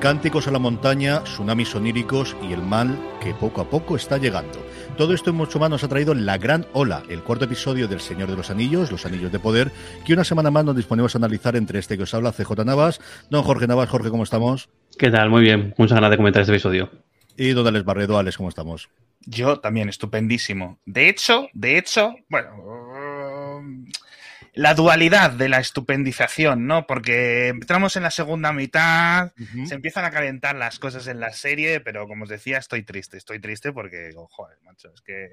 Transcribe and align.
Cánticos 0.00 0.48
a 0.48 0.50
la 0.50 0.58
montaña, 0.58 1.22
tsunamis 1.24 1.74
oníricos 1.74 2.34
y 2.42 2.54
el 2.54 2.62
mal 2.62 2.98
que 3.22 3.34
poco 3.34 3.60
a 3.60 3.68
poco 3.68 3.96
está 3.96 4.16
llegando. 4.16 4.64
Todo 4.96 5.12
esto 5.12 5.28
y 5.28 5.34
mucho 5.34 5.58
más 5.58 5.68
nos 5.68 5.84
ha 5.84 5.88
traído 5.88 6.14
La 6.14 6.38
Gran 6.38 6.66
Ola, 6.72 7.02
el 7.10 7.22
cuarto 7.22 7.44
episodio 7.44 7.86
del 7.86 8.00
Señor 8.00 8.30
de 8.30 8.36
los 8.36 8.48
Anillos, 8.48 8.90
Los 8.90 9.04
Anillos 9.04 9.30
de 9.30 9.38
Poder, 9.38 9.70
que 10.06 10.14
una 10.14 10.24
semana 10.24 10.50
más 10.50 10.64
nos 10.64 10.74
disponemos 10.74 11.14
a 11.14 11.18
analizar 11.18 11.54
entre 11.54 11.78
este 11.78 11.98
que 11.98 12.04
os 12.04 12.14
habla 12.14 12.32
CJ 12.32 12.64
Navas. 12.64 12.98
Don 13.28 13.42
Jorge 13.42 13.66
Navas, 13.66 13.90
Jorge, 13.90 14.08
¿cómo 14.08 14.22
estamos? 14.22 14.70
¿Qué 14.98 15.10
tal? 15.10 15.28
Muy 15.28 15.42
bien, 15.42 15.74
muchas 15.76 15.96
ganas 15.96 16.10
de 16.10 16.16
comentar 16.16 16.40
este 16.40 16.54
episodio. 16.54 16.90
Y 17.36 17.50
don 17.50 17.66
Alex 17.66 17.84
Barredo, 17.84 18.18
Alex, 18.18 18.38
¿cómo 18.38 18.48
estamos? 18.48 18.88
Yo 19.26 19.60
también, 19.60 19.90
estupendísimo. 19.90 20.78
De 20.86 21.10
hecho, 21.10 21.48
de 21.52 21.76
hecho, 21.76 22.14
bueno, 22.30 22.48
la 24.54 24.74
dualidad 24.74 25.30
de 25.30 25.48
la 25.48 25.58
estupendización, 25.58 26.66
¿no? 26.66 26.86
Porque 26.86 27.48
entramos 27.48 27.96
en 27.96 28.02
la 28.02 28.10
segunda 28.10 28.52
mitad, 28.52 29.32
se 29.66 29.74
empiezan 29.74 30.04
a 30.04 30.10
calentar 30.10 30.56
las 30.56 30.78
cosas 30.78 31.06
en 31.06 31.20
la 31.20 31.32
serie, 31.32 31.80
pero 31.80 32.06
como 32.06 32.24
os 32.24 32.30
decía, 32.30 32.58
estoy 32.58 32.82
triste, 32.82 33.16
estoy 33.16 33.40
triste 33.40 33.72
porque, 33.72 34.10
oh, 34.16 34.26
joder, 34.26 34.58
macho, 34.64 34.92
es 34.94 35.00
que... 35.02 35.28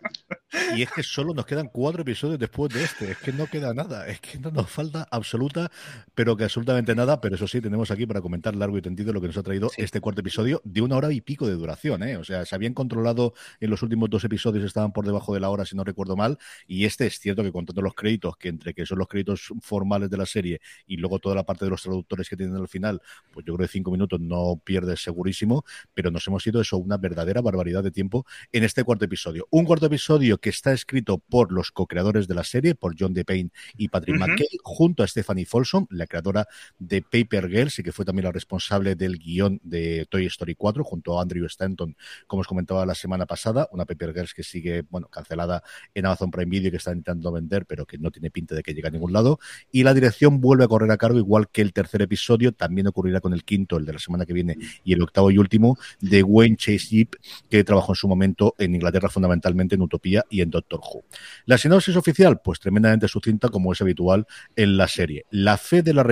Y 0.76 0.82
es 0.82 0.90
que 0.90 1.02
solo 1.02 1.34
nos 1.34 1.46
quedan 1.46 1.68
cuatro 1.68 2.02
episodios 2.02 2.38
después 2.38 2.72
de 2.72 2.82
este. 2.82 3.10
Es 3.10 3.18
que 3.18 3.32
no 3.32 3.46
queda 3.46 3.74
nada. 3.74 4.06
Es 4.08 4.20
que 4.20 4.38
no 4.38 4.50
nos 4.50 4.70
falta 4.70 5.06
absoluta, 5.10 5.70
pero 6.14 6.36
que 6.36 6.44
absolutamente 6.44 6.94
nada. 6.94 7.20
Pero 7.20 7.36
eso 7.36 7.46
sí, 7.46 7.60
tenemos 7.60 7.90
aquí 7.90 8.06
para 8.06 8.20
comentar 8.20 8.56
largo 8.56 8.78
y 8.78 8.82
tendido 8.82 9.12
lo 9.12 9.20
que 9.20 9.26
nos 9.26 9.36
ha 9.36 9.42
traído 9.42 9.70
este 9.76 10.00
cuarto 10.00 10.20
episodio 10.20 10.60
de 10.64 10.80
una 10.80 10.96
hora 10.96 11.12
y 11.12 11.20
pico 11.20 11.46
de 11.46 11.54
duración. 11.54 12.02
¿eh? 12.02 12.16
O 12.16 12.24
sea, 12.24 12.44
se 12.46 12.54
habían 12.54 12.74
controlado 12.74 13.34
en 13.60 13.70
los 13.70 13.82
últimos 13.82 14.08
dos 14.08 14.24
episodios, 14.24 14.64
estaban 14.64 14.92
por 14.92 15.04
debajo 15.04 15.34
de 15.34 15.40
la 15.40 15.50
hora, 15.50 15.64
si 15.64 15.76
no 15.76 15.84
recuerdo 15.84 16.16
mal. 16.16 16.38
Y 16.66 16.86
este 16.86 17.06
es 17.06 17.18
cierto 17.18 17.42
que 17.42 17.52
contando 17.52 17.82
los 17.82 17.94
créditos, 17.94 18.36
que 18.36 18.48
entre 18.48 18.72
que 18.72 18.86
son 18.86 18.98
los 18.98 19.08
créditos 19.08 19.52
formales 19.60 20.08
de 20.08 20.16
la 20.16 20.26
serie 20.26 20.60
y 20.86 20.96
luego 20.96 21.18
toda 21.18 21.34
la 21.34 21.44
parte 21.44 21.66
de 21.66 21.70
los 21.70 21.82
traductores 21.82 22.28
que 22.28 22.36
tienen 22.36 22.56
al 22.56 22.68
final, 22.68 23.02
pues 23.32 23.44
yo 23.44 23.54
creo 23.54 23.66
que 23.66 23.72
cinco 23.72 23.90
minutos 23.90 24.18
no 24.20 24.60
pierdes 24.64 25.02
segurísimo. 25.02 25.64
Pero 25.92 26.10
nos 26.10 26.26
hemos 26.26 26.46
ido 26.46 26.60
eso, 26.60 26.78
una 26.78 26.96
verdadera 26.96 27.42
barbaridad 27.42 27.82
de 27.82 27.90
tiempo 27.90 28.24
en 28.52 28.64
este 28.64 28.82
cuarto 28.82 29.04
episodio. 29.04 29.46
Un 29.50 29.64
cuarto 29.66 29.87
episodio 29.88 30.38
que 30.38 30.50
está 30.50 30.72
escrito 30.72 31.18
por 31.18 31.52
los 31.52 31.72
co-creadores 31.72 32.28
de 32.28 32.34
la 32.34 32.44
serie, 32.44 32.74
por 32.74 32.94
John 32.98 33.12
DePayne 33.12 33.50
y 33.76 33.88
Patrick 33.88 34.18
McKay, 34.18 34.46
junto 34.62 35.02
a 35.02 35.06
Stephanie 35.06 35.44
Folsom, 35.44 35.86
la 35.90 36.06
creadora 36.06 36.46
de 36.78 37.02
Paper 37.02 37.48
Girls 37.48 37.78
y 37.78 37.82
que 37.82 37.92
fue 37.92 38.04
también 38.04 38.24
la 38.24 38.32
responsable 38.32 38.94
del 38.94 39.18
guion 39.18 39.60
de 39.62 40.06
Toy 40.08 40.26
Story 40.26 40.54
4, 40.54 40.84
junto 40.84 41.18
a 41.18 41.22
Andrew 41.22 41.46
Stanton, 41.46 41.96
como 42.26 42.40
os 42.40 42.46
comentaba 42.46 42.86
la 42.86 42.94
semana 42.94 43.26
pasada, 43.26 43.68
una 43.72 43.84
Paper 43.84 44.14
Girls 44.14 44.34
que 44.34 44.42
sigue, 44.42 44.82
bueno, 44.90 45.08
cancelada 45.08 45.62
en 45.94 46.06
Amazon 46.06 46.30
Prime 46.30 46.50
Video 46.50 46.70
que 46.70 46.76
está 46.76 46.92
intentando 46.92 47.32
vender, 47.32 47.66
pero 47.66 47.86
que 47.86 47.98
no 47.98 48.10
tiene 48.10 48.30
pinta 48.30 48.54
de 48.54 48.62
que 48.62 48.74
llegue 48.74 48.88
a 48.88 48.90
ningún 48.90 49.12
lado. 49.12 49.38
Y 49.72 49.82
la 49.82 49.94
dirección 49.94 50.40
vuelve 50.40 50.64
a 50.64 50.68
correr 50.68 50.90
a 50.90 50.96
cargo, 50.96 51.18
igual 51.18 51.48
que 51.48 51.62
el 51.62 51.72
tercer 51.72 52.02
episodio, 52.02 52.52
también 52.52 52.86
ocurrirá 52.86 53.20
con 53.20 53.32
el 53.32 53.44
quinto, 53.44 53.76
el 53.76 53.86
de 53.86 53.94
la 53.94 53.98
semana 53.98 54.26
que 54.26 54.32
viene, 54.32 54.56
y 54.84 54.92
el 54.92 55.02
octavo 55.02 55.30
y 55.30 55.38
último, 55.38 55.78
de 56.00 56.22
Wayne 56.22 56.56
Chase 56.56 56.88
Yip, 56.90 57.14
que 57.48 57.64
trabajó 57.64 57.92
en 57.92 57.96
su 57.96 58.08
momento 58.08 58.54
en 58.58 58.74
Inglaterra 58.74 59.08
fundamentalmente 59.08 59.77
en 59.78 59.82
Utopía 59.82 60.24
y 60.28 60.42
en 60.42 60.50
Doctor 60.50 60.80
Who. 60.80 61.04
La 61.46 61.56
sinopsis 61.56 61.96
oficial, 61.96 62.40
pues 62.42 62.60
tremendamente 62.60 63.08
sucinta 63.08 63.48
como 63.48 63.72
es 63.72 63.80
habitual 63.80 64.26
en 64.56 64.76
la 64.76 64.88
serie. 64.88 65.24
La 65.30 65.56
fe 65.56 65.82
de 65.82 65.94
la 65.94 66.02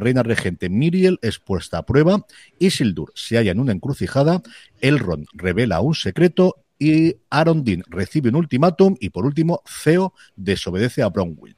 reina 0.00 0.22
regente 0.22 0.68
Miriel 0.68 1.18
es 1.22 1.38
puesta 1.38 1.78
a 1.78 1.86
prueba, 1.86 2.26
Isildur 2.58 3.12
se 3.14 3.36
halla 3.36 3.52
en 3.52 3.60
una 3.60 3.72
encrucijada, 3.72 4.42
Elrond 4.80 5.26
revela 5.32 5.80
un 5.80 5.94
secreto 5.94 6.64
y 6.78 7.16
Arondin 7.30 7.84
recibe 7.86 8.30
un 8.30 8.36
ultimátum 8.36 8.96
y 9.00 9.10
por 9.10 9.24
último 9.24 9.62
Theo 9.84 10.12
desobedece 10.36 11.02
a 11.02 11.08
Bronwyn. 11.08 11.56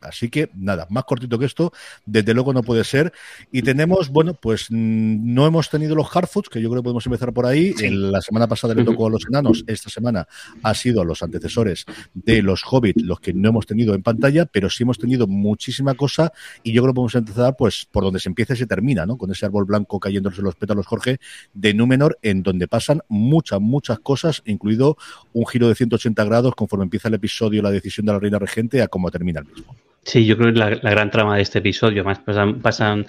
Así 0.00 0.28
que 0.28 0.50
nada, 0.54 0.86
más 0.90 1.04
cortito 1.04 1.38
que 1.38 1.46
esto, 1.46 1.72
desde 2.06 2.34
luego 2.34 2.52
no 2.52 2.62
puede 2.62 2.84
ser. 2.84 3.12
Y 3.50 3.62
tenemos, 3.62 4.10
bueno, 4.10 4.34
pues 4.34 4.66
mm, 4.70 5.34
no 5.34 5.46
hemos 5.46 5.70
tenido 5.70 5.94
los 5.94 6.08
Hardfoods, 6.08 6.48
que 6.48 6.60
yo 6.60 6.70
creo 6.70 6.82
que 6.82 6.84
podemos 6.84 7.06
empezar 7.06 7.32
por 7.32 7.46
ahí. 7.46 7.74
la 7.80 8.20
semana 8.20 8.46
pasada 8.46 8.74
le 8.74 8.84
tocó 8.84 9.06
a 9.06 9.10
los 9.10 9.26
enanos, 9.26 9.64
esta 9.66 9.90
semana 9.90 10.28
ha 10.62 10.74
sido 10.74 11.02
a 11.02 11.04
los 11.04 11.22
antecesores 11.22 11.84
de 12.14 12.42
los 12.42 12.62
Hobbit, 12.64 13.00
los 13.00 13.20
que 13.20 13.32
no 13.32 13.48
hemos 13.48 13.66
tenido 13.66 13.94
en 13.94 14.02
pantalla, 14.02 14.46
pero 14.46 14.70
sí 14.70 14.84
hemos 14.84 14.98
tenido 14.98 15.26
muchísima 15.26 15.94
cosa. 15.94 16.32
Y 16.62 16.72
yo 16.72 16.82
creo 16.82 16.92
que 16.92 16.96
podemos 16.96 17.14
empezar, 17.14 17.56
pues, 17.56 17.86
por 17.90 18.04
donde 18.04 18.20
se 18.20 18.28
empieza 18.28 18.54
y 18.54 18.56
se 18.56 18.66
termina, 18.66 19.06
¿no? 19.06 19.16
Con 19.16 19.30
ese 19.30 19.46
árbol 19.46 19.64
blanco 19.64 19.98
cayéndose 19.98 20.42
los 20.42 20.54
pétalos, 20.54 20.86
Jorge, 20.86 21.18
de 21.54 21.74
Númenor, 21.74 22.18
en 22.22 22.42
donde 22.42 22.68
pasan 22.68 23.02
muchas, 23.08 23.60
muchas 23.60 23.98
cosas, 23.98 24.42
incluido 24.44 24.96
un 25.32 25.46
giro 25.46 25.68
de 25.68 25.74
180 25.74 26.24
grados 26.24 26.54
conforme 26.54 26.84
empieza 26.84 27.08
el 27.08 27.14
episodio, 27.14 27.62
la 27.62 27.70
decisión 27.70 28.06
de 28.06 28.12
la 28.12 28.18
reina 28.18 28.38
regente, 28.38 28.82
a 28.82 28.88
cómo 28.88 29.10
termina 29.10 29.40
el 29.40 29.46
mismo. 29.46 29.74
Sí, 30.04 30.24
yo 30.24 30.38
creo 30.38 30.52
que 30.52 30.58
la, 30.58 30.70
la 30.70 30.90
gran 30.90 31.10
trama 31.10 31.36
de 31.36 31.42
este 31.42 31.58
episodio, 31.58 32.00
además 32.00 32.20
pasan, 32.20 32.60
pasan 32.60 33.06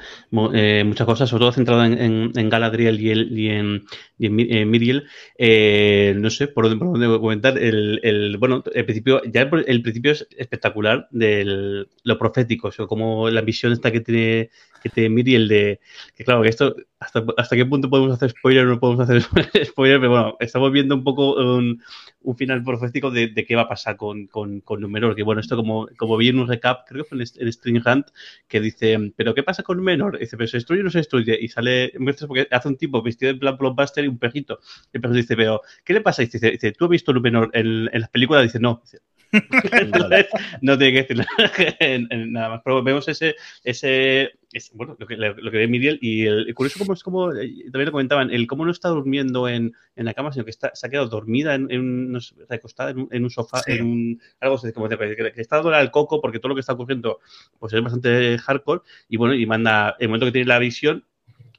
eh, 0.54 0.84
muchas 0.86 1.08
cosas, 1.08 1.30
sobre 1.30 1.42
todo 1.42 1.54
centrado 1.54 1.86
en, 1.86 2.50
Galadriel 2.50 3.00
y, 3.00 3.12
en, 3.50 3.86
y 4.18 4.26
en, 4.26 4.70
Miriel. 4.70 5.08
Eh, 5.38 6.14
no 6.18 6.30
sé 6.30 6.50
por 6.50 6.66
dónde, 6.66 6.78
por 6.78 6.92
dónde 6.92 7.20
comentar. 7.20 7.58
El, 7.58 8.02
el, 8.04 8.38
bueno, 8.38 8.64
el 8.74 8.84
principio, 8.84 9.22
ya 9.24 9.44
el, 9.44 9.82
principio 9.82 10.12
es 10.12 10.28
espectacular 10.38 11.08
de 11.12 11.86
lo 12.04 12.18
profético, 12.20 12.68
o 12.68 12.72
sea, 12.74 12.86
como 12.86 13.30
la 13.30 13.42
visión 13.42 13.72
esta 13.72 13.94
que 13.94 14.02
tiene, 14.02 14.50
que 14.82 14.90
tiene 14.90 15.10
Miriel 15.10 15.48
de 15.48 15.80
que 16.16 16.24
claro, 16.24 16.42
que 16.42 16.50
esto, 16.50 16.76
hasta, 17.00 17.24
hasta 17.38 17.56
qué 17.56 17.66
punto 17.66 17.90
podemos 17.90 18.14
hacer 18.14 18.32
spoiler 18.32 18.66
o 18.66 18.70
no 18.70 18.80
podemos 18.80 19.10
hacer 19.10 19.22
spoiler, 19.66 20.00
pero 20.00 20.10
bueno, 20.10 20.38
estamos 20.40 20.72
viendo 20.72 20.96
un 20.96 21.04
poco 21.04 21.36
un, 21.36 21.82
un 22.22 22.38
final 22.38 22.64
profético 22.64 23.12
de, 23.12 23.28
de, 23.28 23.46
qué 23.46 23.56
va 23.56 23.64
a 23.64 23.68
pasar 23.68 23.96
con, 23.98 24.28
con, 24.28 24.62
con 24.62 24.82
Númenor, 24.82 25.16
que 25.16 25.24
bueno, 25.24 25.42
esto 25.42 25.56
como, 25.56 25.88
como 25.98 26.18
vi 26.18 26.30
en 26.30 26.40
un 26.40 26.48
recap 26.48 26.88
creo 26.88 27.04
que 27.04 27.10
fue 27.10 27.18
en, 27.18 27.28
en 27.36 27.54
String 27.54 27.82
Hunt, 27.86 28.08
que 28.48 28.60
dice, 28.60 28.98
¿pero 29.16 29.34
qué 29.34 29.44
pasa 29.44 29.64
con 29.64 29.82
Menor? 29.84 30.20
dice, 30.20 30.38
¿pero 30.38 30.48
se 30.48 30.58
destruye 30.58 30.82
o 30.82 30.84
no 30.86 30.92
se 30.92 31.00
destruye? 31.00 31.38
Y 31.40 31.48
sale, 31.48 31.94
porque 32.28 32.48
hace 32.52 32.68
un 32.68 32.78
tipo 32.78 33.02
vestido 33.02 33.34
de 33.34 33.40
plan 33.40 33.58
blockbuster 33.58 34.04
y 34.04 34.08
un 34.08 34.18
perrito. 34.18 34.60
El 34.94 35.02
perro 35.02 35.14
dice, 35.14 35.36
¿pero 35.36 35.62
qué 35.84 35.94
le 35.94 36.02
pasa? 36.02 36.24
Y 36.24 36.28
dice, 36.28 36.52
dice 36.52 36.72
¿tú 36.72 36.86
has 36.86 36.92
visto 36.92 37.14
Númenor 37.14 37.50
en, 37.54 37.90
en 37.92 38.02
las 38.02 38.10
películas? 38.10 38.44
Dice, 38.44 38.60
no. 38.60 38.82
Dice, 38.84 39.00
no 40.62 40.78
tiene 40.78 40.94
que 40.94 41.14
decir 41.14 41.26
nada 42.28 42.50
más. 42.50 42.62
Pero 42.64 42.84
vemos 42.84 43.08
ese, 43.08 43.36
ese, 43.64 44.32
ese 44.52 44.72
bueno, 44.76 44.96
lo 45.00 45.06
que, 45.06 45.16
lo 45.16 45.52
que 45.52 45.58
ve 45.58 45.68
Miriel 45.68 46.00
y 46.02 46.26
el, 46.26 46.54
curioso 46.56 46.80
como 46.80 46.94
es 46.94 47.04
como, 47.04 47.32
eh, 47.34 47.66
también 47.72 47.86
lo 47.86 47.92
comentaban, 47.92 48.32
el 48.32 48.48
cómo 48.48 48.66
no 48.66 48.72
está 48.72 48.90
durmiendo 48.90 49.48
en, 49.48 49.74
en 49.96 50.06
la 50.06 50.14
cama, 50.14 50.32
sino 50.32 50.46
que 50.46 50.52
está, 50.52 50.72
se 50.74 50.88
ha 50.88 50.90
quedado 50.90 51.08
dormida 51.08 51.56
en, 51.56 51.68
en 51.70 52.12
no 52.12 52.20
sé, 52.20 52.36
recostada 52.50 52.92
en 52.92 53.00
un, 53.00 53.10
en 53.12 53.24
un 53.24 53.30
sofá, 53.30 53.60
sí. 53.60 53.74
en 53.74 53.86
un, 53.86 54.22
algo 54.40 54.56
así, 54.56 54.72
como 54.72 54.90
que, 54.90 54.98
que 54.98 55.42
está 55.42 55.58
dando 55.58 55.74
al 55.74 55.92
coco 55.92 56.20
porque 56.20 56.40
todo 56.40 56.50
lo 56.50 56.56
que 56.56 56.62
está 56.62 56.74
ocurriendo 56.74 57.20
pues 57.60 57.74
es 57.74 57.82
bastante 57.82 58.38
hardcore 58.40 58.82
y 59.08 59.18
bueno, 59.18 59.36
y 59.36 59.46
manda, 59.46 59.96
el 60.00 60.08
momento 60.08 60.26
que 60.26 60.32
tiene 60.32 60.48
la 60.48 60.60
visión, 60.60 61.06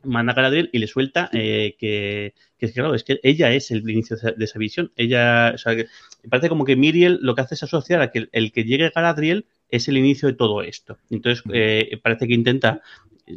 manda 0.02 0.32
a 0.32 0.34
Galadriel 0.34 0.70
y 0.72 0.78
le 0.78 0.86
suelta 0.86 1.30
eh, 1.32 1.76
que, 1.78 2.34
que 2.58 2.66
es 2.66 2.72
claro, 2.72 2.94
es 2.94 3.04
que 3.04 3.20
ella 3.22 3.52
es 3.52 3.70
el 3.70 3.88
inicio 3.88 4.16
de 4.16 4.44
esa 4.44 4.58
visión. 4.58 4.92
Ella, 4.96 5.52
o 5.54 5.58
sea, 5.58 5.76
que 5.76 5.88
parece 6.28 6.48
como 6.48 6.64
que 6.64 6.76
Miriel 6.76 7.18
lo 7.22 7.34
que 7.34 7.42
hace 7.42 7.54
es 7.54 7.62
asociar 7.62 8.00
a 8.00 8.10
que 8.10 8.28
el 8.32 8.52
que 8.52 8.64
llegue 8.64 8.90
Galadriel 8.94 9.46
es 9.70 9.88
el 9.88 9.96
inicio 9.96 10.28
de 10.28 10.34
todo 10.34 10.62
esto. 10.62 10.98
Entonces, 11.10 11.44
eh, 11.52 11.98
parece 12.02 12.26
que 12.26 12.34
intenta, 12.34 12.82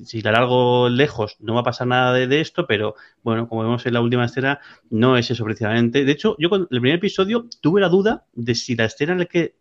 si 0.06 0.21
la 0.21 0.31
largo 0.31 0.89
lejos, 0.89 1.38
no 1.39 1.53
va 1.53 1.62
a 1.62 1.65
pasar 1.65 1.88
nada 1.88 2.13
de, 2.13 2.27
de, 2.27 2.41
esto, 2.41 2.65
pero 2.68 2.95
bueno, 3.24 3.47
como 3.47 3.63
vemos 3.63 3.85
en 3.85 3.94
la 3.94 4.01
última 4.01 4.25
escena, 4.25 4.59
no 4.89 5.18
es 5.18 5.30
eso 5.30 5.44
precisamente. 5.44 6.06
De 6.06 6.12
hecho, 6.12 6.35
yo 6.39 6.50
con 6.50 6.62
el 6.62 6.68
primer 6.68 6.95
episodio 6.95 7.47
tuve 7.62 7.81
la 7.81 7.89
duda 7.89 8.25
de 8.33 8.56
si 8.56 8.75
la 8.75 8.85
escena 8.85 9.13
en 9.13 9.19
la 9.19 9.25
que 9.25 9.56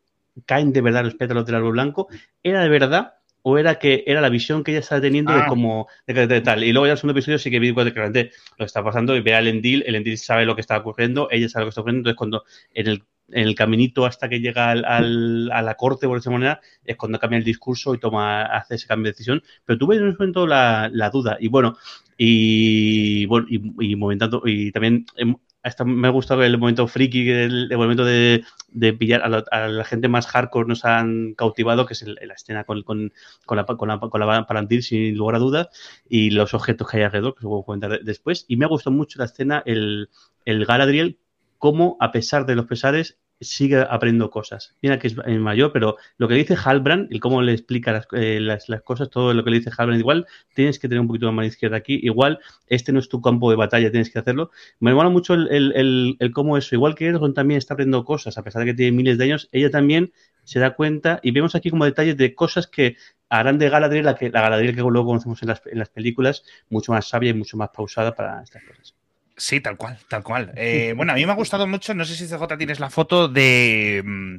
caen 0.46 0.72
de 0.72 0.80
verdad 0.80 1.04
los 1.04 1.14
pétalos 1.14 1.44
del 1.46 1.56
árbol 1.56 1.72
blanco, 1.72 2.08
¿era 2.42 2.62
de 2.62 2.68
verdad 2.68 3.14
o 3.42 3.58
era 3.58 3.78
que 3.78 4.04
era 4.06 4.20
la 4.20 4.28
visión 4.28 4.62
que 4.62 4.70
ella 4.70 4.80
estaba 4.80 5.00
teniendo 5.00 5.32
de 5.32 5.40
Ah. 5.40 5.46
cómo 5.48 5.88
de, 6.06 6.40
tal. 6.40 6.64
Y 6.64 6.72
luego 6.72 6.86
ya 6.86 6.92
el 6.92 6.98
segundo 6.98 7.18
episodio 7.18 7.38
sí 7.38 7.50
que 7.50 7.58
vi 7.58 7.72
realmente 7.72 8.30
lo 8.52 8.58
que 8.58 8.64
está 8.64 8.82
pasando 8.82 9.16
y 9.16 9.20
ve 9.20 9.34
a 9.34 9.40
Elendil, 9.40 9.82
Elendil 9.86 10.16
sabe 10.16 10.46
lo 10.46 10.54
que 10.54 10.60
está 10.60 10.78
ocurriendo, 10.78 11.28
ella 11.30 11.48
sabe 11.48 11.64
lo 11.64 11.66
que 11.66 11.70
está 11.70 11.80
ocurriendo, 11.80 12.08
entonces 12.08 12.18
cuando 12.18 12.44
en 12.72 12.86
el, 12.86 13.02
el 13.30 13.54
caminito 13.54 14.04
hasta 14.06 14.28
que 14.28 14.40
llega 14.40 14.70
al, 14.70 14.84
al- 14.84 15.50
a 15.52 15.62
la 15.62 15.74
corte, 15.76 16.06
por 16.06 16.18
esa 16.18 16.30
manera, 16.30 16.60
es 16.84 16.96
cuando 16.96 17.18
cambia 17.18 17.38
el 17.38 17.44
discurso 17.44 17.94
y 17.94 17.98
toma, 18.00 18.42
hace 18.44 18.74
ese 18.76 18.86
cambio 18.86 19.06
de 19.06 19.12
decisión. 19.12 19.42
Pero 19.64 19.78
tuve 19.78 19.96
en 19.96 20.04
un 20.04 20.12
momento 20.18 20.46
la, 20.46 20.90
la 20.92 21.10
duda. 21.10 21.36
Y 21.40 21.48
bueno, 21.48 21.76
y 22.16 23.26
bueno, 23.26 23.46
y, 23.48 23.90
y 23.92 23.96
momentando, 23.96 24.42
y 24.44 24.70
también 24.72 25.06
em, 25.16 25.34
hasta 25.62 25.84
me 25.84 26.08
ha 26.08 26.10
gustado 26.10 26.42
el 26.42 26.58
momento 26.58 26.86
friki, 26.88 27.28
el, 27.30 27.68
el 27.70 27.76
momento 27.78 28.04
de, 28.04 28.44
de 28.68 28.92
pillar 28.92 29.22
a 29.22 29.68
la, 29.68 29.84
gente 29.84 30.08
más 30.08 30.26
hardcore 30.26 30.68
nos 30.68 30.84
han 30.84 31.34
cautivado, 31.34 31.86
que 31.86 31.94
es 31.94 32.02
el- 32.02 32.18
la 32.26 32.34
escena 32.34 32.64
con, 32.64 32.82
con, 32.82 33.12
con 33.46 33.56
la, 33.56 33.64
con 33.64 33.88
la, 33.88 33.98
con 34.00 34.20
la 34.20 34.46
palantir, 34.46 34.82
sin 34.82 35.16
lugar 35.16 35.36
a 35.36 35.38
dudas, 35.38 35.68
y 36.08 36.30
los 36.30 36.54
objetos 36.54 36.88
que 36.88 36.98
hay 36.98 37.02
alrededor, 37.04 37.34
que 37.34 37.46
os 37.46 37.50
voy 37.50 37.62
a 37.62 37.64
comentar 37.64 37.90
de- 37.92 38.00
después. 38.04 38.44
Y 38.48 38.56
me 38.56 38.64
ha 38.64 38.68
gustado 38.68 38.94
mucho 38.96 39.18
la 39.18 39.26
escena, 39.26 39.62
el, 39.66 40.08
el 40.44 40.64
Galadriel, 40.66 41.18
cómo, 41.62 41.96
a 42.00 42.10
pesar 42.10 42.44
de 42.44 42.56
los 42.56 42.66
pesares, 42.66 43.20
sigue 43.40 43.76
aprendiendo 43.78 44.30
cosas. 44.30 44.74
Mira 44.82 44.98
que 44.98 45.06
es 45.06 45.16
mayor, 45.16 45.70
pero 45.72 45.96
lo 46.18 46.26
que 46.26 46.34
dice 46.34 46.56
Halbrand, 46.56 47.06
y 47.12 47.20
cómo 47.20 47.40
le 47.40 47.52
explica 47.52 47.92
las, 47.92 48.08
eh, 48.14 48.40
las, 48.40 48.66
cosas, 48.82 49.10
todo 49.10 49.32
lo 49.32 49.44
que 49.44 49.50
le 49.50 49.58
dice 49.58 49.70
Halbrand, 49.70 50.00
igual 50.00 50.26
tienes 50.56 50.80
que 50.80 50.88
tener 50.88 51.00
un 51.00 51.06
poquito 51.06 51.26
de 51.26 51.32
mano 51.32 51.46
izquierda 51.46 51.76
aquí, 51.76 52.00
igual 52.02 52.40
este 52.66 52.90
no 52.90 52.98
es 52.98 53.08
tu 53.08 53.20
campo 53.20 53.48
de 53.48 53.54
batalla, 53.54 53.92
tienes 53.92 54.10
que 54.10 54.18
hacerlo. 54.18 54.50
Me 54.80 54.92
mola 54.92 55.08
mucho 55.08 55.34
el, 55.34 55.46
el, 55.52 55.72
el, 55.76 56.16
el 56.18 56.32
cómo 56.32 56.56
eso, 56.56 56.74
igual 56.74 56.96
que 56.96 57.06
Ergon 57.06 57.32
también 57.32 57.58
está 57.58 57.74
aprendiendo 57.74 58.04
cosas, 58.04 58.36
a 58.38 58.42
pesar 58.42 58.62
de 58.62 58.72
que 58.72 58.74
tiene 58.74 58.96
miles 58.96 59.16
de 59.16 59.24
años, 59.26 59.48
ella 59.52 59.70
también 59.70 60.12
se 60.42 60.58
da 60.58 60.74
cuenta 60.74 61.20
y 61.22 61.30
vemos 61.30 61.54
aquí 61.54 61.70
como 61.70 61.84
detalles 61.84 62.16
de 62.16 62.34
cosas 62.34 62.66
que 62.66 62.96
harán 63.28 63.58
de 63.58 63.68
Galadriel 63.68 64.04
la, 64.04 64.16
que, 64.16 64.30
la 64.30 64.40
Galadriel 64.40 64.74
que 64.74 64.80
luego 64.82 65.06
conocemos 65.06 65.40
en 65.44 65.78
las 65.78 65.90
películas, 65.90 66.42
mucho 66.70 66.90
más 66.90 67.06
sabia 67.06 67.30
y 67.30 67.34
mucho 67.34 67.56
más 67.56 67.68
pausada 67.68 68.16
para 68.16 68.42
estas 68.42 68.64
cosas. 68.64 68.96
Sí, 69.36 69.60
tal 69.60 69.76
cual, 69.76 69.98
tal 70.08 70.22
cual. 70.22 70.52
Eh, 70.56 70.94
bueno, 70.96 71.12
a 71.12 71.14
mí 71.16 71.24
me 71.26 71.32
ha 71.32 71.36
gustado 71.36 71.66
mucho, 71.66 71.94
no 71.94 72.04
sé 72.04 72.14
si 72.14 72.26
CJ 72.26 72.56
tienes 72.58 72.80
la 72.80 72.90
foto 72.90 73.28
de, 73.28 74.02
mm, 74.04 74.36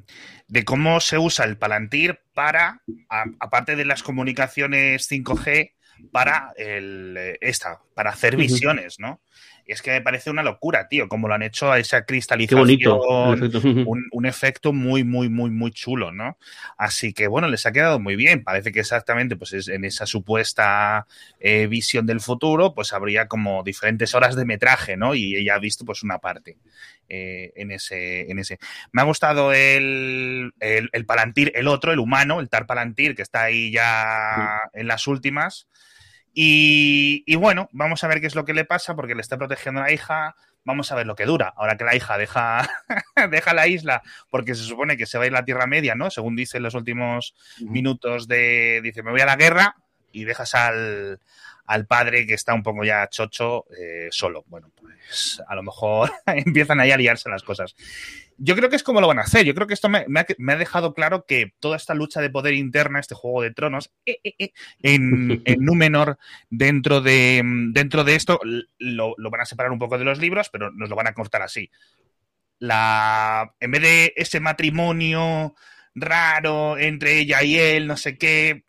de 0.48 0.66
cómo 0.66 1.00
se 1.00 1.18
usa 1.18 1.46
el 1.46 1.58
Palantir 1.58 2.20
para, 2.34 2.82
aparte 3.40 3.76
de 3.76 3.86
las 3.86 4.04
comunicaciones 4.04 5.08
5G, 5.10 5.74
para 6.12 6.54
el, 6.58 7.16
eh, 7.18 7.38
esta, 7.42 7.80
para 7.94 8.12
hacer 8.12 8.36
visiones, 8.36 9.00
¿no? 9.00 9.22
Y 9.66 9.72
es 9.72 9.82
que 9.82 9.92
me 9.92 10.02
parece 10.02 10.30
una 10.30 10.44
locura, 10.44 10.90
tío, 10.90 11.08
como 11.08 11.30
lo 11.30 11.36
han 11.36 11.42
hecho 11.42 11.72
a 11.72 11.80
esa 11.80 12.02
Qué 12.02 12.08
cristalización. 12.08 12.60
bonito. 12.60 13.34
el 13.34 13.44
efecto. 13.46 13.62
un, 13.90 14.06
un 14.12 14.26
efecto 14.26 14.74
muy, 14.74 15.06
muy, 15.06 15.30
muy, 15.30 15.52
muy 15.52 15.72
chulo, 15.72 16.12
¿no? 16.12 16.38
Así 16.78 17.14
que 17.14 17.28
bueno, 17.28 17.48
les 17.48 17.66
ha 17.66 17.72
quedado 17.72 17.98
muy 18.00 18.18
bien. 18.18 18.44
Parece 18.44 18.74
que 18.74 18.82
exactamente, 18.82 19.38
pues 19.38 19.54
es, 19.54 19.70
en 19.70 19.86
esa 19.86 20.06
supuesta 20.06 21.08
eh, 21.40 21.68
visión 21.68 22.06
del 22.06 22.20
futuro, 22.20 22.74
pues 22.74 22.92
habría 22.92 23.28
como 23.30 23.64
diferentes 23.64 24.14
horas 24.16 24.36
de 24.36 24.44
metraje, 24.44 24.98
¿no? 24.98 25.16
Y 25.16 25.38
ella 25.38 25.56
ha 25.56 25.60
visto 25.60 25.86
pues 25.86 26.04
una 26.04 26.20
parte 26.20 26.58
eh, 27.08 27.54
en, 27.56 27.72
ese, 27.72 28.30
en 28.30 28.40
ese. 28.40 28.60
Me 28.92 29.02
ha 29.02 29.06
gustado 29.06 29.54
el, 29.54 30.52
el, 30.60 30.90
el 30.92 31.06
Palantir, 31.06 31.54
el 31.56 31.70
otro, 31.70 31.94
el 31.94 32.00
humano, 32.00 32.42
el 32.42 32.50
Tar 32.50 32.66
Palantir, 32.66 33.16
que 33.16 33.22
está 33.22 33.44
ahí 33.44 33.72
ya 33.72 34.60
en 34.74 34.88
las 34.88 35.08
últimas. 35.08 35.68
Y, 36.34 37.24
y 37.26 37.36
bueno, 37.36 37.70
vamos 37.72 38.04
a 38.04 38.08
ver 38.08 38.20
qué 38.20 38.28
es 38.28 38.36
lo 38.36 38.46
que 38.46 38.54
le 38.54 38.66
pasa, 38.66 38.96
porque 38.96 39.16
le 39.16 39.22
está 39.22 39.38
protegiendo 39.38 39.82
a 39.82 39.86
la 39.86 39.92
hija. 39.92 40.36
Vamos 40.66 40.92
a 40.92 40.96
ver 40.96 41.06
lo 41.06 41.16
que 41.16 41.26
dura. 41.26 41.54
Ahora 41.58 41.78
que 41.78 41.84
la 41.84 41.96
hija 41.96 42.18
deja, 42.18 42.70
deja 43.32 43.54
la 43.54 43.68
isla, 43.68 44.02
porque 44.30 44.56
se 44.56 44.64
supone 44.64 44.98
que 44.98 45.06
se 45.06 45.18
va 45.18 45.26
a 45.26 45.28
ir 45.28 45.34
a 45.34 45.40
la 45.40 45.46
Tierra 45.46 45.68
Media, 45.68 45.94
¿no? 45.96 46.10
Según 46.10 46.36
dice 46.36 46.58
en 46.58 46.64
los 46.64 46.74
últimos 46.74 47.36
minutos 47.60 48.28
de. 48.28 48.80
Dice, 48.82 49.04
me 49.04 49.12
voy 49.12 49.22
a 49.22 49.26
la 49.26 49.36
guerra 49.36 49.76
y 50.14 50.24
dejas 50.24 50.56
al, 50.56 51.20
al 51.66 51.86
padre 51.86 52.26
que 52.26 52.36
está 52.36 52.54
un 52.54 52.64
poco 52.64 52.86
ya 52.86 53.10
chocho 53.10 53.66
eh, 53.78 54.08
solo. 54.12 54.46
Bueno, 54.48 54.72
pues 54.80 55.42
a 55.48 55.56
lo 55.56 55.64
mejor 55.64 56.12
empiezan 56.28 56.80
ahí 56.80 56.92
a 56.92 56.98
liarse 56.98 57.30
las 57.30 57.44
cosas. 57.44 57.76
Yo 58.38 58.56
creo 58.56 58.70
que 58.70 58.76
es 58.76 58.84
como 58.84 59.02
lo 59.02 59.08
van 59.08 59.20
a 59.20 59.24
hacer. 59.24 59.46
Yo 59.46 59.54
creo 59.54 59.68
que 59.68 59.74
esto 59.74 59.90
me, 59.90 60.06
me 60.08 60.22
ha, 60.22 60.26
me 60.38 60.54
ha 60.54 60.58
dejado 60.58 60.94
claro 60.94 61.26
que 61.26 61.54
toda 61.60 61.78
esta 61.78 61.94
lucha 61.94 62.22
de 62.22 62.30
poder 62.30 62.54
interna, 62.54 63.00
este 63.00 63.16
juego 63.16 63.42
de 63.42 63.52
tronos, 63.52 63.92
eh, 64.06 64.20
eh, 64.24 64.36
eh, 64.40 64.54
en, 64.82 65.42
en 65.46 65.64
Númenor, 65.64 66.18
dentro 66.50 67.02
de, 67.02 67.42
dentro 67.72 68.04
de 68.04 68.16
esto, 68.16 68.40
lo, 68.78 69.16
lo 69.18 69.30
van 69.30 69.42
a 69.42 69.46
separar 69.46 69.72
un 69.72 69.80
poco 69.80 69.98
de 69.98 70.06
los 70.06 70.20
libros, 70.20 70.50
pero 70.50 70.72
nos 70.72 70.90
lo 70.90 70.96
van 70.96 71.08
a 71.08 71.14
cortar 71.14 71.42
así. 71.42 71.70
La, 72.60 73.54
en 73.60 73.72
vez 73.72 73.82
de 73.82 74.14
ese 74.16 74.40
matrimonio 74.40 75.56
raro 75.96 76.78
entre 76.78 77.20
ella 77.20 77.44
y 77.44 77.58
él, 77.58 77.88
no 77.88 77.98
sé 77.98 78.18
qué, 78.18 78.64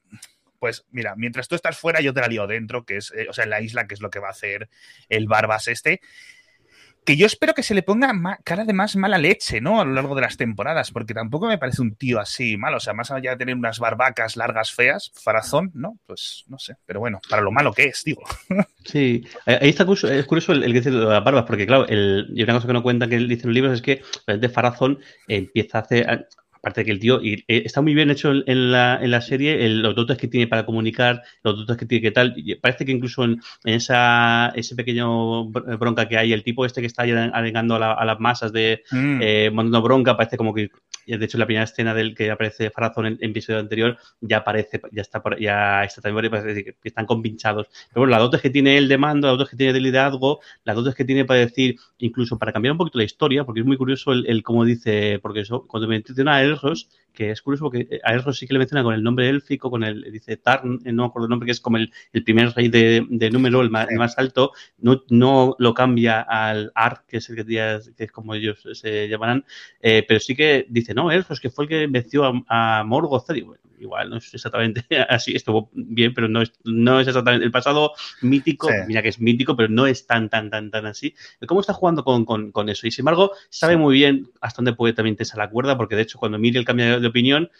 pues 0.64 0.86
mira, 0.92 1.12
mientras 1.14 1.46
tú 1.46 1.56
estás 1.56 1.76
fuera, 1.76 2.00
yo 2.00 2.14
te 2.14 2.22
la 2.22 2.26
lío 2.26 2.46
dentro, 2.46 2.86
que 2.86 2.96
es, 2.96 3.12
eh, 3.14 3.26
o 3.28 3.34
sea, 3.34 3.44
en 3.44 3.50
la 3.50 3.60
isla, 3.60 3.86
que 3.86 3.92
es 3.92 4.00
lo 4.00 4.08
que 4.08 4.18
va 4.18 4.28
a 4.28 4.30
hacer 4.30 4.70
el 5.10 5.26
Barbas 5.26 5.68
este. 5.68 6.00
Que 7.04 7.18
yo 7.18 7.26
espero 7.26 7.52
que 7.52 7.62
se 7.62 7.74
le 7.74 7.82
ponga 7.82 8.10
cara 8.44 8.64
de 8.64 8.72
más 8.72 8.96
mala 8.96 9.18
leche, 9.18 9.60
¿no? 9.60 9.78
A 9.78 9.84
lo 9.84 9.92
largo 9.92 10.14
de 10.14 10.22
las 10.22 10.38
temporadas, 10.38 10.90
porque 10.90 11.12
tampoco 11.12 11.48
me 11.48 11.58
parece 11.58 11.82
un 11.82 11.96
tío 11.96 12.18
así 12.18 12.56
malo. 12.56 12.78
O 12.78 12.80
sea, 12.80 12.94
más 12.94 13.10
allá 13.10 13.32
de 13.32 13.36
tener 13.36 13.54
unas 13.56 13.78
barbacas 13.78 14.38
largas 14.38 14.72
feas, 14.72 15.12
farazón, 15.22 15.70
¿no? 15.74 15.98
Pues 16.06 16.44
no 16.48 16.58
sé. 16.58 16.76
Pero 16.86 17.00
bueno, 17.00 17.20
para 17.28 17.42
lo 17.42 17.52
malo 17.52 17.74
que 17.74 17.84
es, 17.84 18.02
digo. 18.02 18.22
Sí, 18.86 19.26
ahí 19.46 19.70
está 19.70 19.86
curioso, 19.86 20.12
es 20.12 20.26
curioso 20.26 20.52
el, 20.52 20.62
que 20.62 20.72
dice 20.72 20.90
de 20.90 20.98
las 20.98 21.24
barbas, 21.24 21.44
porque 21.46 21.66
claro, 21.66 21.86
el, 21.88 22.30
y 22.34 22.42
una 22.42 22.52
cosa 22.52 22.66
que 22.66 22.74
no 22.74 22.82
cuentan 22.82 23.08
que 23.08 23.16
él 23.16 23.28
dice 23.28 23.44
en 23.44 23.48
los 23.48 23.54
libros 23.54 23.72
es 23.74 23.82
que 23.82 24.02
de 24.26 24.48
Farazón 24.50 24.98
empieza 25.26 25.78
a 25.78 25.80
hacer, 25.80 26.28
aparte 26.64 26.80
de 26.80 26.84
que 26.86 26.92
el 26.92 26.98
tío, 26.98 27.20
y 27.22 27.44
eh, 27.46 27.62
está 27.66 27.82
muy 27.82 27.92
bien 27.92 28.10
hecho 28.10 28.32
en 28.32 28.72
la, 28.72 28.98
en 29.02 29.10
la 29.10 29.20
serie, 29.20 29.66
el, 29.66 29.82
los 29.82 29.94
dotes 29.94 30.16
que 30.16 30.28
tiene 30.28 30.46
para 30.46 30.64
comunicar, 30.64 31.20
los 31.42 31.58
dotes 31.58 31.76
que 31.76 31.84
tiene 31.84 32.00
que 32.00 32.10
tal, 32.10 32.32
y 32.36 32.54
parece 32.54 32.86
que 32.86 32.92
incluso 32.92 33.22
en, 33.22 33.32
en 33.64 33.74
esa 33.74 34.50
ese 34.56 34.74
pequeño 34.74 35.44
bronca 35.50 36.08
que 36.08 36.16
hay, 36.16 36.32
el 36.32 36.42
tipo 36.42 36.64
este 36.64 36.80
que 36.80 36.86
está 36.86 37.02
alegando 37.02 37.74
a, 37.74 37.78
la, 37.78 37.92
a 37.92 38.04
las 38.06 38.18
masas 38.18 38.50
de 38.52 38.82
Mm. 38.90 39.20
eh, 39.22 39.50
mandando 39.52 39.82
bronca, 39.82 40.16
parece 40.16 40.38
como 40.38 40.54
que 40.54 40.70
de 41.06 41.24
hecho, 41.24 41.38
la 41.38 41.46
primera 41.46 41.64
escena 41.64 41.94
del 41.94 42.14
que 42.14 42.30
aparece 42.30 42.70
Farazón 42.70 43.06
en 43.06 43.18
el 43.20 43.30
episodio 43.30 43.60
anterior 43.60 43.98
ya 44.20 44.38
aparece, 44.38 44.80
ya 44.92 45.02
está 45.02 45.22
por, 45.22 45.38
ya 45.38 45.84
está 45.84 46.00
también 46.00 46.30
decir 46.30 46.76
están 46.82 47.06
compinchados. 47.06 47.68
Pero 47.88 48.02
bueno, 48.02 48.10
las 48.10 48.20
dotes 48.20 48.40
que 48.40 48.50
tiene 48.50 48.76
él 48.78 48.88
de 48.88 48.98
mando, 48.98 49.28
las 49.28 49.38
dotes 49.38 49.50
que 49.50 49.56
tiene 49.56 49.72
de 49.72 49.80
liderazgo, 49.80 50.40
las 50.64 50.76
dotes 50.76 50.94
que 50.94 51.04
tiene 51.04 51.24
para 51.24 51.40
decir, 51.40 51.76
incluso 51.98 52.38
para 52.38 52.52
cambiar 52.52 52.72
un 52.72 52.78
poquito 52.78 52.98
la 52.98 53.04
historia, 53.04 53.44
porque 53.44 53.60
es 53.60 53.66
muy 53.66 53.76
curioso 53.76 54.12
el, 54.12 54.26
el 54.26 54.42
cómo 54.42 54.64
dice, 54.64 55.18
porque 55.22 55.40
eso, 55.40 55.66
cuando 55.66 55.88
menciona 55.88 56.36
a 56.36 56.42
Elros, 56.42 56.88
que 57.14 57.30
es 57.30 57.40
curioso 57.40 57.64
porque 57.64 58.00
a 58.02 58.12
Elros 58.12 58.38
sí 58.38 58.46
que 58.46 58.52
le 58.52 58.58
menciona 58.58 58.82
con 58.82 58.94
el 58.94 59.02
nombre 59.02 59.28
élfico, 59.28 59.70
con 59.70 59.84
el, 59.84 60.12
dice 60.12 60.36
Tarn, 60.36 60.80
no 60.84 61.02
me 61.04 61.08
acuerdo 61.08 61.26
el 61.26 61.30
nombre, 61.30 61.46
que 61.46 61.52
es 61.52 61.60
como 61.60 61.76
el, 61.76 61.92
el 62.12 62.24
primer 62.24 62.50
rey 62.50 62.68
de, 62.68 63.06
de 63.08 63.30
número, 63.30 63.62
el 63.62 63.70
más, 63.70 63.88
el 63.88 63.98
más, 63.98 64.18
alto, 64.18 64.52
no, 64.78 65.02
no 65.08 65.56
lo 65.58 65.72
cambia 65.72 66.20
al 66.20 66.72
Ar, 66.74 67.04
que 67.06 67.18
es 67.18 67.30
el 67.30 67.36
que, 67.36 67.44
que 67.96 68.04
es 68.04 68.12
como 68.12 68.34
ellos 68.34 68.66
se 68.72 69.08
llamarán, 69.08 69.44
eh, 69.80 70.04
pero 70.06 70.20
sí 70.20 70.34
que 70.34 70.66
dice, 70.68 70.92
no, 70.92 71.10
Elfos, 71.10 71.40
que 71.40 71.50
fue 71.50 71.64
el 71.64 71.68
que 71.68 71.86
venció 71.86 72.24
a, 72.24 72.80
a 72.80 72.84
Morgoth. 72.84 73.30
Y 73.34 73.42
bueno, 73.42 73.62
igual 73.78 74.10
no 74.10 74.16
es 74.16 74.32
exactamente 74.32 74.84
así, 75.08 75.34
estuvo 75.34 75.70
bien, 75.72 76.14
pero 76.14 76.28
no 76.28 76.42
es, 76.42 76.52
no 76.64 77.00
es 77.00 77.06
exactamente 77.06 77.44
el 77.44 77.52
pasado 77.52 77.92
mítico, 78.22 78.68
sí. 78.68 78.74
mira 78.86 79.02
que 79.02 79.08
es 79.08 79.20
mítico, 79.20 79.56
pero 79.56 79.68
no 79.68 79.86
es 79.86 80.06
tan, 80.06 80.28
tan, 80.28 80.50
tan, 80.50 80.70
tan 80.70 80.86
así. 80.86 81.14
¿Cómo 81.46 81.60
está 81.60 81.72
jugando 81.72 82.04
con, 82.04 82.24
con, 82.24 82.50
con 82.52 82.68
eso? 82.68 82.86
Y 82.86 82.90
sin 82.90 83.02
embargo, 83.02 83.32
sabe 83.50 83.76
muy 83.76 83.94
bien 83.94 84.30
hasta 84.40 84.58
dónde 84.58 84.74
puede 84.74 84.94
también 84.94 85.16
tensar 85.16 85.38
la 85.38 85.50
cuerda, 85.50 85.76
porque 85.76 85.96
de 85.96 86.02
hecho, 86.02 86.18
cuando 86.18 86.38
Miriel 86.38 86.64
cambia 86.64 86.98
de, 86.98 87.03
de 87.04 87.10
opinión, 87.10 87.50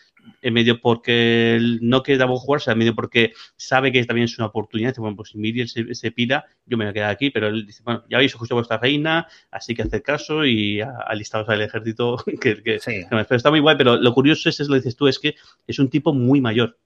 en 0.43 0.55
medio 0.55 0.81
porque 0.81 1.59
no 1.81 2.03
quiere 2.03 2.25
jugar, 2.25 2.57
o 2.57 2.61
sea, 2.61 2.73
en 2.73 2.79
medio 2.79 2.95
porque 2.95 3.33
sabe 3.57 3.93
que 3.93 4.05
también 4.05 4.25
es 4.25 4.39
una 4.39 4.47
oportunidad. 4.47 4.91
Dice, 4.91 5.01
bueno, 5.01 5.17
pues 5.17 5.31
si 5.31 5.39
Miriel 5.39 5.69
se, 5.69 5.95
se 5.95 6.11
pira, 6.11 6.47
yo 6.67 6.77
me 6.77 6.85
voy 6.85 6.91
a 6.91 6.95
quedar 6.95 7.11
aquí, 7.11 7.31
pero 7.31 7.49
él 7.49 7.67
dice, 7.67 7.83
bueno, 7.85 8.05
ya 8.09 8.17
habéis 8.17 8.33
escuchado 8.33 8.57
vuestra 8.57 8.79
reina, 8.79 9.27
así 9.51 9.75
que 9.75 9.83
hacer 9.83 10.03
caso 10.03 10.45
y 10.45 10.81
alistados 10.81 11.49
al 11.49 11.63
ejército, 11.63 12.17
que, 12.41 12.63
que, 12.63 12.79
sí. 12.79 13.05
que 13.09 13.35
está 13.35 13.51
muy 13.51 13.61
guay, 13.61 13.77
pero 13.77 13.97
lo 13.97 14.13
curioso 14.13 14.49
es, 14.49 14.61
es, 14.61 14.69
lo 14.69 14.77
dices 14.77 14.97
tú, 14.97 15.07
es 15.07 15.19
que 15.19 15.35
es 15.67 15.79
un 15.79 15.89
tipo 15.89 16.13
muy 16.13 16.41
mayor. 16.41 16.79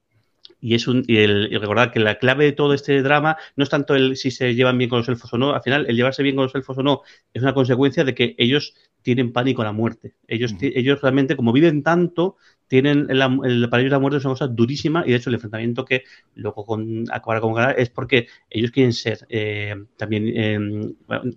Y 0.60 0.74
es 0.74 0.88
un 0.88 1.04
y, 1.06 1.18
el, 1.18 1.48
y 1.52 1.56
recordar 1.56 1.92
que 1.92 2.00
la 2.00 2.18
clave 2.18 2.44
de 2.44 2.52
todo 2.52 2.74
este 2.74 3.00
drama 3.02 3.36
no 3.56 3.62
es 3.62 3.70
tanto 3.70 3.94
el 3.94 4.16
si 4.16 4.30
se 4.30 4.54
llevan 4.54 4.78
bien 4.78 4.90
con 4.90 4.98
los 4.98 5.08
elfos 5.08 5.32
o 5.32 5.38
no, 5.38 5.54
al 5.54 5.62
final 5.62 5.86
el 5.88 5.96
llevarse 5.96 6.22
bien 6.22 6.34
con 6.34 6.44
los 6.44 6.54
elfos 6.54 6.78
o 6.78 6.82
no 6.82 7.02
es 7.32 7.42
una 7.42 7.54
consecuencia 7.54 8.04
de 8.04 8.14
que 8.14 8.34
ellos 8.38 8.74
tienen 9.02 9.32
pánico 9.32 9.62
a 9.62 9.66
la 9.66 9.72
muerte. 9.72 10.14
Ellos, 10.26 10.52
uh 10.52 10.56
-huh. 10.56 10.72
ellos 10.74 11.00
realmente, 11.00 11.36
como 11.36 11.52
viven 11.52 11.82
tanto, 11.82 12.36
tienen 12.66 13.06
la, 13.08 13.34
el, 13.44 13.68
para 13.70 13.80
ellos 13.80 13.92
la 13.92 13.98
muerte 13.98 14.18
es 14.18 14.24
una 14.24 14.34
cosa 14.34 14.48
durísima 14.48 15.02
y 15.06 15.10
de 15.10 15.16
hecho 15.16 15.30
el 15.30 15.34
enfrentamiento 15.34 15.84
que 15.84 16.04
luego 16.34 16.66
con, 16.66 17.04
acabará 17.10 17.40
con 17.40 17.54
Galar 17.54 17.76
es 17.78 17.88
porque 17.88 18.28
ellos 18.50 18.70
quieren 18.70 18.92
ser 18.92 19.26
eh, 19.30 19.74
también 19.96 20.24
eh, 20.28 20.58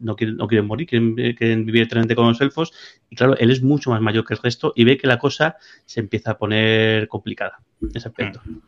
no, 0.01 0.15
quieren, 0.15 0.35
no 0.35 0.47
quieren 0.47 0.67
morir, 0.67 0.87
quieren, 0.87 1.15
quieren 1.35 1.65
vivir 1.65 1.83
eternamente 1.83 2.15
con 2.15 2.27
los 2.27 2.41
elfos 2.41 2.73
y 3.09 3.15
claro, 3.15 3.37
él 3.37 3.49
es 3.49 3.63
mucho 3.63 3.91
más 3.91 4.01
mayor 4.01 4.25
que 4.25 4.33
el 4.33 4.41
resto 4.41 4.73
y 4.75 4.83
ve 4.83 4.97
que 4.97 5.07
la 5.07 5.17
cosa 5.17 5.55
se 5.85 6.01
empieza 6.01 6.31
a 6.31 6.37
poner 6.37 7.07
complicada 7.07 7.59
en 7.81 7.91
ese 7.93 8.09
aspecto. 8.09 8.41
Uh 8.45 8.49
-huh. 8.49 8.61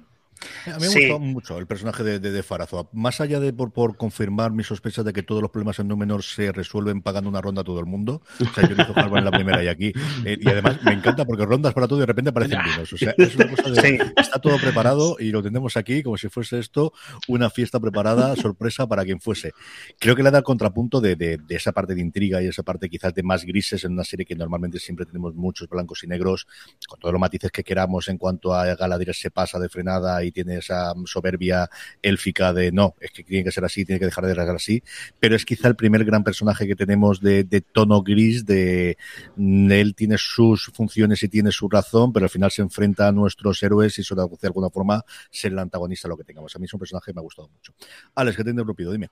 A 0.65 0.77
mí 0.79 0.81
me 0.81 0.85
ha 0.85 0.89
gustado 0.89 1.19
mucho 1.19 1.57
el 1.57 1.67
personaje 1.67 2.03
de, 2.03 2.19
de, 2.19 2.43
Farazo. 2.43 2.89
Más 2.93 3.21
allá 3.21 3.39
de 3.39 3.53
por, 3.53 3.71
por, 3.71 3.97
confirmar 3.97 4.51
mis 4.51 4.67
sospechas 4.67 5.05
de 5.05 5.13
que 5.13 5.23
todos 5.23 5.41
los 5.41 5.51
problemas 5.51 5.79
en 5.79 5.87
Númenor 5.87 6.23
se 6.23 6.51
resuelven 6.51 7.01
pagando 7.01 7.29
una 7.29 7.41
ronda 7.41 7.61
a 7.61 7.63
todo 7.63 7.79
el 7.79 7.85
mundo. 7.85 8.21
O 8.39 8.53
sea, 8.53 8.67
yo 8.67 8.75
hizo 8.75 9.17
en 9.17 9.25
la 9.25 9.31
primera 9.31 9.63
y 9.63 9.67
aquí. 9.67 9.93
Eh, 10.25 10.37
y 10.39 10.49
además 10.49 10.81
me 10.83 10.93
encanta 10.93 11.25
porque 11.25 11.45
rondas 11.45 11.73
para 11.73 11.87
todo 11.87 11.99
y 11.99 12.01
de 12.01 12.05
repente 12.05 12.29
aparecen 12.29 12.59
vinos. 12.63 12.93
O 12.93 12.97
sea, 12.97 13.13
es 13.17 13.35
una 13.35 13.49
cosa 13.49 13.69
de. 13.69 14.13
Está 14.17 14.39
todo 14.39 14.57
preparado 14.57 15.17
y 15.19 15.31
lo 15.31 15.43
tenemos 15.43 15.77
aquí 15.77 16.03
como 16.03 16.17
si 16.17 16.29
fuese 16.29 16.59
esto 16.59 16.93
una 17.27 17.49
fiesta 17.49 17.79
preparada, 17.79 18.35
sorpresa 18.35 18.87
para 18.87 19.03
quien 19.03 19.19
fuese. 19.19 19.53
Creo 19.99 20.15
que 20.15 20.23
le 20.23 20.31
da 20.31 20.39
el 20.39 20.43
contrapunto 20.43 21.01
de, 21.01 21.15
de, 21.15 21.37
de, 21.37 21.55
esa 21.55 21.71
parte 21.71 21.95
de 21.95 22.01
intriga 22.01 22.41
y 22.41 22.47
esa 22.47 22.63
parte 22.63 22.89
quizás 22.89 23.13
de 23.13 23.23
más 23.23 23.45
grises 23.45 23.83
en 23.83 23.93
una 23.93 24.03
serie 24.03 24.25
que 24.25 24.35
normalmente 24.35 24.79
siempre 24.79 25.05
tenemos 25.05 25.33
muchos 25.35 25.67
blancos 25.69 26.03
y 26.03 26.07
negros, 26.07 26.47
con 26.87 26.99
todos 26.99 27.13
los 27.13 27.19
matices 27.19 27.51
que 27.51 27.63
queramos 27.63 28.07
en 28.07 28.17
cuanto 28.17 28.53
a 28.53 28.75
Galadriel 28.75 29.15
se 29.15 29.31
pasa 29.31 29.59
de 29.59 29.69
frenada 29.69 30.23
y 30.23 30.31
tiene 30.33 30.57
esa 30.57 30.93
soberbia 31.05 31.69
élfica 32.01 32.51
de 32.51 32.71
no, 32.71 32.95
es 32.99 33.11
que 33.11 33.23
tiene 33.23 33.43
que 33.43 33.51
ser 33.51 33.63
así, 33.63 33.85
tiene 33.85 33.99
que 33.99 34.05
dejar 34.05 34.25
de 34.25 34.35
ser 34.35 34.49
así, 34.49 34.83
pero 35.19 35.35
es 35.35 35.45
quizá 35.45 35.67
el 35.69 35.75
primer 35.75 36.03
gran 36.03 36.23
personaje 36.23 36.67
que 36.67 36.75
tenemos 36.75 37.21
de, 37.21 37.45
tono 37.71 38.01
gris, 38.01 38.45
de 38.45 38.97
él 39.37 39.95
tiene 39.95 40.17
sus 40.17 40.65
funciones 40.73 41.23
y 41.23 41.29
tiene 41.29 41.51
su 41.51 41.69
razón, 41.69 42.11
pero 42.11 42.25
al 42.25 42.29
final 42.29 42.51
se 42.51 42.61
enfrenta 42.61 43.07
a 43.07 43.11
nuestros 43.11 43.61
héroes 43.63 43.97
y 43.97 44.01
eso 44.01 44.15
de 44.15 44.47
alguna 44.47 44.69
forma 44.69 45.03
ser 45.29 45.51
el 45.51 45.59
antagonista 45.59 46.07
lo 46.07 46.17
que 46.17 46.23
tengamos. 46.23 46.55
A 46.55 46.59
mí 46.59 46.65
es 46.65 46.73
un 46.73 46.79
personaje 46.79 47.11
que 47.11 47.13
me 47.13 47.19
ha 47.19 47.23
gustado 47.23 47.49
mucho. 47.49 47.73
Alex, 48.15 48.37
¿qué 48.37 48.43
te 48.43 48.49
interrumpido? 48.49 48.91
Dime. 48.91 49.09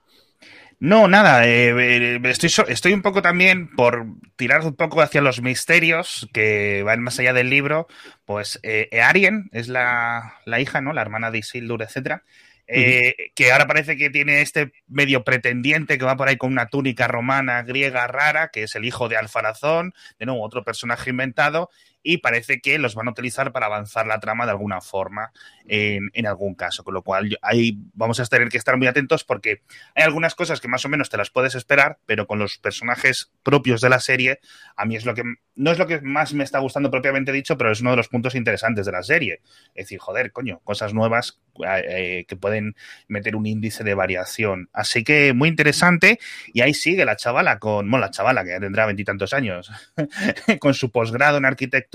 No, 0.78 1.06
nada, 1.06 1.46
eh, 1.46 2.20
estoy, 2.24 2.50
estoy 2.66 2.92
un 2.92 3.02
poco 3.02 3.22
también 3.22 3.68
por 3.76 4.04
tirar 4.34 4.62
un 4.62 4.74
poco 4.74 5.00
hacia 5.00 5.20
los 5.20 5.40
misterios 5.40 6.28
que 6.32 6.82
van 6.82 7.00
más 7.02 7.20
allá 7.20 7.32
del 7.32 7.50
libro. 7.50 7.86
Pues 8.24 8.58
eh, 8.64 8.88
Arien 9.00 9.48
es 9.52 9.68
la, 9.68 10.40
la, 10.44 10.58
hija, 10.58 10.80
¿no? 10.80 10.92
La 10.92 11.02
hermana 11.12 11.30
de 11.30 11.38
Isildur, 11.38 11.82
etcétera. 11.82 12.22
Eh, 12.66 13.32
que 13.34 13.52
ahora 13.52 13.66
parece 13.66 13.96
que 13.96 14.08
tiene 14.08 14.40
este 14.40 14.72
medio 14.86 15.24
pretendiente 15.24 15.98
que 15.98 16.04
va 16.04 16.16
por 16.16 16.28
ahí 16.28 16.36
con 16.36 16.52
una 16.52 16.68
túnica 16.68 17.06
romana 17.06 17.62
griega 17.62 18.06
rara, 18.06 18.48
que 18.48 18.62
es 18.62 18.74
el 18.76 18.84
hijo 18.84 19.08
de 19.08 19.16
Alfarazón, 19.16 19.92
de 20.18 20.26
nuevo 20.26 20.42
otro 20.42 20.64
personaje 20.64 21.10
inventado, 21.10 21.70
y 22.02 22.18
parece 22.18 22.60
que 22.60 22.78
los 22.78 22.94
van 22.94 23.08
a 23.08 23.10
utilizar 23.12 23.52
para 23.52 23.66
avanzar 23.66 24.06
la 24.06 24.20
trama 24.20 24.44
de 24.44 24.52
alguna 24.52 24.80
forma 24.80 25.32
en, 25.66 26.26
algún 26.26 26.54
caso. 26.54 26.84
Con 26.84 26.94
lo 26.94 27.02
cual, 27.02 27.38
ahí 27.42 27.78
vamos 27.94 28.20
a 28.20 28.24
tener 28.26 28.48
que 28.48 28.58
estar 28.58 28.76
muy 28.76 28.86
atentos 28.86 29.24
porque 29.24 29.62
hay 29.94 30.04
algunas 30.04 30.34
cosas 30.34 30.60
que 30.60 30.68
más 30.68 30.84
o 30.84 30.88
menos 30.88 31.10
te 31.10 31.16
las 31.16 31.30
puedes 31.30 31.54
esperar, 31.54 31.98
pero 32.06 32.26
con 32.26 32.38
los 32.38 32.58
personajes 32.58 33.30
propios 33.42 33.80
de 33.80 33.88
la 33.88 34.00
serie, 34.00 34.40
a 34.76 34.84
mí 34.84 34.96
es 34.96 35.04
lo 35.04 35.14
que 35.14 35.22
no 35.54 35.70
es 35.70 35.78
lo 35.78 35.86
que 35.86 36.00
más 36.00 36.32
me 36.32 36.44
está 36.44 36.58
gustando 36.60 36.90
propiamente 36.90 37.30
dicho, 37.30 37.58
pero 37.58 37.70
es 37.70 37.80
uno 37.80 37.90
de 37.90 37.96
los 37.96 38.08
puntos 38.08 38.34
interesantes 38.34 38.86
de 38.86 38.92
la 38.92 39.02
serie. 39.02 39.40
Es 39.74 39.84
decir, 39.84 39.98
joder, 39.98 40.32
coño, 40.32 40.60
cosas 40.64 40.94
nuevas 40.94 41.40
eh, 41.62 41.84
eh 41.88 42.24
que 42.26 42.36
pueden 42.36 42.74
meter 43.08 43.36
un 43.36 43.46
índice 43.46 43.84
de 43.84 43.94
variación. 43.94 44.70
Así 44.72 45.04
que 45.04 45.34
muy 45.34 45.50
interesante. 45.50 46.18
Y 46.54 46.62
ahí 46.62 46.72
sigue 46.72 47.04
la 47.04 47.16
chavala 47.16 47.58
con, 47.58 47.90
bueno, 47.90 48.06
la 48.06 48.10
chavala 48.10 48.44
que 48.44 48.58
tendrá 48.60 48.86
veintitantos 48.86 49.34
años, 49.34 49.70
con 50.60 50.72
su 50.72 50.90
posgrado 50.90 51.36
en 51.36 51.44
arquitectura, 51.44 51.91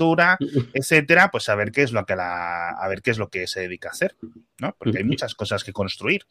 etcétera, 0.72 1.30
pues 1.30 1.48
a 1.48 1.54
ver 1.54 1.72
qué 1.72 1.82
es 1.82 1.92
lo 1.92 2.06
que 2.06 2.16
la, 2.16 2.70
a 2.70 2.88
ver 2.88 3.02
qué 3.02 3.10
es 3.10 3.18
lo 3.18 3.28
que 3.28 3.46
se 3.46 3.60
dedica 3.60 3.88
a 3.88 3.92
hacer, 3.92 4.16
¿no? 4.58 4.74
Porque 4.78 4.98
hay 4.98 5.04
muchas 5.04 5.34
cosas 5.34 5.64
que 5.64 5.72
construir. 5.72 6.22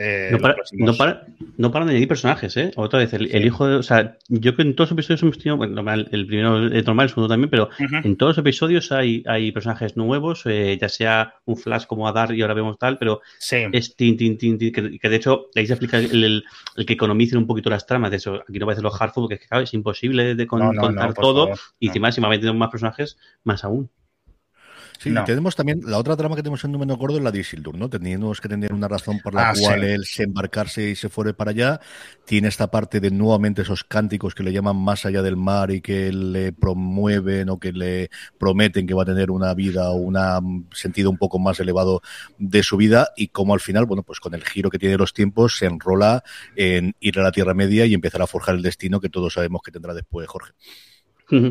Eh, 0.00 0.28
no, 0.30 0.38
para, 0.38 0.54
no, 0.72 0.94
para, 0.94 1.26
no, 1.56 1.72
para, 1.72 1.84
de 1.84 1.90
añadir 1.90 2.06
personajes, 2.06 2.56
¿eh? 2.56 2.70
Otra 2.76 3.00
vez, 3.00 3.12
el, 3.14 3.34
el, 3.34 3.44
hijo 3.44 3.66
de. 3.66 3.76
O 3.76 3.82
sea, 3.82 4.16
yo 4.28 4.54
creo 4.54 4.56
que 4.56 4.62
en 4.62 4.76
todos 4.76 4.90
los 4.90 4.96
episodios 4.96 5.22
hemos 5.24 5.38
tenido. 5.38 5.56
Bueno, 5.56 5.74
normal, 5.74 6.08
el 6.12 6.24
primero 6.24 6.68
es 6.68 6.86
normal, 6.86 7.04
el 7.06 7.10
segundo 7.10 7.28
también, 7.28 7.50
pero 7.50 7.64
uh 7.64 7.82
-huh. 7.82 8.06
en 8.06 8.16
todos 8.16 8.30
los 8.30 8.38
episodios 8.38 8.92
hay, 8.92 9.24
hay 9.26 9.50
personajes 9.50 9.96
nuevos, 9.96 10.42
eh, 10.46 10.78
ya 10.80 10.88
sea 10.88 11.34
un 11.46 11.56
Flash 11.56 11.86
como 11.86 12.06
Adar 12.06 12.32
y 12.32 12.42
ahora 12.42 12.54
vemos 12.54 12.78
tal, 12.78 12.96
pero 12.98 13.22
sí. 13.40 13.56
es 13.72 13.96
tin, 13.96 14.16
tin, 14.16 14.38
tin, 14.38 14.56
tin 14.56 14.72
que, 14.72 15.00
que, 15.00 15.08
de 15.08 15.16
hecho 15.16 15.46
ahí 15.56 15.66
se 15.66 15.72
explica 15.72 15.98
el, 15.98 16.22
el, 16.22 16.44
el, 16.76 16.86
que 16.86 16.92
economicen 16.92 17.38
un 17.38 17.48
poquito 17.48 17.68
las 17.68 17.84
tramas. 17.84 18.12
De 18.12 18.18
eso, 18.18 18.36
aquí 18.48 18.60
no 18.60 18.66
va 18.66 18.72
a 18.72 18.74
decir 18.76 18.84
los 18.84 18.96
Hardfood 18.96 19.24
porque 19.24 19.34
es, 19.34 19.40
que, 19.40 19.48
claro, 19.48 19.64
es 19.64 19.74
imposible 19.74 20.36
de 20.36 20.46
con, 20.46 20.60
no, 20.60 20.72
no, 20.72 20.80
contar 20.80 21.12
todo. 21.12 21.46
Favor, 21.46 21.58
y 21.80 21.88
encima, 21.88 22.12
si 22.12 22.20
me 22.20 22.28
ha 22.28 22.30
metido 22.30 22.54
más 22.54 22.70
personajes, 22.70 23.18
más 23.42 23.64
aún. 23.64 23.90
Sí, 24.98 25.10
no. 25.10 25.22
tenemos 25.22 25.54
también 25.54 25.80
la 25.84 25.96
otra 25.96 26.16
trama 26.16 26.34
que 26.34 26.42
tenemos 26.42 26.64
en 26.64 26.72
Número 26.72 26.96
Gordo 26.96 27.18
es 27.18 27.22
la 27.22 27.30
de 27.30 27.38
Isildur, 27.38 27.78
¿no? 27.78 27.88
Teníamos 27.88 28.40
que 28.40 28.48
tener 28.48 28.72
una 28.72 28.88
razón 28.88 29.20
por 29.20 29.32
la 29.32 29.50
ah, 29.50 29.52
cual 29.56 29.80
sí. 29.80 29.86
él 29.86 30.04
se 30.04 30.24
embarcarse 30.24 30.90
y 30.90 30.96
se 30.96 31.08
fuere 31.08 31.34
para 31.34 31.52
allá. 31.52 31.80
Tiene 32.24 32.48
esta 32.48 32.68
parte 32.68 32.98
de 32.98 33.12
nuevamente 33.12 33.62
esos 33.62 33.84
cánticos 33.84 34.34
que 34.34 34.42
le 34.42 34.52
llaman 34.52 34.76
más 34.76 35.06
allá 35.06 35.22
del 35.22 35.36
mar 35.36 35.70
y 35.70 35.80
que 35.80 36.12
le 36.12 36.52
promueven 36.52 37.48
o 37.48 37.60
que 37.60 37.72
le 37.72 38.10
prometen 38.38 38.88
que 38.88 38.94
va 38.94 39.04
a 39.04 39.06
tener 39.06 39.30
una 39.30 39.54
vida 39.54 39.88
o 39.90 39.94
un 39.94 40.68
sentido 40.72 41.10
un 41.10 41.16
poco 41.16 41.38
más 41.38 41.60
elevado 41.60 42.02
de 42.38 42.64
su 42.64 42.76
vida 42.76 43.10
y 43.16 43.28
como 43.28 43.54
al 43.54 43.60
final, 43.60 43.86
bueno, 43.86 44.02
pues 44.02 44.18
con 44.18 44.34
el 44.34 44.44
giro 44.44 44.68
que 44.68 44.80
tiene 44.80 44.96
los 44.96 45.14
tiempos 45.14 45.56
se 45.58 45.66
enrola 45.66 46.24
en 46.56 46.96
ir 46.98 47.20
a 47.20 47.22
la 47.22 47.30
Tierra 47.30 47.54
Media 47.54 47.86
y 47.86 47.94
empezar 47.94 48.20
a 48.20 48.26
forjar 48.26 48.56
el 48.56 48.62
destino 48.62 49.00
que 49.00 49.08
todos 49.08 49.34
sabemos 49.34 49.62
que 49.62 49.70
tendrá 49.70 49.94
después 49.94 50.26
Jorge. 50.26 50.54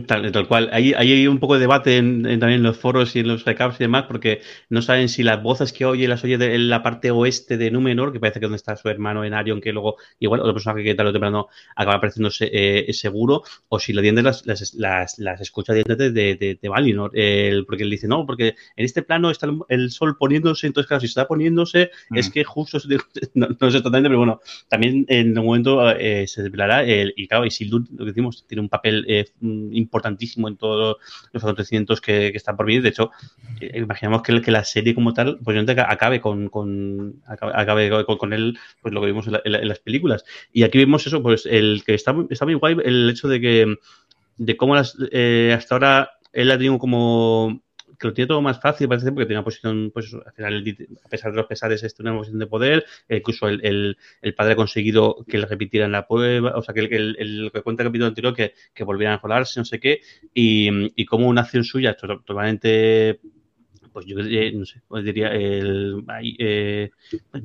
Tal, 0.08 0.32
tal 0.32 0.48
cual. 0.48 0.70
Ahí, 0.74 0.94
ahí, 0.98 1.12
hay 1.12 1.28
un 1.28 1.38
poco 1.38 1.54
de 1.54 1.60
debate 1.60 1.98
en, 1.98 2.26
en, 2.26 2.40
también 2.40 2.62
en 2.62 2.64
los 2.64 2.78
foros 2.78 3.16
y 3.16 3.20
en 3.20 3.28
los 3.28 3.46
recaps 3.46 3.76
y 3.76 3.84
demás, 3.84 4.06
porque 4.08 4.42
no 4.70 4.82
saben 4.82 5.08
si 5.08 5.22
las 5.22 5.44
voces 5.44 5.72
que 5.72 5.86
oye 5.86 6.08
las 6.08 6.24
oye 6.24 6.40
de, 6.40 6.56
en 6.56 6.68
la 6.68 6.82
parte 6.82 7.12
oeste 7.12 7.58
de 7.58 7.70
Númenor, 7.70 8.12
que 8.12 8.20
parece 8.20 8.40
que 8.40 8.46
es 8.46 8.50
donde 8.50 8.58
está 8.58 8.76
su 8.76 8.90
hermano 8.90 9.24
en 9.24 9.36
Arion, 9.36 9.62
que 9.62 9.72
luego, 9.72 9.98
igual, 10.18 10.40
otro 10.40 10.54
personaje 10.54 10.84
que 10.84 10.96
tarde 10.96 11.12
o 11.12 11.14
temprano 11.14 11.48
acaba 11.76 11.98
apareciéndose 11.98 12.50
eh, 12.52 12.92
seguro, 12.94 13.44
o 13.70 13.78
si 13.78 13.94
lo 13.94 14.02
dientes 14.02 14.24
las, 14.24 14.48
las, 14.48 14.74
las, 14.74 15.20
las 15.20 15.42
escucha 15.42 15.74
de, 15.74 15.84
de, 15.84 16.58
de, 16.60 16.70
Valinor, 16.70 17.12
el, 17.14 17.66
porque 17.68 17.84
él 17.84 17.92
dice, 17.92 18.08
no, 18.08 18.26
porque 18.26 18.56
en 18.76 18.86
este 18.86 19.04
plano 19.04 19.30
está 19.30 19.46
el, 19.46 19.60
el, 19.70 19.92
sol 19.92 20.18
poniéndose, 20.18 20.66
entonces, 20.66 20.88
claro, 20.88 21.02
si 21.02 21.06
está 21.06 21.28
poniéndose, 21.28 21.92
mm. 22.10 22.18
es 22.18 22.32
que 22.32 22.44
justo, 22.44 22.80
no, 23.36 23.48
no, 23.60 23.72
sé 23.72 23.78
totalmente, 23.78 24.10
pero 24.10 24.18
bueno, 24.18 24.42
también 24.70 25.06
en 25.08 25.38
un 25.38 25.46
momento 25.46 25.88
eh, 25.92 26.26
se 26.26 26.42
desvelará, 26.42 26.84
el, 26.84 27.14
y 27.16 27.28
claro, 27.28 27.46
Isildur, 27.46 27.84
lo 27.92 28.06
que 28.06 28.12
decimos, 28.12 28.44
tiene 28.48 28.62
un 28.62 28.70
papel 28.70 29.06
eh, 29.08 29.26
importantísimo 29.74 30.48
en 30.48 30.58
todos 30.58 30.98
los 31.32 31.44
acontecimientos 31.44 32.02
que, 32.02 32.32
que 32.32 32.38
están 32.38 32.58
por 32.58 32.66
venir. 32.66 32.82
De 32.82 32.90
hecho, 32.90 33.12
eh, 33.60 33.80
imaginamos 33.80 34.22
que, 34.22 34.42
que, 34.42 34.52
la 34.52 34.64
serie 34.64 34.96
como 34.96 35.14
tal, 35.14 35.40
pues 35.44 35.58
acabe 35.80 36.22
con, 36.22 36.50
con 36.50 37.22
acabe 37.26 38.06
con, 38.06 38.34
él, 38.34 38.58
pues 38.82 38.94
lo 38.94 39.02
que 39.02 39.08
vimos 39.08 39.28
en, 39.28 39.68
las 39.68 39.80
películas. 39.80 40.26
Y 40.52 40.64
aquí 40.64 40.78
vemos 40.78 41.06
eso, 41.08 41.22
pues 41.22 41.46
el 41.46 41.84
que 41.86 41.94
está, 41.94 42.16
está 42.30 42.46
muy 42.46 42.56
guay, 42.56 42.78
el 42.84 43.10
hecho 43.10 43.28
de 43.28 43.42
que 43.42 43.76
de 44.38 44.58
cómo 44.58 44.76
las, 44.76 44.96
eh, 45.12 45.54
hasta 45.56 45.76
ahora 45.76 46.12
él 46.34 46.52
ha 46.52 46.58
tenido 46.58 46.78
como 46.78 47.62
que 47.98 48.08
lo 48.08 48.14
tiene 48.14 48.28
todo 48.28 48.42
más 48.42 48.62
fácil, 48.62 48.88
parece, 48.88 49.12
porque 49.12 49.26
tiene 49.26 49.40
una 49.40 49.46
posición, 49.46 49.92
pues 49.94 50.14
al 50.14 50.34
final, 50.34 50.64
a 51.04 51.10
pesar 51.10 51.32
de 51.32 51.38
los 51.38 51.48
pesares, 51.48 51.84
es 51.84 52.00
una 52.00 52.16
posición 52.16 52.40
de 52.40 52.48
poder. 52.48 52.86
incluso 53.10 53.48
el, 53.48 53.98
el, 54.22 54.36
padre 54.36 54.54
ha 54.54 54.56
conseguido 54.56 55.26
que 55.28 55.38
le 55.38 55.46
repitieran 55.46 55.92
la 55.92 56.08
prueba, 56.08 56.56
o 56.56 56.62
sea, 56.62 56.74
que 56.74 56.82
el, 56.82 57.16
el 57.20 57.52
que 57.54 57.62
cuenta 57.62 57.84
el 57.84 57.90
capítulo 57.90 58.08
anterior, 58.08 58.36
que, 58.36 58.54
que 58.74 58.84
volvieran 58.84 59.16
a 59.16 59.22
colarse, 59.22 59.60
no 59.60 59.66
sé 59.66 59.80
qué, 59.80 60.02
y, 60.34 60.70
y 61.02 61.06
como 61.06 61.28
una 61.28 61.42
acción 61.42 61.64
suya 61.64 61.96
totalmente 61.96 63.20
pues 63.98 64.06
yo 64.06 64.20
eh, 64.20 64.52
no 64.54 64.64
sé, 64.64 64.80
pues 64.88 65.04
diría 65.04 65.30
el, 65.30 66.04
eh, 66.38 66.92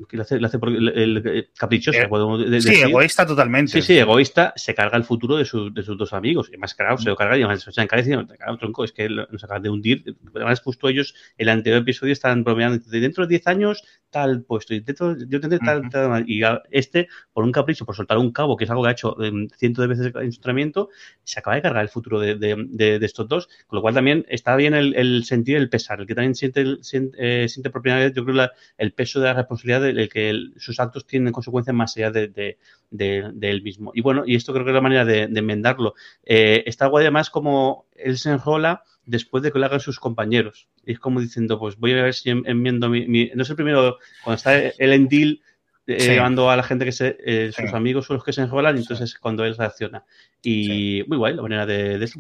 que 0.07 0.17
lo 0.19 0.23
hace, 0.23 0.39
lo 0.39 0.47
hace 0.47 0.59
por 0.59 0.69
el, 0.69 0.87
el 0.87 1.49
caprichoso. 1.57 1.99
Eh, 1.99 2.51
decir. 2.51 2.75
Sí, 2.75 2.81
egoísta 2.83 3.25
totalmente. 3.27 3.73
Sí, 3.73 3.81
sí, 3.81 3.99
egoísta, 3.99 4.53
se 4.55 4.75
carga 4.75 4.99
el 4.99 5.05
futuro 5.05 5.37
de, 5.39 5.47
su, 5.47 5.73
de 5.73 5.83
sus 5.83 5.97
dos 5.97 6.13
amigos. 6.13 6.51
Y 6.53 6.59
más 6.59 6.75
claro, 6.75 6.99
se 6.99 7.09
lo 7.09 7.17
carga 7.17 7.39
y 7.39 7.43
además 7.43 7.67
se 7.71 7.81
encarece 7.81 8.13
y 8.13 8.37
claro, 8.37 8.59
tronco, 8.59 8.85
es 8.85 8.93
que 8.93 9.09
nos 9.09 9.43
acaban 9.43 9.63
de 9.63 9.71
hundir. 9.71 10.15
Además, 10.35 10.61
justo 10.61 10.91
ellos, 10.91 11.15
el 11.39 11.49
anterior 11.49 11.81
episodio, 11.81 12.13
estaban 12.13 12.45
bromeando 12.45 12.85
dentro 12.87 13.25
de 13.25 13.31
10 13.31 13.47
años, 13.47 13.83
tal 14.11 14.43
puesto, 14.43 14.75
dentro, 14.75 15.17
yo 15.27 15.41
tendré 15.41 15.59
tal, 15.59 15.79
uh 15.79 15.83
-huh. 15.85 15.91
tal, 15.91 16.25
y 16.29 16.43
este, 16.71 17.09
por 17.33 17.45
un 17.45 17.51
capricho, 17.51 17.87
por 17.87 17.97
soltar 17.97 18.19
un 18.19 18.31
cabo, 18.31 18.59
que 18.59 18.65
es 18.65 18.71
algo 18.71 18.83
que 18.83 18.91
ha 18.91 18.93
hecho 18.93 19.17
eh, 19.25 19.33
cientos 19.57 19.83
de 19.83 19.89
veces 19.89 20.13
en 20.15 20.33
su 20.33 20.39
entrenamiento, 20.39 20.91
se 21.25 21.41
acaba 21.41 21.57
de 21.57 21.63
cargar 21.63 21.83
el 21.83 21.89
futuro 21.89 22.21
de, 22.21 22.35
de, 22.35 22.57
de, 22.69 22.99
de, 22.99 23.07
estos 23.07 23.27
dos, 23.27 23.49
con 23.67 23.79
lo 23.79 23.81
cual 23.81 23.95
también 23.95 24.27
está 24.29 24.55
bien 24.55 24.75
el, 24.75 24.95
el 24.97 25.25
sentir 25.25 25.57
el 25.57 25.71
pesar, 25.71 25.99
el 26.01 26.07
que 26.07 26.15
también 26.15 26.35
siente, 26.51 26.83
siente, 26.83 27.45
eh, 27.45 27.49
siente 27.49 27.71
propiedad, 27.71 28.13
yo 28.13 28.25
creo, 28.25 28.35
la, 28.35 28.53
el 28.77 28.93
peso 28.93 29.21
de 29.21 29.27
la 29.27 29.35
responsabilidad 29.35 29.83
del 29.83 30.09
que 30.09 30.31
el, 30.31 30.55
sus 30.57 30.81
actos 30.81 31.07
tienen 31.07 31.33
consecuencias 31.33 31.75
más 31.75 31.97
allá 31.97 32.11
de, 32.11 32.29
de, 32.29 32.59
de, 32.91 33.31
de, 33.33 33.51
él 33.51 33.63
mismo. 33.63 33.93
Y 33.95 34.01
bueno, 34.01 34.25
y 34.27 34.35
esto 34.35 34.53
creo 34.53 34.65
que 34.65 34.71
es 34.71 34.75
la 34.75 34.81
manera 34.81 35.05
de, 35.05 35.29
de 35.29 35.39
enmendarlo. 35.39 35.95
Eh, 36.25 36.65
está 36.67 36.87
guay 36.87 37.05
además 37.05 37.31
como 37.31 37.87
él 37.95 38.19
se 38.19 38.31
enrola 38.31 38.83
después 39.07 39.43
de 39.43 39.53
que 39.53 39.59
lo 39.59 39.67
hagan 39.67 39.81
sus 39.81 40.01
compañeros. 40.01 40.69
Y 40.85 40.93
es 40.93 40.99
como 40.99 41.21
diciendo, 41.21 41.59
pues 41.59 41.77
voy 41.77 41.93
a 41.93 42.03
ver 42.03 42.15
si 42.15 42.31
enmiendo 42.31 42.89
mi, 42.89 43.07
mi... 43.07 43.31
No 43.35 43.45
sé, 43.45 43.55
primero, 43.55 43.99
cuando 44.25 44.37
está 44.37 44.59
él 44.59 44.93
en 44.93 45.09
deal, 45.09 45.41
eh, 45.87 46.01
sí. 46.01 46.11
llevando 46.11 46.51
a 46.51 46.57
la 46.57 46.63
gente 46.63 46.85
que 46.85 46.93
se, 46.93 47.17
eh, 47.25 47.51
sus 47.53 47.71
sí. 47.71 47.77
amigos 47.77 48.07
son 48.07 48.17
los 48.17 48.25
que 48.25 48.33
se 48.33 48.43
enrolan, 48.43 48.77
entonces 48.77 49.11
sí. 49.11 49.17
cuando 49.21 49.45
él 49.45 49.57
reacciona. 49.57 50.05
Y 50.43 51.03
muy 51.07 51.19
guay 51.19 51.35
la 51.35 51.43
manera 51.43 51.67
de, 51.67 51.99
de 51.99 52.05
eso. 52.05 52.19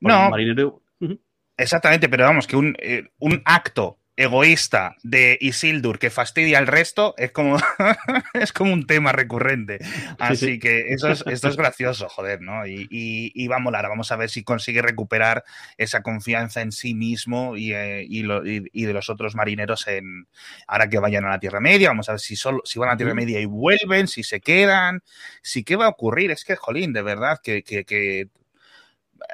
No, 0.00 0.30
marinero. 0.30 0.82
Uh 1.00 1.06
-huh. 1.06 1.18
Exactamente, 1.62 2.08
pero 2.08 2.24
vamos, 2.24 2.46
que 2.46 2.56
un, 2.56 2.76
eh, 2.80 3.08
un 3.18 3.42
acto 3.44 4.00
egoísta 4.20 4.96
de 5.02 5.38
Isildur 5.40 5.98
que 5.98 6.10
fastidia 6.10 6.58
al 6.58 6.66
resto 6.66 7.14
es 7.16 7.32
como, 7.32 7.56
es 8.34 8.52
como 8.52 8.70
un 8.74 8.86
tema 8.86 9.12
recurrente. 9.12 9.78
Así 10.18 10.58
que 10.58 10.92
eso 10.92 11.08
es, 11.08 11.24
esto 11.26 11.48
es 11.48 11.56
gracioso, 11.56 12.06
joder, 12.10 12.42
¿no? 12.42 12.66
Y, 12.66 12.86
y, 12.90 13.48
va 13.48 13.56
a 13.56 13.60
molar, 13.60 13.88
vamos 13.88 14.12
a 14.12 14.16
ver 14.16 14.28
si 14.28 14.44
consigue 14.44 14.82
recuperar 14.82 15.42
esa 15.78 16.02
confianza 16.02 16.60
en 16.60 16.70
sí 16.70 16.92
mismo 16.92 17.56
y, 17.56 17.72
eh, 17.72 18.04
y, 18.06 18.84
de 18.84 18.92
los 18.92 19.08
otros 19.08 19.34
marineros 19.34 19.88
en 19.88 20.28
ahora 20.66 20.90
que 20.90 20.98
vayan 20.98 21.24
a 21.24 21.30
la 21.30 21.40
Tierra 21.40 21.60
Media, 21.60 21.88
vamos 21.88 22.10
a 22.10 22.12
ver 22.12 22.20
si, 22.20 22.36
solo, 22.36 22.60
si 22.64 22.78
van 22.78 22.90
a 22.90 22.92
la 22.92 22.98
Tierra 22.98 23.14
Media 23.14 23.40
y 23.40 23.46
vuelven, 23.46 24.06
si 24.06 24.22
se 24.22 24.42
quedan, 24.42 25.02
si 25.42 25.64
qué 25.64 25.76
va 25.76 25.86
a 25.86 25.90
ocurrir. 25.90 26.30
Es 26.30 26.44
que, 26.44 26.56
jolín, 26.56 26.92
de 26.92 27.00
verdad, 27.00 27.38
que, 27.42 27.62
que 27.62 28.28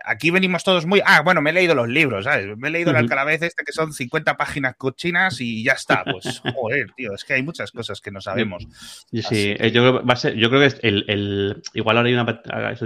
aquí 0.07 0.31
venimos 0.31 0.65
todos 0.65 0.87
muy. 0.87 1.03
Ah, 1.05 1.23
bueno, 1.23 1.43
me 1.43 1.51
he 1.51 1.53
leído 1.53 1.75
los 1.75 1.89
libros, 1.89 2.25
¿sabes? 2.25 2.57
Me 2.57 2.69
he 2.69 2.71
leído 2.71 2.91
el 2.91 2.97
Alcalavez 2.97 3.43
este 3.43 3.65
que 3.65 3.73
son 3.73 3.93
50 3.93 4.37
páginas 4.37 4.77
cochinas 4.77 5.41
y 5.41 5.65
ya 5.65 5.73
está. 5.73 6.05
Pues, 6.05 6.41
joder, 6.55 6.93
tío, 6.97 7.13
es 7.13 7.25
que 7.25 7.35
hay 7.35 7.43
muchas 7.43 7.73
cosas 7.73 8.01
que 8.01 8.11
no 8.11 8.21
sabemos. 8.21 8.67
Sí, 9.13 9.55
eh, 9.59 9.71
yo, 9.73 9.83
creo, 9.83 10.07
va 10.07 10.15
a 10.15 10.17
ser, 10.17 10.35
yo 10.35 10.49
creo 10.49 10.61
que 10.61 10.87
el, 10.87 11.05
el, 11.09 11.63
igual 11.75 11.97
ahora 11.97 12.09
hay 12.09 12.15
una, 12.15 12.43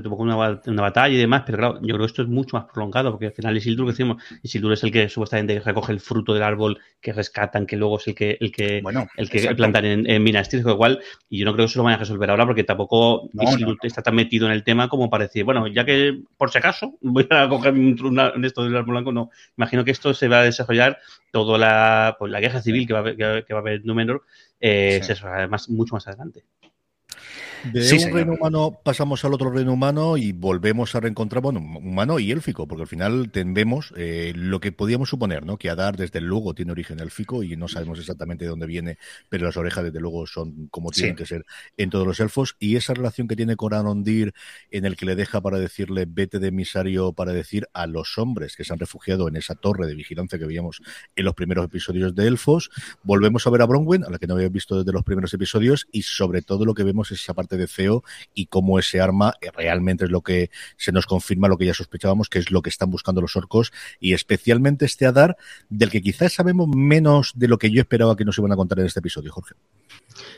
una, 0.08 0.60
una, 0.66 0.82
batalla 0.82 1.14
y 1.14 1.18
demás, 1.18 1.42
pero 1.44 1.58
claro, 1.58 1.74
yo 1.82 1.94
creo 1.94 2.00
que 2.00 2.06
esto 2.06 2.22
es 2.22 2.28
mucho 2.28 2.56
más 2.56 2.66
prolongado 2.72 3.10
porque 3.10 3.26
al 3.26 3.32
final 3.32 3.56
Isildur, 3.56 3.86
que 3.86 3.92
decimos, 3.92 4.22
Isildur 4.42 4.72
es 4.72 4.82
el 4.82 4.90
que 4.90 5.08
supuestamente 5.08 5.60
recoge 5.60 5.92
el 5.92 6.00
fruto 6.00 6.32
del 6.32 6.42
árbol 6.42 6.78
que 7.00 7.12
rescatan, 7.12 7.66
que 7.66 7.76
luego 7.76 7.98
es 7.98 8.08
el 8.08 8.14
que, 8.14 8.38
el 8.40 8.50
que, 8.50 8.80
bueno, 8.82 9.06
el 9.16 9.28
que 9.28 9.54
plantan 9.54 9.84
en, 9.84 10.10
en 10.10 10.22
Minas 10.22 10.48
Tirith, 10.48 10.66
igual, 10.66 11.00
y 11.28 11.38
yo 11.38 11.44
no 11.44 11.52
creo 11.52 11.66
que 11.66 11.70
eso 11.70 11.78
lo 11.78 11.84
vayan 11.84 11.98
a 11.98 12.00
resolver 12.00 12.30
ahora 12.30 12.46
porque 12.46 12.64
tampoco 12.64 13.28
Isildur 13.34 13.76
está 13.82 14.02
tan 14.02 14.14
metido 14.14 14.46
en 14.46 14.52
el 14.52 14.64
tema 14.64 14.88
como 14.88 15.10
para 15.10 15.24
decir, 15.24 15.44
bueno, 15.44 15.66
ya 15.66 15.84
que 15.84 16.22
por 16.38 16.50
si 16.50 16.58
acaso 16.58 16.94
voy 17.10 17.26
a 17.30 17.48
coger 17.48 17.72
un, 17.72 18.18
en 18.34 18.44
esto 18.44 18.64
del 18.64 18.76
árbol 18.76 18.94
blanco, 18.94 19.12
no. 19.12 19.30
Imagino 19.56 19.84
que 19.84 19.90
esto 19.90 20.14
se 20.14 20.28
va 20.28 20.40
a 20.40 20.44
desarrollar 20.44 20.98
toda 21.30 21.58
la, 21.58 22.16
pues, 22.18 22.30
la 22.30 22.40
guerra 22.40 22.62
civil 22.62 22.86
que 22.86 22.92
va 22.92 23.00
a 23.00 23.02
haber, 23.02 23.16
que, 23.16 23.52
va 23.52 23.58
a 23.58 23.62
haber 23.62 23.74
en 23.74 23.86
Númenor, 23.86 24.24
eh, 24.60 25.00
además, 25.24 25.68
mucho 25.68 25.94
más 25.94 26.06
adelante. 26.08 26.44
De 27.64 28.04
un 28.06 28.12
reino 28.12 28.32
humano 28.34 28.80
pasamos 28.82 29.24
al 29.24 29.34
otro 29.34 29.50
reino 29.50 29.72
humano 29.72 30.16
y 30.16 30.32
volvemos 30.32 30.94
a 30.94 31.00
reencontrar, 31.00 31.42
bueno, 31.42 31.60
humano 31.60 32.18
y 32.18 32.30
élfico, 32.30 32.66
porque 32.66 32.82
al 32.82 32.88
final 32.88 33.30
tendemos 33.30 33.92
eh, 33.96 34.32
lo 34.34 34.60
que 34.60 34.72
podíamos 34.72 35.08
suponer, 35.08 35.44
¿no? 35.44 35.58
Que 35.58 35.70
Adar 35.70 35.96
desde 35.96 36.20
luego 36.20 36.54
tiene 36.54 36.72
origen 36.72 37.00
élfico 37.00 37.42
y 37.42 37.56
no 37.56 37.68
sabemos 37.68 37.98
exactamente 37.98 38.44
de 38.44 38.50
dónde 38.50 38.66
viene, 38.66 38.98
pero 39.28 39.46
las 39.46 39.56
orejas 39.56 39.84
desde 39.84 40.00
luego 40.00 40.26
son 40.26 40.68
como 40.68 40.90
tienen 40.90 41.16
que 41.16 41.26
ser 41.26 41.44
en 41.76 41.90
todos 41.90 42.06
los 42.06 42.20
elfos. 42.20 42.56
Y 42.58 42.76
esa 42.76 42.94
relación 42.94 43.28
que 43.28 43.36
tiene 43.36 43.56
con 43.56 43.74
Arondir, 43.74 44.32
en 44.70 44.84
el 44.84 44.96
que 44.96 45.06
le 45.06 45.16
deja 45.16 45.40
para 45.40 45.58
decirle 45.58 46.06
vete 46.08 46.38
de 46.38 46.48
emisario 46.48 47.12
para 47.12 47.32
decir 47.32 47.68
a 47.72 47.86
los 47.86 48.18
hombres 48.18 48.56
que 48.56 48.64
se 48.64 48.72
han 48.72 48.78
refugiado 48.78 49.28
en 49.28 49.36
esa 49.36 49.54
torre 49.54 49.86
de 49.86 49.94
vigilancia 49.94 50.38
que 50.38 50.46
veíamos 50.46 50.82
en 51.16 51.24
los 51.24 51.34
primeros 51.34 51.64
episodios 51.64 52.14
de 52.14 52.26
Elfos. 52.26 52.70
Volvemos 53.02 53.46
a 53.46 53.50
ver 53.50 53.62
a 53.62 53.66
Bronwyn, 53.66 54.04
a 54.04 54.10
la 54.10 54.18
que 54.18 54.26
no 54.26 54.34
había 54.34 54.48
visto 54.48 54.78
desde 54.78 54.92
los 54.92 55.04
primeros 55.04 55.32
episodios, 55.34 55.86
y 55.92 56.02
sobre 56.02 56.42
todo 56.42 56.64
lo 56.64 56.74
que 56.74 56.84
vemos 56.84 57.10
es 57.10 57.20
esa 57.20 57.34
parte 57.34 57.49
de 57.56 57.66
feo 57.66 58.02
y 58.34 58.46
cómo 58.46 58.78
ese 58.78 59.00
arma 59.00 59.34
realmente 59.56 60.04
es 60.04 60.10
lo 60.10 60.22
que 60.22 60.50
se 60.76 60.92
nos 60.92 61.06
confirma 61.06 61.48
lo 61.48 61.58
que 61.58 61.66
ya 61.66 61.74
sospechábamos, 61.74 62.28
que 62.28 62.38
es 62.38 62.50
lo 62.50 62.62
que 62.62 62.70
están 62.70 62.90
buscando 62.90 63.20
los 63.20 63.36
orcos 63.36 63.72
y 63.98 64.12
especialmente 64.12 64.84
este 64.84 65.06
Adar, 65.06 65.36
del 65.68 65.90
que 65.90 66.02
quizás 66.02 66.32
sabemos 66.32 66.68
menos 66.68 67.32
de 67.34 67.48
lo 67.48 67.58
que 67.58 67.70
yo 67.70 67.80
esperaba 67.80 68.16
que 68.16 68.24
nos 68.24 68.38
iban 68.38 68.52
a 68.52 68.56
contar 68.56 68.80
en 68.80 68.86
este 68.86 69.00
episodio, 69.00 69.32
Jorge. 69.32 69.54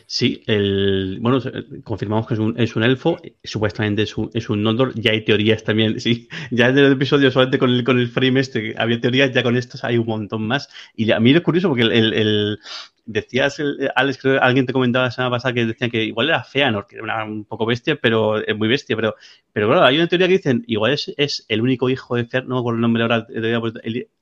Sí, 0.07 0.43
el, 0.47 1.19
bueno, 1.21 1.41
confirmamos 1.85 2.27
que 2.27 2.35
es 2.35 2.41
un, 2.41 2.59
es 2.59 2.77
un 2.77 2.83
elfo, 2.83 3.19
supuestamente 3.43 4.03
es 4.03 4.17
un, 4.17 4.31
es 4.35 4.51
un 4.51 4.63
Nondor, 4.63 4.93
ya 4.95 5.13
hay 5.13 5.25
teorías 5.25 5.65
también, 5.65 6.01
sí, 6.01 6.29
ya 6.51 6.69
en 6.69 6.79
el 6.79 6.93
episodio 6.93 7.31
solamente 7.31 7.59
con 7.59 7.71
el, 7.71 7.85
con 7.85 7.99
el 7.99 8.09
frame 8.09 8.41
este, 8.41 8.75
había 8.77 9.01
teorías, 9.01 9.33
ya 9.33 9.43
con 9.43 9.57
estos 9.57 9.85
hay 9.85 9.99
un 9.99 10.07
montón 10.07 10.47
más. 10.47 10.69
Y 10.97 11.11
a 11.11 11.21
mí 11.21 11.31
es 11.33 11.41
curioso 11.41 11.69
porque 11.69 11.83
el, 11.83 12.59
decías, 13.05 13.59
eh, 13.59 13.89
Alex, 13.95 14.19
creo 14.19 14.35
que 14.35 14.45
alguien 14.45 14.67
te 14.67 14.73
comentaba 14.73 15.07
la 15.07 15.11
semana 15.11 15.31
pasada 15.31 15.55
que 15.55 15.67
decían 15.67 15.91
que 15.91 16.05
igual 16.05 16.29
era 16.29 16.45
Feanor, 16.45 16.87
que 16.87 16.97
era 16.97 17.25
un 17.25 17.45
poco 17.45 17.67
bestia, 17.67 17.97
pero 17.97 18.39
es 18.39 18.57
muy 18.57 18.69
bestia, 18.69 18.97
pero, 18.97 19.17
pero 19.53 19.69
claro, 19.69 19.85
hay 19.85 19.97
una 19.97 20.07
teoría 20.07 20.29
que 20.29 20.35
dicen, 20.35 20.65
igual 20.67 20.93
es, 20.93 21.13
es 21.17 21.45
el 21.49 21.61
único 21.61 21.91
hijo 21.91 22.17
de 22.17 22.27
Feanor, 22.27 22.49
no 22.49 22.55
me 22.55 22.61
acuerdo 22.61 22.77
el 22.77 22.81
nombre 22.83 23.03
ahora, 23.03 23.27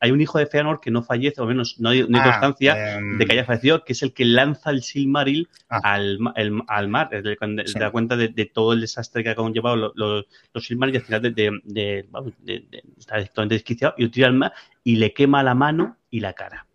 hay 0.00 0.10
un 0.10 0.20
hijo 0.20 0.38
de 0.38 0.46
Feanor 0.46 0.80
que 0.80 0.90
no 0.90 1.02
fallece, 1.02 1.40
o 1.40 1.46
menos 1.46 1.78
no 1.78 1.90
hay, 1.90 2.00
ah, 2.00 2.22
constancia 2.22 2.96
em, 2.96 3.18
de 3.18 3.26
que 3.26 3.32
haya 3.32 3.44
fallecido, 3.44 3.84
que 3.84 3.92
es 3.92 4.02
el 4.02 4.12
que 4.14 4.24
lanza 4.24 4.70
el 4.70 4.82
Silmaril 4.82 5.48
ah. 5.68 5.80
al, 5.82 6.18
al, 6.68 6.88
mar, 6.88 7.10
de, 7.10 7.66
se 7.66 7.78
da 7.78 7.90
cuenta 7.90 8.16
de, 8.16 8.28
todo 8.46 8.72
el 8.72 8.80
desastre 8.80 9.22
que 9.22 9.30
ha 9.30 9.34
conllevado 9.34 9.76
los, 9.76 9.92
los, 9.94 10.26
los 10.54 10.64
Silmaril 10.64 10.94
y 10.94 10.98
al 10.98 11.04
final 11.04 11.22
de, 11.22 11.30
de, 11.30 12.06
de, 12.38 12.84
está 12.98 13.22
totalmente 13.26 13.54
desquiciado 13.56 13.94
y 13.98 14.04
lo 14.04 14.10
tira 14.10 14.28
al 14.28 14.34
mar 14.34 14.52
y 14.82 14.96
le 14.96 15.12
quema 15.12 15.42
la 15.42 15.54
mano 15.54 15.98
y 16.10 16.20
la 16.20 16.32
cara. 16.32 16.66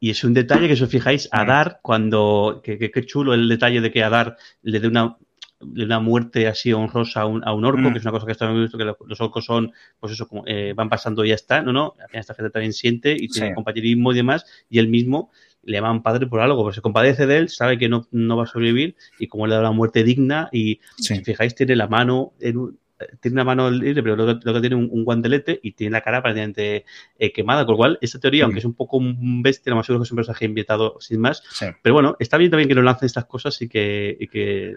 Y 0.00 0.10
es 0.10 0.24
un 0.24 0.34
detalle 0.34 0.68
que 0.68 0.76
si 0.76 0.84
os 0.84 0.90
fijáis, 0.90 1.28
a 1.32 1.44
dar 1.44 1.80
cuando, 1.82 2.60
que, 2.62 3.06
chulo 3.06 3.34
el 3.34 3.48
detalle 3.48 3.80
de 3.80 3.90
que 3.90 4.02
a 4.02 4.10
dar 4.10 4.36
le 4.62 4.80
dé 4.80 4.88
una, 4.88 5.16
una 5.60 6.00
muerte 6.00 6.46
así 6.48 6.72
honrosa 6.72 7.22
a 7.22 7.26
un, 7.26 7.46
a 7.46 7.54
un 7.54 7.64
orco, 7.64 7.80
mm. 7.80 7.92
que 7.92 7.98
es 7.98 8.04
una 8.04 8.12
cosa 8.12 8.26
que 8.26 8.32
estamos 8.32 8.60
visto 8.60 8.78
que 8.78 8.84
los 8.84 9.20
orcos 9.20 9.44
son, 9.44 9.72
pues 9.98 10.12
eso, 10.12 10.28
como, 10.28 10.44
eh, 10.46 10.72
van 10.74 10.88
pasando 10.88 11.24
y 11.24 11.28
ya 11.28 11.34
está, 11.34 11.62
no, 11.62 11.72
no, 11.72 11.94
esta 12.12 12.34
gente 12.34 12.50
también 12.50 12.72
siente 12.72 13.16
y 13.18 13.28
tiene 13.28 13.54
compañerismo 13.54 14.12
y 14.12 14.16
demás, 14.16 14.44
y 14.68 14.78
él 14.78 14.88
mismo 14.88 15.30
le 15.62 15.78
llaman 15.78 16.02
padre 16.02 16.26
por 16.26 16.40
algo, 16.40 16.62
pues 16.62 16.76
se 16.76 16.80
compadece 16.80 17.26
de 17.26 17.38
él, 17.38 17.48
sabe 17.48 17.76
que 17.76 17.88
no, 17.88 18.06
no 18.12 18.36
va 18.36 18.44
a 18.44 18.46
sobrevivir 18.46 18.94
y 19.18 19.26
como 19.26 19.46
le 19.46 19.54
da 19.54 19.60
una 19.60 19.72
muerte 19.72 20.04
digna 20.04 20.48
y 20.52 20.80
si 20.96 21.24
fijáis 21.24 21.56
tiene 21.56 21.74
la 21.74 21.88
mano 21.88 22.34
en 22.38 22.56
un, 22.56 22.78
tiene 23.20 23.34
una 23.34 23.44
mano 23.44 23.70
libre, 23.70 24.02
pero 24.02 24.16
luego, 24.16 24.40
que 24.40 24.60
tiene 24.60 24.76
un, 24.76 25.04
guantelete 25.04 25.58
y 25.62 25.72
tiene 25.72 25.92
la 25.92 26.00
cara 26.00 26.22
prácticamente 26.22 26.84
eh, 27.18 27.32
quemada. 27.32 27.64
Con 27.64 27.74
lo 27.74 27.76
cual, 27.76 27.98
esta 28.00 28.18
teoría, 28.18 28.44
aunque 28.44 28.60
es 28.60 28.64
un 28.64 28.74
poco 28.74 28.96
un 28.96 29.42
bestia, 29.42 29.70
lo 29.70 29.76
más 29.76 29.86
seguro 29.86 30.00
que 30.00 30.06
es 30.06 30.12
un 30.12 30.16
personaje 30.16 30.44
invitado 30.44 30.96
sin 31.00 31.20
más. 31.20 31.42
Pero 31.82 31.94
bueno, 31.94 32.16
está 32.18 32.36
bien 32.36 32.50
también 32.50 32.68
que 32.68 32.74
nos 32.74 32.84
lancen 32.84 33.06
estas 33.06 33.26
cosas 33.26 33.60
y 33.62 33.68
que, 33.68 34.16
y 34.18 34.28
que, 34.28 34.76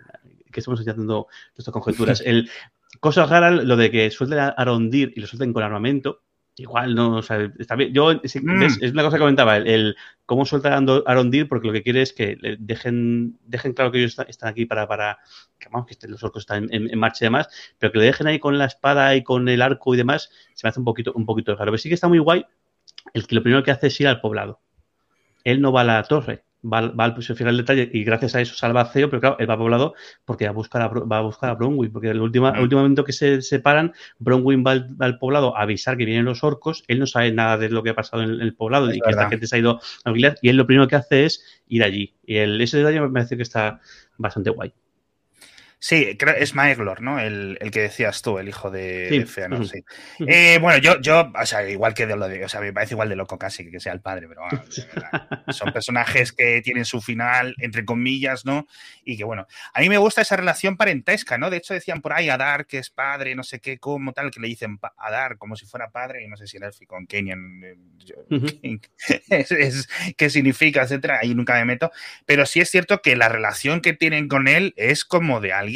que 0.51 0.59
estemos 0.59 0.79
haciendo 0.79 1.27
estas 1.57 1.73
conjeturas. 1.73 2.21
El, 2.25 2.49
cosas 2.99 3.29
raras, 3.29 3.63
lo 3.63 3.77
de 3.77 3.91
que 3.91 4.11
suelten 4.11 4.39
a 4.39 4.47
Arondir 4.49 5.13
y 5.15 5.21
lo 5.21 5.27
suelten 5.27 5.53
con 5.53 5.63
armamento, 5.63 6.21
Igual 6.59 6.93
no, 6.93 7.15
o 7.15 7.21
sea, 7.21 7.49
está 7.57 7.75
bien. 7.75 7.93
Yo, 7.93 8.13
mm. 8.13 8.19
es, 8.21 8.35
una 8.91 9.03
cosa 9.03 9.15
que 9.15 9.21
comentaba, 9.21 9.55
el, 9.55 9.95
cómo 10.25 10.45
suelta 10.45 10.75
a 10.75 11.01
Arondir, 11.05 11.47
porque 11.47 11.67
lo 11.67 11.73
que 11.73 11.83
quiere 11.83 12.01
es 12.01 12.11
que 12.11 12.37
dejen, 12.59 13.39
dejen 13.45 13.71
claro 13.71 13.93
que 13.93 13.99
ellos 13.99 14.19
están, 14.27 14.49
aquí 14.49 14.65
para, 14.65 14.85
para 14.85 15.19
que, 15.57 15.69
vamos, 15.71 15.87
que 15.87 16.07
los 16.09 16.21
orcos 16.21 16.41
están 16.41 16.67
en, 16.71 16.99
marcha 16.99 17.23
y 17.23 17.27
demás, 17.27 17.47
pero 17.77 17.93
que 17.93 17.99
le 17.99 18.05
dejen 18.05 18.27
ahí 18.27 18.39
con 18.39 18.57
la 18.57 18.65
espada 18.65 19.15
y 19.15 19.23
con 19.23 19.47
el 19.47 19.61
arco 19.61 19.93
y 19.93 19.97
demás, 19.97 20.31
se 20.53 20.67
me 20.67 20.69
hace 20.69 20.79
un 20.79 20.85
poquito, 20.85 21.13
un 21.13 21.25
poquito 21.25 21.55
raro. 21.55 21.71
Pero 21.71 21.77
sí 21.77 21.87
que 21.87 21.95
está 21.95 22.09
muy 22.09 22.19
guay 22.19 22.45
el 23.13 23.25
que 23.25 23.35
lo 23.35 23.41
primero 23.41 23.63
que 23.63 23.71
hace 23.71 23.87
es 23.87 24.01
ir 24.01 24.09
al 24.09 24.19
poblado. 24.19 24.59
Él 25.45 25.61
no 25.61 25.71
va 25.71 25.81
a 25.81 25.85
la 25.85 26.03
torre, 26.03 26.43
va, 26.63 26.87
va 26.89 27.05
al 27.05 27.13
pues, 27.13 27.29
el 27.29 27.57
detalle 27.57 27.89
y 27.93 28.03
gracias 28.03 28.35
a 28.35 28.41
eso 28.41 28.55
salva 28.55 28.81
a 28.81 28.85
Ceo, 28.85 29.09
pero 29.09 29.21
claro, 29.21 29.37
él 29.39 29.49
va 29.49 29.57
poblado 29.57 29.93
porque 30.25 30.45
va 30.45 30.51
a 30.51 30.53
buscar 30.53 30.81
a, 30.81 30.87
va 30.87 31.17
a, 31.17 31.21
buscar 31.21 31.49
a 31.49 31.55
Bronwyn, 31.55 31.91
porque 31.91 32.09
el 32.09 32.21
último, 32.21 32.49
el 32.49 32.61
último 32.61 32.81
momento 32.81 33.03
que 33.03 33.13
se 33.13 33.41
separan, 33.41 33.93
Bronwyn 34.19 34.63
va 34.65 34.71
al, 34.99 35.17
poblado 35.19 35.55
a 35.55 35.61
avisar 35.61 35.97
que 35.97 36.05
vienen 36.05 36.25
los 36.25 36.43
orcos, 36.43 36.83
él 36.87 36.99
no 36.99 37.07
sabe 37.07 37.31
nada 37.31 37.57
de 37.57 37.69
lo 37.69 37.83
que 37.83 37.91
ha 37.91 37.95
pasado 37.95 38.23
en 38.23 38.41
el, 38.41 38.55
poblado 38.55 38.93
y 38.93 38.99
que 38.99 39.09
esta 39.09 39.29
gente 39.29 39.47
se 39.47 39.55
ha 39.55 39.59
ido 39.59 39.79
a 40.03 40.09
alquilar, 40.09 40.37
y 40.41 40.49
él 40.49 40.57
lo 40.57 40.65
primero 40.65 40.87
que 40.87 40.95
hace 40.95 41.25
es 41.25 41.63
ir 41.67 41.83
allí. 41.83 42.15
Y 42.25 42.37
el, 42.37 42.59
ese 42.61 42.77
detalle 42.77 43.01
me 43.01 43.09
parece 43.09 43.37
que 43.37 43.43
está 43.43 43.79
bastante 44.17 44.49
guay. 44.49 44.73
Sí, 45.81 46.17
creo, 46.17 46.35
es 46.35 46.55
Maeglor, 46.55 47.01
¿no? 47.01 47.21
El, 47.21 47.57
el, 47.61 47.71
que 47.71 47.79
decías 47.79 48.21
tú, 48.21 48.37
el 48.37 48.49
hijo 48.49 48.69
de, 48.69 49.25
Feanor, 49.25 49.65
sí. 49.65 49.85
Eh, 50.27 50.59
bueno, 50.61 50.77
yo, 50.79 50.99
yo, 50.99 51.31
o 51.33 51.45
sea, 51.45 51.67
igual 51.69 51.93
que 51.93 52.05
de 52.05 52.17
lo 52.17 52.27
de, 52.27 52.43
o 52.43 52.49
sea, 52.49 52.59
me 52.59 52.73
parece 52.73 52.95
igual 52.95 53.07
de 53.07 53.15
loco 53.15 53.39
casi 53.39 53.71
que 53.71 53.79
sea 53.79 53.93
el 53.93 54.01
padre, 54.01 54.27
pero 54.27 54.41
son 55.53 55.71
personajes 55.71 56.33
que 56.33 56.61
tienen 56.61 56.83
su 56.83 56.99
final, 56.99 57.55
entre 57.59 57.85
comillas, 57.85 58.45
¿no? 58.45 58.67
Y 59.05 59.15
que 59.15 59.23
bueno, 59.23 59.47
a 59.73 59.79
mí 59.79 59.87
me 59.87 59.97
gusta 59.97 60.21
esa 60.21 60.35
relación 60.35 60.75
parentesca, 60.75 61.37
¿no? 61.37 61.49
De 61.49 61.57
hecho 61.57 61.73
decían 61.73 62.01
por 62.01 62.11
ahí 62.11 62.27
Adar 62.27 62.65
que 62.65 62.77
es 62.77 62.89
padre, 62.89 63.33
no 63.33 63.43
sé 63.43 63.61
qué, 63.61 63.79
como 63.79 64.11
tal, 64.11 64.31
que 64.31 64.41
le 64.41 64.49
dicen 64.49 64.79
Adar 64.97 65.37
como 65.37 65.55
si 65.55 65.65
fuera 65.65 65.91
padre, 65.91 66.25
y 66.25 66.27
no 66.27 66.35
sé 66.35 66.45
si 66.45 66.57
el 66.57 66.63
élfico 66.63 66.97
en 66.97 67.07
Kenyan, 67.07 67.61
eh, 67.63 68.79
es, 69.29 69.87
qué 70.17 70.29
significa, 70.29 70.83
etcétera, 70.83 71.19
ahí 71.21 71.33
nunca 71.33 71.53
me 71.53 71.63
meto, 71.63 71.89
pero 72.25 72.45
sí 72.45 72.59
es 72.59 72.69
cierto 72.69 73.01
que 73.01 73.15
la 73.15 73.29
relación 73.29 73.79
que 73.79 73.93
tienen 73.93 74.27
con 74.27 74.49
él 74.49 74.73
es 74.75 75.05
como 75.05 75.39
de 75.39 75.53
alguien 75.53 75.68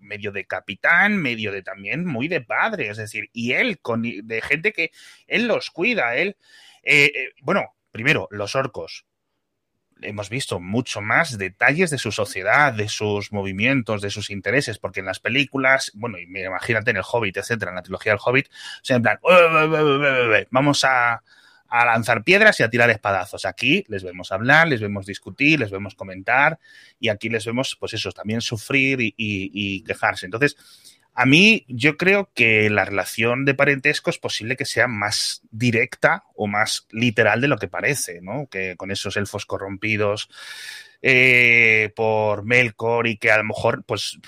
medio 0.00 0.32
de 0.32 0.46
capitán, 0.46 1.16
medio 1.16 1.52
de 1.52 1.62
también 1.62 2.06
muy 2.06 2.28
de 2.28 2.40
padre, 2.40 2.88
es 2.88 2.96
decir, 2.96 3.28
y 3.32 3.52
él, 3.52 3.80
con, 3.80 4.02
de 4.02 4.42
gente 4.42 4.72
que 4.72 4.90
él 5.26 5.46
los 5.46 5.70
cuida, 5.70 6.16
él, 6.16 6.36
eh, 6.82 7.12
eh, 7.14 7.28
bueno, 7.42 7.74
primero, 7.90 8.28
los 8.30 8.54
orcos, 8.54 9.06
hemos 10.00 10.28
visto 10.28 10.60
mucho 10.60 11.00
más 11.00 11.38
detalles 11.38 11.90
de 11.90 11.98
su 11.98 12.12
sociedad, 12.12 12.72
de 12.72 12.88
sus 12.88 13.32
movimientos, 13.32 14.02
de 14.02 14.10
sus 14.10 14.30
intereses, 14.30 14.78
porque 14.78 15.00
en 15.00 15.06
las 15.06 15.20
películas, 15.20 15.92
bueno, 15.94 16.18
imagínate 16.18 16.90
en 16.90 16.96
el 16.96 17.04
Hobbit, 17.08 17.36
etcétera, 17.36 17.70
en 17.70 17.76
la 17.76 17.82
trilogía 17.82 18.12
del 18.12 18.20
Hobbit, 18.24 18.48
o 18.48 18.92
en 18.92 19.02
plan, 19.02 19.18
vamos 20.50 20.84
a, 20.84 21.22
a 21.72 21.86
lanzar 21.86 22.22
piedras 22.22 22.60
y 22.60 22.62
a 22.62 22.68
tirar 22.68 22.90
espadazos. 22.90 23.46
Aquí 23.46 23.82
les 23.88 24.04
vemos 24.04 24.30
hablar, 24.30 24.68
les 24.68 24.82
vemos 24.82 25.06
discutir, 25.06 25.58
les 25.58 25.70
vemos 25.70 25.94
comentar 25.94 26.58
y 27.00 27.08
aquí 27.08 27.30
les 27.30 27.46
vemos, 27.46 27.78
pues 27.80 27.94
eso, 27.94 28.12
también 28.12 28.42
sufrir 28.42 28.98
y, 29.00 29.82
quejarse. 29.84 30.26
Entonces, 30.26 30.56
A 31.14 31.26
mí, 31.26 31.66
yo 31.68 31.98
creo 31.98 32.30
que 32.34 32.70
la 32.70 32.86
relación 32.86 33.44
de 33.44 33.54
parentesco 33.54 34.08
es 34.08 34.16
posible 34.18 34.56
que 34.56 34.64
sea 34.64 34.88
más 34.88 35.42
directa 35.50 36.24
o 36.34 36.46
más 36.46 36.86
literal 36.90 37.42
de 37.42 37.48
lo 37.48 37.58
que 37.58 37.68
parece, 37.68 38.22
¿no? 38.22 38.46
Que 38.50 38.76
con 38.76 38.90
esos 38.90 39.18
elfos 39.18 39.44
corrompidos 39.44 40.30
eh, 41.02 41.92
por 41.94 42.46
Melkor 42.46 43.06
y 43.08 43.18
que 43.18 43.30
a 43.30 43.36
lo 43.36 43.44
mejor, 43.44 43.84
pues, 43.84 44.18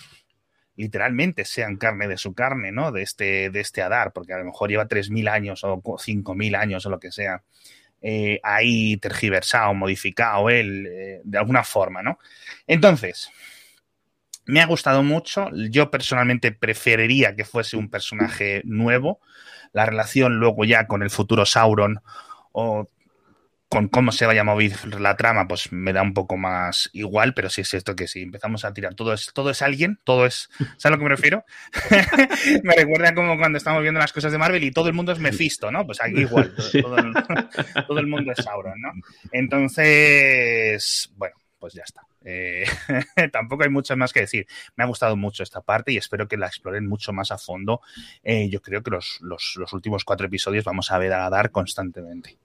literalmente 0.77 1.45
sean 1.45 1.77
carne 1.77 2.09
de 2.09 2.17
su 2.17 2.35
carne, 2.35 2.73
¿no? 2.73 2.93
De 2.93 3.03
este, 3.03 3.51
de 3.51 3.61
este 3.61 3.83
Adar, 3.83 4.13
porque 4.13 4.33
a 4.33 4.39
lo 4.39 4.45
mejor 4.45 4.71
lleva 4.71 4.89
3.000 4.89 5.29
años 5.29 5.65
o 5.65 5.81
5.000 5.81 6.57
años 6.57 6.87
o 6.87 6.91
lo 6.91 6.99
que 6.99 7.13
sea. 7.13 7.43
Eh, 8.03 8.39
ahí 8.43 8.99
tergiversado, 8.99 9.73
modificado 9.73 10.51
él, 10.51 10.87
eh, 10.87 11.21
de 11.25 11.39
alguna 11.39 11.65
forma, 11.65 12.03
¿no? 12.03 12.19
Entonces, 12.67 13.31
me 14.47 14.61
ha 14.61 14.67
gustado 14.67 15.03
mucho. 15.03 15.49
Yo 15.71 15.91
personalmente 15.91 16.53
preferiría 16.53 17.35
que 17.35 17.45
fuese 17.45 17.77
un 17.77 17.89
personaje 17.89 18.63
nuevo. 18.65 19.21
La 19.73 19.87
relación 19.87 20.37
luego 20.37 20.65
ya 20.65 20.87
con 20.87 21.03
el 21.03 21.11
futuro 21.11 21.47
Sauron 21.47 22.01
o 22.53 22.89
con 23.75 23.89
cómo 23.89 24.13
se 24.13 24.25
vaya 24.25 24.43
a 24.43 24.45
mover 24.45 25.01
la 25.01 25.17
trama, 25.17 25.49
pues 25.49 25.73
me 25.73 25.93
da 25.93 26.01
un 26.01 26.15
poco 26.15 26.37
más 26.37 26.91
igual, 26.93 27.35
pero 27.35 27.51
sí 27.51 27.63
es 27.63 27.75
esto 27.75 27.97
que 27.97 28.07
si 28.07 28.23
empezamos 28.23 28.65
a 28.65 28.73
tirar 28.73 28.95
todo 28.95 29.13
es, 29.13 29.33
todo 29.35 29.51
es 29.51 29.63
alguien, 29.63 29.99
todo 30.05 30.27
es. 30.27 30.49
¿Sabes 30.79 30.85
a 30.85 30.91
lo 30.91 30.99
que 30.99 31.03
me 31.03 31.09
refiero? 31.09 31.45
me 32.63 32.77
recuerda 32.77 33.13
como 33.17 33.37
cuando 33.37 33.59
estamos 33.59 33.83
viendo 33.83 33.99
las 33.99 34.13
cosas 34.13 34.31
de 34.31 34.39
Marvel 34.39 34.63
y 34.63 34.71
todo 34.71 34.87
el 34.87 34.95
mundo 34.95 35.11
es 35.11 35.19
Mephisto, 35.19 35.73
¿no? 35.73 35.85
Pues 35.85 36.01
aquí 36.01 36.21
igual, 36.21 36.55
todo, 36.83 36.99
el, 36.99 37.15
todo 37.89 37.99
el 37.99 38.07
mundo 38.07 38.31
es 38.31 38.45
Sauron, 38.45 38.81
¿no? 38.81 38.93
Entonces, 39.33 41.11
bueno, 41.17 41.35
pues 41.59 41.75
ya 41.75 41.83
está. 41.83 42.03
Eh, 42.25 42.65
tampoco 43.33 43.65
hay 43.65 43.71
mucho 43.71 43.97
más 43.97 44.13
que 44.13 44.21
decir. 44.21 44.47
Me 44.77 44.85
ha 44.85 44.87
gustado 44.87 45.17
mucho 45.17 45.43
esta 45.43 45.63
parte 45.63 45.91
y 45.91 45.97
espero 45.97 46.29
que 46.29 46.37
la 46.37 46.47
exploren 46.47 46.87
mucho 46.87 47.13
más 47.13 47.33
a 47.33 47.39
fondo. 47.39 47.81
Eh, 48.23 48.49
yo 48.49 48.63
creo 48.63 48.85
que 48.85 48.93
los, 48.93 49.19
los, 49.21 49.55
los, 49.57 49.73
últimos 49.73 50.05
cuatro 50.05 50.29
episodios 50.29 50.65
vamos 50.65 50.93
a 50.93 50.99
ver 50.99 51.13
a 51.13 51.29
dar 51.29 51.51
constantemente. 51.51 52.39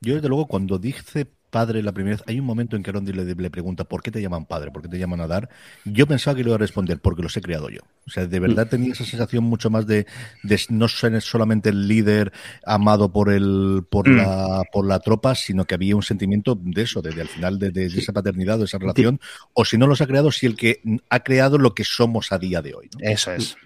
Yo, 0.00 0.14
desde 0.14 0.28
luego, 0.28 0.46
cuando 0.46 0.78
dice 0.78 1.26
padre 1.50 1.82
la 1.82 1.92
primera 1.92 2.16
vez, 2.16 2.24
hay 2.26 2.38
un 2.38 2.46
momento 2.46 2.76
en 2.76 2.82
que 2.82 2.92
Rondi 2.92 3.12
le, 3.12 3.24
le, 3.24 3.50
pregunta 3.50 3.84
¿por 3.84 4.02
qué 4.02 4.10
te 4.10 4.20
llaman 4.20 4.44
padre? 4.44 4.70
¿Por 4.70 4.82
qué 4.82 4.88
te 4.88 4.98
llaman 4.98 5.20
a 5.20 5.26
dar? 5.26 5.48
Yo 5.84 6.06
pensaba 6.06 6.36
que 6.36 6.42
le 6.42 6.50
iba 6.50 6.56
a 6.56 6.58
responder 6.58 7.00
porque 7.00 7.22
los 7.22 7.36
he 7.36 7.40
creado 7.40 7.70
yo. 7.70 7.80
O 8.06 8.10
sea, 8.10 8.26
de 8.26 8.40
verdad 8.40 8.68
tenía 8.68 8.92
esa 8.92 9.04
sensación 9.04 9.44
mucho 9.44 9.70
más 9.70 9.86
de, 9.86 10.06
de 10.42 10.60
no 10.68 10.88
ser 10.88 11.20
solamente 11.22 11.70
el 11.70 11.88
líder 11.88 12.32
amado 12.64 13.10
por 13.10 13.30
el 13.30 13.84
por 13.88 14.08
mm. 14.08 14.16
la 14.16 14.62
por 14.72 14.86
la 14.86 15.00
tropa, 15.00 15.34
sino 15.34 15.64
que 15.64 15.74
había 15.74 15.96
un 15.96 16.02
sentimiento 16.02 16.58
de 16.60 16.82
eso, 16.82 17.02
de, 17.02 17.10
de 17.10 17.22
al 17.22 17.28
final 17.28 17.58
de, 17.58 17.70
de, 17.70 17.86
esa 17.86 18.12
paternidad, 18.12 18.58
de 18.58 18.64
esa 18.64 18.78
relación, 18.78 19.20
o 19.54 19.64
si 19.64 19.78
no 19.78 19.86
los 19.86 20.00
ha 20.00 20.06
creado, 20.06 20.30
si 20.30 20.46
el 20.46 20.56
que 20.56 20.80
ha 21.08 21.20
creado 21.20 21.58
lo 21.58 21.74
que 21.74 21.84
somos 21.84 22.32
a 22.32 22.38
día 22.38 22.62
de 22.62 22.74
hoy. 22.74 22.90
¿no? 22.94 23.08
Eso 23.08 23.32
es. 23.32 23.56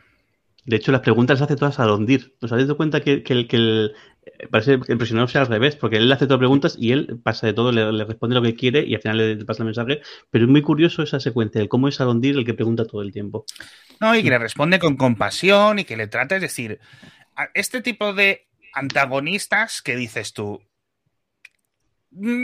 De 0.65 0.77
hecho, 0.77 0.93
las 0.93 1.01
preguntas 1.01 1.41
las 1.41 1.51
hace 1.51 1.57
todas 1.57 1.81
a 1.81 1.87
Londir. 1.87 2.35
¿Os 2.41 2.53
habéis 2.53 2.69
dado 2.69 2.77
cuenta 2.77 3.01
que, 3.01 3.23
que, 3.23 3.49
que 3.49 3.57
el, 3.57 3.95
parece 4.51 4.79
que 4.81 4.93
el 4.93 4.99
prisionero 4.99 5.27
sea 5.27 5.41
al 5.41 5.49
revés? 5.49 5.75
Porque 5.75 5.97
él 5.97 6.09
le 6.09 6.15
hace 6.15 6.27
todas 6.27 6.39
preguntas 6.39 6.77
y 6.79 6.93
él 6.93 7.19
pasa 7.23 7.47
de 7.47 7.53
todo, 7.53 7.73
le, 7.73 8.05
responde 8.05 8.35
lo 8.35 8.43
que 8.43 8.55
quiere 8.55 8.85
y 8.87 8.95
al 8.95 9.01
final 9.01 9.39
le 9.39 9.45
pasa 9.45 9.63
el 9.63 9.67
mensaje. 9.67 10.01
Pero 10.31 10.45
es 10.45 10.51
muy 10.51 10.63
curioso 10.63 11.03
esa 11.03 11.19
secuencia, 11.19 11.61
de 11.61 11.69
cómo 11.69 11.89
es 11.89 12.01
Alondir 12.01 12.37
el 12.37 12.45
que 12.45 12.55
pregunta 12.55 12.85
todo 12.85 13.03
el 13.03 13.13
tiempo. 13.13 13.45
No, 14.01 14.15
y 14.15 14.23
que 14.23 14.31
le 14.31 14.39
responde 14.39 14.79
con 14.79 14.97
compasión 14.97 15.81
y 15.81 15.85
que 15.85 15.97
le 15.97 16.07
trata, 16.07 16.37
es 16.37 16.43
decir, 16.43 16.79
este 17.55 17.83
tipo 17.83 18.13
de 18.13 18.47
antagonistas 18.73 19.83
que 19.83 19.97
dices 19.97 20.33
tú, 20.33 20.61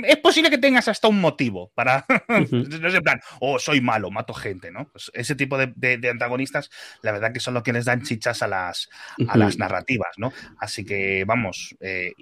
es 0.05 0.17
posible 0.19 0.51
que 0.51 0.59
tengas 0.59 0.89
hasta 0.89 1.09
un 1.09 1.21
motivo 1.21 1.71
para. 1.75 2.05
Uh 2.09 2.13
-huh. 2.33 2.81
no 2.81 2.89
es 2.89 2.95
en 2.95 3.03
plan, 3.03 3.21
oh, 3.41 3.59
soy 3.59 3.81
malo, 3.81 4.11
mato 4.11 4.35
gente, 4.35 4.71
¿no? 4.71 4.89
Pues 4.91 5.11
ese 5.15 5.35
tipo 5.35 5.59
de, 5.59 5.73
de, 5.77 5.99
de, 5.99 6.11
antagonistas, 6.11 6.71
la 7.03 7.13
verdad 7.13 7.33
que 7.33 7.41
son 7.41 7.55
los 7.55 7.63
que 7.63 7.73
les 7.73 7.85
dan 7.85 8.03
chichas 8.03 8.43
a 8.43 8.49
las, 8.49 8.89
a 9.19 9.23
uh 9.23 9.25
-huh. 9.27 9.37
las 9.37 9.59
narrativas, 9.59 10.15
¿no? 10.17 10.33
Así 10.59 10.85
que, 10.85 11.25
vamos, 11.27 11.77
eh, 11.81 12.13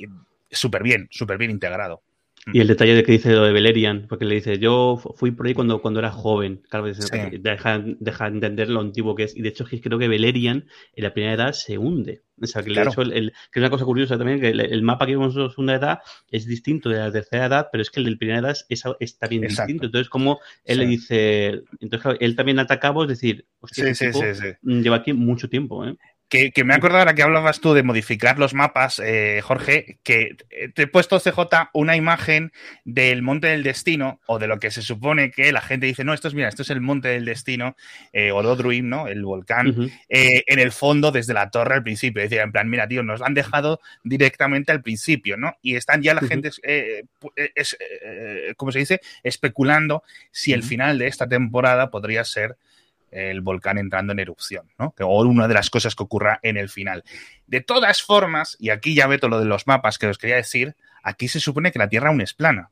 súper 0.51 0.83
bien, 0.83 1.09
súper 1.11 1.39
bien 1.39 1.51
integrado. 1.51 2.03
Y 2.53 2.61
el 2.61 2.69
detalle 2.69 2.95
de 2.95 3.03
que 3.03 3.13
dice 3.13 3.33
lo 3.33 3.45
de 3.45 3.53
Belerian, 3.53 4.07
porque 4.09 4.25
le 4.25 4.37
dice, 4.37 4.59
yo 4.59 5.03
fui 5.17 5.33
por 5.33 5.47
ahí 5.47 5.55
cuando, 5.55 5.83
cuando 5.83 5.99
era 5.99 6.13
joven, 6.13 6.63
claro, 6.69 6.93
sí. 6.95 7.09
deja, 7.41 7.83
deja 7.85 8.27
entender 8.29 8.71
lo 8.71 8.81
antiguo 8.81 9.17
que 9.17 9.25
es. 9.25 9.37
Y 9.37 9.43
de 9.43 9.49
hecho, 9.49 9.65
creo 9.65 9.99
que 9.99 10.07
Belerian 10.07 10.65
en 10.95 11.05
la 11.05 11.13
primera 11.13 11.35
edad 11.35 11.53
se 11.53 11.77
hunde. 11.77 12.23
O 12.41 12.47
sea, 12.47 12.63
que, 12.63 12.71
claro. 12.71 12.91
hecho 12.91 13.03
el, 13.03 13.13
el, 13.13 13.33
que 13.51 13.59
es 13.59 13.63
una 13.63 13.71
cosa 13.71 13.85
curiosa 13.85 14.17
también, 14.17 14.41
que 14.41 14.51
el, 14.51 14.61
el, 14.61 14.83
mapa 14.83 15.07
que 15.07 15.17
vemos 15.17 15.35
en 15.37 15.51
segunda 15.51 15.75
edad 15.75 15.99
es 16.31 16.47
distinto 16.47 16.89
de 16.89 16.99
la 16.99 17.11
tercera 17.11 17.47
edad, 17.47 17.69
pero 17.73 17.83
es 17.83 17.91
que 17.91 17.99
el 17.99 18.07
de 18.07 18.17
primera 18.17 18.39
edad 18.39 18.57
es, 18.69 18.85
es 19.01 19.19
también 19.19 19.43
Exacto. 19.43 19.67
distinto. 19.67 19.87
Entonces, 19.87 20.09
como 20.09 20.39
él 20.65 20.77
sí. 20.77 20.85
le 20.85 20.87
dice, 20.87 21.47
entonces 21.81 22.03
claro, 22.03 22.19
él 22.21 22.37
también 22.37 22.61
ataca 22.61 22.89
a 22.89 23.07
decir, 23.07 23.47
hostia, 23.59 23.93
sí, 23.93 24.13
sí, 24.13 24.23
lleva 24.63 24.97
aquí 24.97 25.13
mucho 25.13 25.49
tiempo, 25.49 25.85
¿eh? 25.85 25.97
Que, 26.29 26.51
que, 26.51 26.65
me 26.65 26.75
he 26.75 26.77
acordado 26.77 27.01
ahora 27.01 27.15
que 27.15 27.23
hablabas 27.23 27.61
tú 27.61 27.73
de 27.73 27.85
modificar 27.85 28.39
los 28.39 28.53
mapas, 28.53 28.99
eh, 28.99 29.41
Jorge, 29.45 29.99
que 30.03 30.37
te 30.75 30.83
he 30.83 30.87
puesto 30.89 31.21
CJ 31.21 31.71
una 31.73 31.95
imagen 31.95 32.53
del 32.85 33.23
Monte 33.23 33.47
del 33.47 33.63
Destino, 33.63 34.21
o 34.27 34.39
de 34.39 34.49
lo 34.49 34.59
que 34.59 34.73
se 34.73 34.83
supone 34.83 35.31
que 35.31 35.53
la 35.53 35.61
gente 35.61 35.87
dice, 35.87 36.03
no, 36.03 36.13
esto 36.13 36.27
es, 36.27 36.35
mira, 36.35 36.49
esto 36.49 36.63
es 36.63 36.71
el 36.71 36.81
Monte 36.81 37.09
del 37.09 37.25
Destino, 37.25 37.77
eh, 38.13 38.33
o 38.33 38.43
Dodruim, 38.43 38.89
¿no? 38.89 39.07
El 39.07 39.25
volcán, 39.25 39.69
uh 39.69 39.73
-huh. 39.73 39.93
eh, 40.09 40.43
en 40.47 40.59
el 40.59 40.73
fondo, 40.73 41.13
desde 41.13 41.33
la 41.33 41.51
torre 41.51 41.75
al 41.75 41.83
principio. 41.83 42.23
Es 42.23 42.31
decir, 42.31 42.43
en 42.43 42.51
plan, 42.51 42.69
mira, 42.69 42.89
tío, 42.89 43.03
nos 43.03 43.21
lo 43.21 43.27
han 43.27 43.35
dejado 43.35 43.81
directamente 44.03 44.73
al 44.73 44.83
principio, 44.83 45.37
¿no? 45.37 45.57
Y 45.63 45.77
están 45.77 46.03
ya 46.03 46.15
la 46.15 46.23
uh 46.23 46.25
-huh. 46.25 46.29
gente, 46.29 46.51
eh, 46.65 47.05
es, 47.55 47.77
¿cómo 48.57 48.73
se 48.73 48.81
dice? 48.81 49.01
Especulando 49.23 50.03
si 50.33 50.53
el 50.53 50.63
final 50.63 50.99
de 50.99 51.07
esta 51.07 51.29
temporada 51.29 51.91
podría 51.91 52.25
ser 52.25 52.57
el 53.17 53.41
volcán 53.41 53.79
entrando 53.79 54.13
en 54.13 54.19
erupción, 54.19 54.71
¿no? 54.79 54.95
O 55.01 55.25
una 55.25 55.49
de 55.49 55.55
las 55.55 55.71
cosas 55.71 55.95
que 55.95 56.03
ocurra 56.03 56.39
en 56.43 56.59
el 56.59 56.69
final. 56.69 57.03
De 57.47 57.63
todas 57.63 58.03
formas, 58.03 58.57
y 58.61 58.69
aquí 58.69 58.95
ya 58.95 59.09
meto 59.09 59.29
lo 59.29 59.41
de 59.41 59.47
los 59.47 59.67
mapas 59.67 59.99
que 59.99 60.07
os 60.07 60.19
quería 60.19 60.37
decir, 60.37 60.77
aquí 61.03 61.27
se 61.29 61.41
supone 61.41 61.73
que 61.73 61.79
la 61.79 61.89
Tierra 61.89 62.11
aún 62.11 62.21
es 62.21 62.35
plana, 62.35 62.71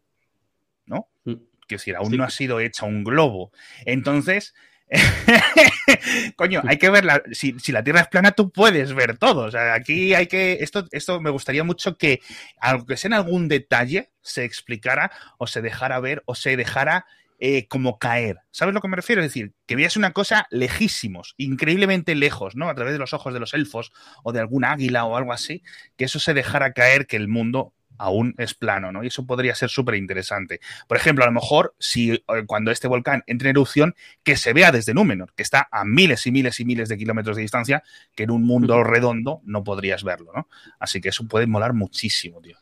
¿no? 0.85 1.09
Mm. 1.25 1.35
Que 1.67 1.77
decir, 1.77 1.97
aún 1.97 2.11
sí. 2.11 2.17
no 2.19 2.25
ha 2.25 2.31
sido 2.31 2.61
hecha 2.61 2.85
un 2.85 3.05
globo. 3.05 3.53
Entonces, 3.87 4.55
coño, 6.37 6.63
hay 6.67 6.77
que 6.77 6.91
verla. 6.91 7.23
Si, 7.33 7.59
si, 7.59 7.73
la 7.73 7.83
Tierra 7.83 8.01
es 8.01 8.09
plana, 8.09 8.33
tú 8.33 8.51
puedes 8.51 8.93
ver 8.93 9.17
todo. 9.17 9.47
O 9.47 9.51
sea, 9.51 9.73
aquí 9.73 10.13
hay 10.13 10.27
que. 10.27 10.59
Esto, 10.61 10.87
esto 10.93 11.23
me 11.23 11.31
gustaría 11.31 11.65
mucho 11.65 11.97
que, 11.97 12.21
aunque 12.61 12.99
sea 12.99 13.09
en 13.09 13.15
algún 13.15 13.49
detalle, 13.49 14.11
se 14.21 14.45
explicara 14.45 15.11
o 15.39 15.47
se 15.47 15.63
dejara 15.63 16.01
ver 16.01 16.23
o 16.27 16.35
se 16.35 16.57
dejara 16.57 17.07
eh, 17.47 17.69
como 17.69 17.99
caer. 17.99 18.39
¿Sabes 18.53 18.73
lo 18.73 18.81
que 18.81 18.89
me 18.89 18.97
refiero? 18.97 19.21
Es 19.21 19.29
decir, 19.29 19.53
que 19.67 19.77
veas 19.77 19.99
una 19.99 20.15
cosa 20.15 20.47
lejísimos, 20.51 21.35
increíblemente 21.37 22.15
lejos, 22.15 22.57
¿no? 22.57 22.71
A 22.71 22.75
través 22.75 22.95
de 22.95 22.99
los 22.99 23.13
ojos 23.13 23.35
de 23.35 23.41
los 23.41 23.53
elfos 23.53 23.93
o 24.23 24.33
de 24.33 24.41
algún 24.41 24.65
águila 24.65 25.05
o 25.05 25.15
algo 25.15 25.31
así, 25.31 25.63
que 25.99 26.07
eso 26.07 26.19
se 26.19 26.33
dejara 26.33 26.73
caer, 26.73 27.07
que 27.07 27.17
el 27.17 27.29
mundo 27.29 27.75
aún 27.99 28.35
es 28.39 28.55
plano, 28.55 28.93
¿no? 28.93 29.05
Y 29.05 29.09
eso 29.09 29.27
podría 29.27 29.55
ser 29.55 29.69
súper 29.69 29.97
interesante. 29.97 30.61
Por 30.89 30.97
ejemplo, 30.97 31.23
a 31.23 31.27
lo 31.27 31.35
mejor, 31.35 31.75
si 31.79 32.13
eh, 32.13 32.23
cuando 32.47 32.71
este 32.71 32.89
volcán 32.89 33.23
entre 33.27 33.51
en 33.51 33.57
erupción, 33.57 33.95
que 34.23 34.39
se 34.39 34.55
vea 34.55 34.73
desde 34.73 34.95
Númenor, 34.95 35.35
que 35.35 35.43
está 35.43 35.69
a 35.71 35.85
miles 35.85 36.27
y 36.27 36.33
miles 36.33 36.59
y 36.61 36.65
miles 36.65 36.89
de 36.89 36.97
kilómetros 36.97 37.37
de 37.37 37.43
distancia, 37.43 37.83
que 38.17 38.23
en 38.23 38.31
un 38.31 38.47
mundo 38.47 38.83
redondo 38.85 39.43
no 39.45 39.63
podrías 39.65 40.03
verlo, 40.03 40.33
¿no? 40.35 40.49
Así 40.79 41.03
que 41.03 41.11
eso 41.11 41.29
puede 41.29 41.47
molar 41.47 41.75
muchísimo, 41.75 42.41
tío. 42.41 42.57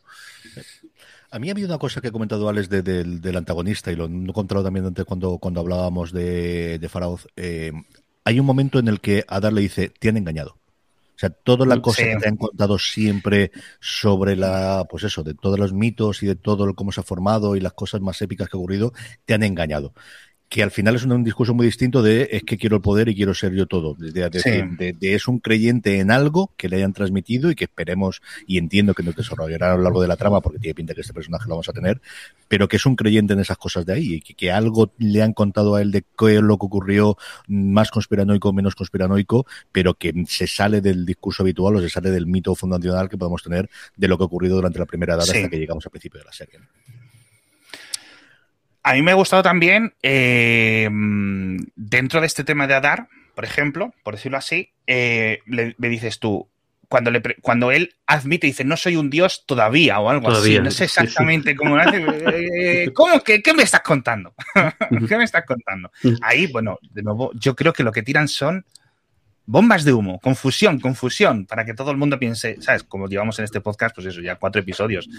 A 1.33 1.39
mí 1.39 1.49
ha 1.49 1.53
habido 1.53 1.67
una 1.67 1.79
cosa 1.79 1.99
que 1.99 2.09
ha 2.09 2.11
comentado 2.11 2.47
Alex 2.47 2.69
de, 2.69 2.83
de, 2.83 3.03
del 3.03 3.35
antagonista 3.37 3.91
y 3.91 3.95
lo 3.95 4.05
he 4.05 4.07
encontrado 4.07 4.63
también 4.63 4.85
antes 4.85 5.03
cuando, 5.03 5.39
cuando 5.39 5.61
hablábamos 5.61 6.11
de, 6.11 6.77
de 6.77 6.89
Faraoz. 6.89 7.25
Eh, 7.35 7.71
hay 8.23 8.39
un 8.39 8.45
momento 8.45 8.77
en 8.77 8.87
el 8.87 9.01
que 9.01 9.25
Adar 9.27 9.51
le 9.51 9.61
dice, 9.61 9.89
te 9.89 10.09
han 10.09 10.17
engañado. 10.17 10.51
O 10.51 11.17
sea, 11.17 11.31
toda 11.31 11.65
la 11.65 11.81
cosa 11.81 12.03
sí. 12.03 12.07
que 12.07 12.17
te 12.17 12.27
han 12.27 12.37
contado 12.37 12.77
siempre 12.77 13.51
sobre 13.79 14.35
la, 14.35 14.85
pues 14.87 15.05
eso, 15.05 15.23
de 15.23 15.33
todos 15.33 15.57
los 15.57 15.73
mitos 15.73 16.21
y 16.21 16.27
de 16.27 16.35
todo 16.35 16.71
cómo 16.75 16.91
se 16.91 17.01
ha 17.01 17.03
formado 17.03 17.55
y 17.55 17.61
las 17.61 17.73
cosas 17.73 17.99
más 18.01 18.21
épicas 18.21 18.47
que 18.47 18.55
ha 18.55 18.59
ocurrido, 18.59 18.93
te 19.25 19.33
han 19.33 19.41
engañado 19.41 19.95
que 20.53 20.61
al 20.61 20.69
final 20.69 20.93
es 20.93 21.03
un, 21.03 21.11
un, 21.13 21.23
discurso 21.23 21.55
muy 21.55 21.65
distinto 21.65 22.03
de 22.03 22.29
es 22.31 22.43
que 22.43 22.59
quiero 22.59 22.75
el 22.75 22.83
poder 22.83 23.09
y 23.09 23.15
quiero 23.15 23.33
ser 23.33 23.53
yo 23.53 23.65
todo. 23.65 23.95
De, 23.95 24.11
de, 24.11 24.39
sí. 24.39 24.51
de, 24.77 24.93
de, 24.93 25.15
es 25.15 25.27
un 25.27 25.39
creyente 25.39 25.97
en 25.97 26.11
algo 26.11 26.51
que 26.57 26.69
le 26.69 26.75
hayan 26.75 26.93
transmitido 26.93 27.49
y 27.49 27.55
que 27.55 27.63
esperemos 27.63 28.21
y 28.45 28.59
entiendo 28.59 28.93
que 28.93 29.01
nos 29.01 29.15
desarrollará 29.15 29.73
a 29.73 29.77
lo 29.77 29.81
largo 29.81 29.99
de 29.99 30.07
la 30.07 30.15
trama 30.15 30.41
porque 30.41 30.59
tiene 30.59 30.75
pinta 30.75 30.93
que 30.93 31.01
este 31.01 31.11
personaje 31.11 31.45
lo 31.45 31.55
vamos 31.55 31.69
a 31.69 31.73
tener, 31.73 32.01
pero 32.49 32.67
que 32.67 32.75
es 32.75 32.85
un 32.85 32.95
creyente 32.95 33.33
en 33.33 33.39
esas 33.39 33.57
cosas 33.57 33.83
de 33.87 33.93
ahí 33.93 34.13
y 34.13 34.21
que, 34.21 34.35
que 34.35 34.51
algo 34.51 34.91
le 34.99 35.23
han 35.23 35.33
contado 35.33 35.73
a 35.73 35.81
él 35.81 35.91
de 35.91 36.03
qué 36.03 36.35
es 36.35 36.41
lo 36.43 36.59
que 36.59 36.67
ocurrió 36.67 37.17
más 37.47 37.89
conspiranoico, 37.89 38.53
menos 38.53 38.75
conspiranoico, 38.75 39.47
pero 39.71 39.95
que 39.95 40.13
se 40.27 40.45
sale 40.45 40.81
del 40.81 41.03
discurso 41.03 41.41
habitual 41.41 41.77
o 41.77 41.81
se 41.81 41.89
sale 41.89 42.11
del 42.11 42.27
mito 42.27 42.53
fundacional 42.53 43.09
que 43.09 43.17
podemos 43.17 43.41
tener 43.41 43.71
de 43.97 44.07
lo 44.07 44.19
que 44.19 44.23
ha 44.23 44.27
ocurrido 44.27 44.57
durante 44.57 44.77
la 44.77 44.85
primera 44.85 45.15
edad 45.15 45.23
sí. 45.23 45.35
hasta 45.35 45.49
que 45.49 45.57
llegamos 45.57 45.83
al 45.83 45.89
principio 45.89 46.19
de 46.19 46.25
la 46.25 46.31
serie. 46.31 46.59
A 48.83 48.93
mí 48.93 49.01
me 49.01 49.11
ha 49.11 49.15
gustado 49.15 49.43
también, 49.43 49.93
eh, 50.03 50.89
dentro 51.75 52.19
de 52.19 52.27
este 52.27 52.43
tema 52.43 52.67
de 52.67 52.73
Adar, 52.73 53.07
por 53.33 53.45
ejemplo, 53.45 53.93
por 54.03 54.15
decirlo 54.15 54.37
así, 54.37 54.73
eh, 54.87 55.39
le, 55.45 55.75
me 55.77 55.89
dices 55.89 56.19
tú, 56.19 56.49
cuando, 56.89 57.09
le, 57.09 57.21
cuando 57.41 57.71
él 57.71 57.95
admite, 58.05 58.45
dice, 58.45 58.63
no 58.65 58.77
soy 58.77 58.97
un 58.97 59.09
dios 59.09 59.45
todavía 59.47 59.99
o 59.99 60.09
algo 60.09 60.27
todavía. 60.27 60.59
así, 60.59 60.63
no 60.65 60.69
sé 60.69 60.83
exactamente 60.83 61.55
cómo 61.55 61.75
lo 61.75 61.81
hace. 61.81 62.05
Eh, 62.05 62.91
¿Cómo 62.93 63.19
que 63.21 63.41
qué 63.41 63.53
me 63.53 63.63
estás 63.63 63.81
contando? 63.81 64.35
¿Qué 65.07 65.17
me 65.17 65.23
estás 65.23 65.43
contando? 65.45 65.89
Ahí, 66.21 66.45
bueno, 66.47 66.77
de 66.91 67.01
nuevo, 67.01 67.31
yo 67.33 67.55
creo 67.55 67.73
que 67.73 67.83
lo 67.83 67.91
que 67.91 68.03
tiran 68.03 68.27
son 68.27 68.65
bombas 69.45 69.83
de 69.85 69.93
humo, 69.93 70.19
confusión, 70.19 70.79
confusión, 70.79 71.45
para 71.45 71.65
que 71.65 71.73
todo 71.73 71.89
el 71.89 71.97
mundo 71.97 72.19
piense, 72.19 72.61
¿sabes? 72.61 72.83
Como 72.83 73.07
llevamos 73.07 73.39
en 73.39 73.45
este 73.45 73.59
podcast, 73.59 73.95
pues 73.95 74.07
eso, 74.07 74.21
ya 74.21 74.35
cuatro 74.35 74.61
episodios. 74.61 75.09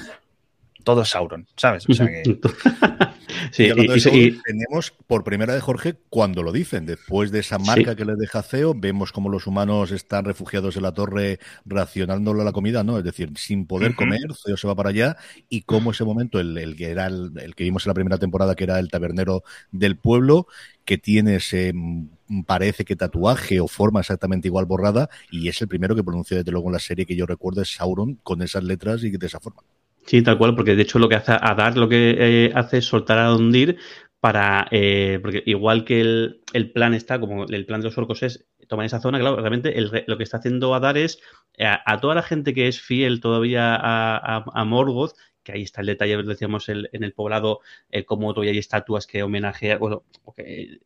Todo 0.84 1.04
Sauron, 1.04 1.46
¿sabes? 1.56 1.84
O 1.88 1.92
sea 1.92 2.06
que... 2.06 2.22
Sí, 3.52 3.64
y, 3.64 4.30
tenemos 4.42 4.92
por 5.06 5.24
primera 5.24 5.54
vez, 5.54 5.62
Jorge, 5.62 5.94
cuando 6.08 6.42
lo 6.42 6.52
dicen, 6.52 6.86
después 6.86 7.30
de 7.30 7.40
esa 7.40 7.58
marca 7.58 7.96
que 7.96 8.04
le 8.04 8.14
deja 8.16 8.42
CEO, 8.42 8.74
vemos 8.74 9.12
como 9.12 9.28
los 9.28 9.46
humanos 9.46 9.90
están 9.90 10.24
refugiados 10.24 10.76
en 10.76 10.82
la 10.82 10.92
torre 10.92 11.38
racionándole 11.64 12.44
la 12.44 12.52
comida, 12.52 12.84
¿no? 12.84 12.98
Es 12.98 13.04
decir, 13.04 13.32
sin 13.36 13.66
poder 13.66 13.94
comer, 13.94 14.20
CEO 14.44 14.56
se 14.56 14.66
va 14.66 14.74
para 14.74 14.90
allá, 14.90 15.16
y 15.48 15.62
cómo 15.62 15.90
ese 15.90 16.04
momento, 16.04 16.40
el, 16.40 16.76
que 16.76 16.90
era 16.90 17.06
el, 17.06 17.54
que 17.54 17.64
vimos 17.64 17.86
en 17.86 17.90
la 17.90 17.94
primera 17.94 18.18
temporada, 18.18 18.54
que 18.54 18.64
era 18.64 18.78
el 18.78 18.88
tabernero 18.88 19.42
del 19.70 19.96
pueblo, 19.96 20.46
que 20.84 20.98
tiene 20.98 21.36
ese 21.36 21.72
mm, 21.74 22.42
parece 22.46 22.84
que 22.84 22.96
tatuaje 22.96 23.60
o 23.60 23.68
forma 23.68 24.00
exactamente 24.00 24.48
igual 24.48 24.66
borrada, 24.66 25.08
y 25.30 25.48
es 25.48 25.60
el 25.62 25.68
primero 25.68 25.94
que 25.94 26.04
pronuncia 26.04 26.36
desde 26.36 26.52
luego 26.52 26.68
en 26.68 26.74
la 26.74 26.78
serie 26.78 27.06
que 27.06 27.16
yo 27.16 27.26
recuerdo 27.26 27.62
es 27.62 27.74
Sauron 27.74 28.16
con 28.22 28.42
esas 28.42 28.64
letras 28.64 29.02
y 29.04 29.10
de 29.10 29.26
esa 29.26 29.40
forma. 29.40 29.62
Sí, 30.06 30.22
tal 30.22 30.38
cual, 30.38 30.54
porque 30.54 30.76
de 30.76 30.82
hecho 30.82 30.98
lo 30.98 31.08
que 31.08 31.16
hace 31.16 31.32
a 31.32 31.54
dar 31.54 31.76
lo 31.76 31.88
que 31.88 32.16
eh, 32.18 32.52
hace 32.54 32.78
es 32.78 32.84
soltar 32.84 33.18
a 33.18 33.34
hundir 33.34 33.78
para, 34.20 34.66
eh, 34.70 35.18
porque 35.20 35.42
igual 35.44 35.84
que 35.84 36.00
el, 36.00 36.72
plan 36.72 36.94
está, 36.94 37.20
como 37.20 37.44
el 37.44 37.66
plan 37.66 37.80
de 37.80 37.88
los 37.88 37.98
orcos 37.98 38.22
es 38.22 38.46
tomar 38.68 38.86
esa 38.86 39.00
zona, 39.00 39.18
claro, 39.18 39.36
realmente 39.36 39.74
lo 40.06 40.16
que 40.16 40.22
está 40.22 40.38
haciendo 40.38 40.74
Adar 40.74 40.96
es 40.96 41.20
eh, 41.58 41.66
a, 41.66 42.00
toda 42.00 42.14
la 42.14 42.22
gente 42.22 42.54
que 42.54 42.68
es 42.68 42.80
fiel 42.80 43.20
todavía 43.20 43.76
a, 43.78 44.64
Morgoth, 44.64 45.12
que 45.44 45.52
ahí 45.52 45.62
está 45.62 45.82
el 45.82 45.88
detalle, 45.88 46.22
decíamos 46.22 46.68
en 46.68 46.88
el 46.92 47.12
poblado, 47.12 47.60
como 48.06 48.32
todavía 48.34 48.52
hay 48.52 48.58
estatuas 48.58 49.06
que 49.06 49.22
homenajean, 49.22 49.78
bueno, 49.78 50.02
que 50.36 50.80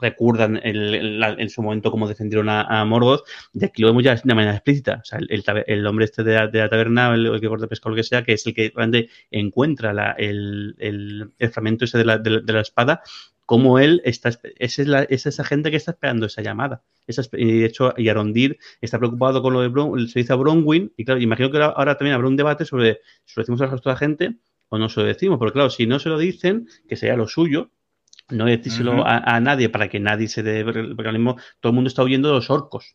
recuerdan 0.00 0.60
en 0.62 1.50
su 1.50 1.62
momento 1.62 1.90
cómo 1.90 2.08
defendieron 2.08 2.48
a, 2.48 2.84
Morgoth, 2.84 3.22
y 3.52 3.64
aquí 3.64 3.82
lo 3.82 3.88
vemos 3.88 4.02
ya 4.02 4.14
de 4.14 4.34
manera 4.34 4.54
explícita. 4.54 5.00
O 5.02 5.04
sea, 5.04 5.18
el, 5.18 5.86
hombre 5.86 6.04
este 6.06 6.22
de 6.24 6.34
la, 6.34 6.68
taberna, 6.68 7.14
el, 7.14 7.40
que 7.40 7.48
corta 7.48 7.66
pesca 7.66 7.88
o 7.88 7.90
lo 7.90 7.96
que 7.96 8.02
sea, 8.02 8.24
que 8.24 8.32
es 8.32 8.46
el 8.46 8.54
que 8.54 8.72
realmente 8.74 9.10
encuentra 9.30 10.14
el, 10.18 11.32
fragmento 11.52 11.84
ese 11.84 11.98
de 11.98 12.04
la, 12.04 12.18
de 12.18 12.52
la 12.52 12.60
espada, 12.60 13.02
como 13.50 13.80
él 13.80 14.00
está, 14.04 14.28
es, 14.28 14.78
es, 14.78 15.26
esa 15.26 15.42
gente 15.42 15.72
que 15.72 15.76
está 15.76 15.90
esperando 15.90 16.26
esa 16.26 16.40
llamada. 16.40 16.84
y 17.32 17.58
de 17.58 17.66
hecho, 17.66 17.92
y 17.96 18.08
Arondir 18.08 18.60
está 18.80 18.96
preocupado 19.00 19.42
con 19.42 19.52
lo 19.52 19.60
de 19.60 19.66
Bron, 19.66 20.06
se 20.06 20.20
dice 20.20 20.32
a 20.32 20.36
Bronwyn, 20.36 20.92
y 20.96 21.04
claro, 21.04 21.20
imagino 21.20 21.50
que 21.50 21.58
ahora, 21.60 21.96
también 21.96 22.14
habrá 22.14 22.28
un 22.28 22.36
debate 22.36 22.64
sobre 22.64 23.00
si 23.24 23.34
lo 23.34 23.42
decimos 23.42 23.58
de 23.58 23.80
la 23.90 23.96
gente 23.96 24.36
o 24.68 24.78
no 24.78 24.88
se 24.88 25.00
lo 25.00 25.06
decimos, 25.06 25.40
porque 25.40 25.54
claro, 25.54 25.68
si 25.68 25.88
no 25.88 25.98
se 25.98 26.10
lo 26.10 26.16
dicen, 26.16 26.68
que 26.88 26.94
sería 26.94 27.16
lo 27.16 27.26
suyo, 27.26 27.72
no 28.28 28.44
decírselo 28.44 29.04
a, 29.04 29.40
nadie 29.40 29.68
para 29.68 29.88
que 29.88 29.98
nadie 29.98 30.28
se 30.28 30.44
dé, 30.44 30.64
porque 30.64 31.08
ahora 31.08 31.18
mismo 31.18 31.34
todo 31.58 31.70
el 31.70 31.74
mundo 31.74 31.88
está 31.88 32.04
huyendo 32.04 32.28
de 32.28 32.34
los 32.34 32.50
orcos, 32.50 32.94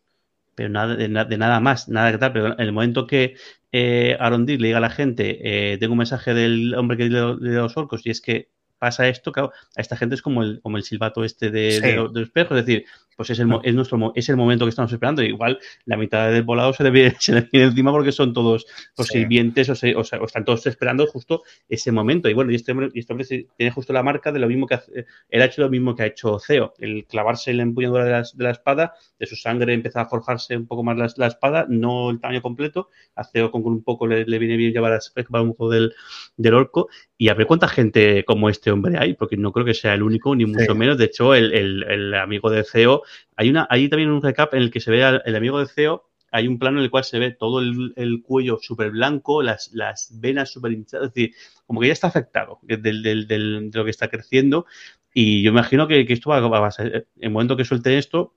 pero 0.55 0.69
nada 0.69 0.95
de, 0.95 1.09
nada 1.09 1.59
más, 1.59 1.89
nada 1.89 2.13
que 2.13 2.17
tal, 2.17 2.31
pero 2.31 2.53
en 2.53 2.61
el 2.61 2.71
momento 2.71 3.07
que 3.07 3.35
eh, 3.73 4.17
le 4.17 4.55
diga 4.55 4.77
a 4.77 4.79
la 4.79 4.89
gente, 4.89 5.73
eh, 5.73 5.77
tengo 5.79 5.91
un 5.91 5.97
mensaje 5.97 6.33
del 6.33 6.75
hombre 6.75 6.95
que 6.95 7.09
de, 7.09 7.35
de 7.41 7.55
los 7.55 7.75
orcos 7.75 8.05
y 8.05 8.11
es 8.11 8.21
que 8.21 8.54
pasa 8.77 9.07
esto, 9.07 9.31
claro, 9.31 9.51
a 9.75 9.81
esta 9.81 9.97
gente 9.97 10.15
es 10.15 10.21
como 10.21 10.43
el, 10.43 10.61
como 10.61 10.77
el 10.77 10.83
silbato 10.83 11.23
este 11.23 11.49
de, 11.51 11.79
de, 12.11 12.21
espejo, 12.21 12.55
es 12.55 12.65
decir, 12.65 12.85
pues 13.15 13.30
es 13.30 13.39
el, 13.39 13.49
es 13.63 13.73
nuestro 13.73 14.12
es 14.15 14.30
el 14.30 14.38
momento 14.38 14.65
que 14.65 14.69
estamos 14.69 14.91
esperando. 14.91 15.23
Igual 15.23 15.60
la 15.86 15.97
mitad 15.97 16.32
del 16.32 16.43
volado 16.43 16.73
se 16.73 16.84
le 16.84 16.91
viene, 16.91 17.15
encima 17.51 17.91
porque 17.91 18.12
son 18.12 18.34
todos 18.34 18.65
los 18.97 19.08
sirvientes 19.08 19.69
o, 19.69 19.75
sea, 19.75 19.97
o, 19.97 20.01
están 20.01 20.45
todos 20.45 20.65
esperando 20.67 21.06
justo 21.08 21.43
ese 21.69 21.91
momento. 21.91 22.30
Y 22.30 22.34
bueno, 22.34 22.51
y 22.51 22.56
este, 22.56 22.71
hombre, 22.71 22.89
y 22.93 22.99
este 22.99 23.47
tiene 23.58 23.71
justo 23.71 23.93
la 23.93 24.04
marca 24.04 24.32
de 24.32 24.39
lo 24.39 24.47
mismo 24.47 24.67
que 24.67 24.75
hace, 24.75 25.06
él 25.30 25.41
ha 25.41 25.45
hecho 25.45 25.62
lo 25.62 25.69
mismo 25.69 25.95
que 25.95 26.04
ha 26.04 26.08
hecho 26.08 26.39
Ceo, 26.39 26.73
el 26.80 27.06
clavarse 27.06 27.54
la 27.54 27.63
empuñadura 27.63 28.06
de 28.06 28.12
la, 28.12 28.21
de 28.21 28.43
la 28.43 28.51
espada, 28.51 28.93
de 29.19 29.25
su 29.25 29.36
sangre 29.36 29.73
empieza 29.73 30.01
a 30.01 30.06
forjarse 30.06 30.58
un 30.58 30.67
poco 30.67 30.84
más 30.84 30.97
la, 30.97 31.08
la 31.17 31.28
espada, 31.28 31.65
no 31.69 32.10
el 32.10 32.19
tamaño 32.19 32.41
completo, 32.41 32.89
a 33.15 33.23
Ceo 33.23 33.51
con, 33.51 33.65
un 33.65 33.84
poco 33.84 34.08
le, 34.08 34.23
viene 34.39 34.58
bien 34.58 34.73
llevar 34.73 34.93
a, 34.93 35.41
un 35.41 35.51
poco 35.51 35.69
del, 35.69 35.93
del 36.38 36.54
orco 36.54 36.89
y 37.17 37.30
a 37.30 37.34
ver 37.34 37.47
cuánta 37.47 37.67
gente 37.67 38.25
como 38.25 38.49
este 38.49 38.71
hombre 38.71 38.97
hay, 38.97 39.13
porque 39.13 39.38
no 39.38 39.51
creo 39.51 39.65
que 39.65 39.73
sea 39.73 39.93
el 39.93 40.04
único, 40.04 40.36
ni 40.36 40.45
mucho 40.45 40.75
menos. 40.75 40.97
De 40.97 41.06
hecho, 41.06 41.34
el, 41.34 41.54
el, 41.54 41.84
el, 41.84 42.13
amigo 42.15 42.49
de 42.49 42.63
CEO, 42.63 43.04
hay 43.35 43.49
una, 43.49 43.67
hay 43.69 43.89
también 43.89 44.11
un 44.11 44.21
recap 44.21 44.53
en 44.53 44.61
el 44.61 44.71
que 44.71 44.79
se 44.79 44.91
ve 44.91 45.03
al, 45.03 45.35
amigo 45.35 45.59
de 45.59 45.67
CEO, 45.67 46.09
hay 46.31 46.47
un 46.47 46.59
plano 46.59 46.79
en 46.79 46.83
el 46.83 46.91
cual 46.91 47.03
se 47.03 47.19
ve 47.19 47.31
todo 47.31 47.61
el, 47.61 47.93
el 47.95 48.21
cuello 48.21 48.57
súper 48.61 48.91
blanco, 48.91 49.41
las, 49.41 49.71
venas 50.19 50.51
súper 50.51 50.73
hinchadas, 50.73 51.07
es 51.07 51.13
decir, 51.13 51.35
como 51.65 51.79
que 51.79 51.87
ya 51.87 51.93
está 51.93 52.07
afectado 52.07 52.59
del, 52.61 53.01
de 53.27 53.69
lo 53.73 53.85
que 53.85 53.91
está 53.91 54.09
creciendo. 54.09 54.65
Y 55.13 55.41
yo 55.43 55.51
imagino 55.51 55.87
que, 55.87 56.05
esto 56.09 56.29
va, 56.29 56.67
a 56.67 56.71
ser, 56.71 57.07
en 57.15 57.23
el 57.23 57.31
momento 57.31 57.55
que 57.55 57.63
suelte 57.63 57.97
esto, 57.97 58.33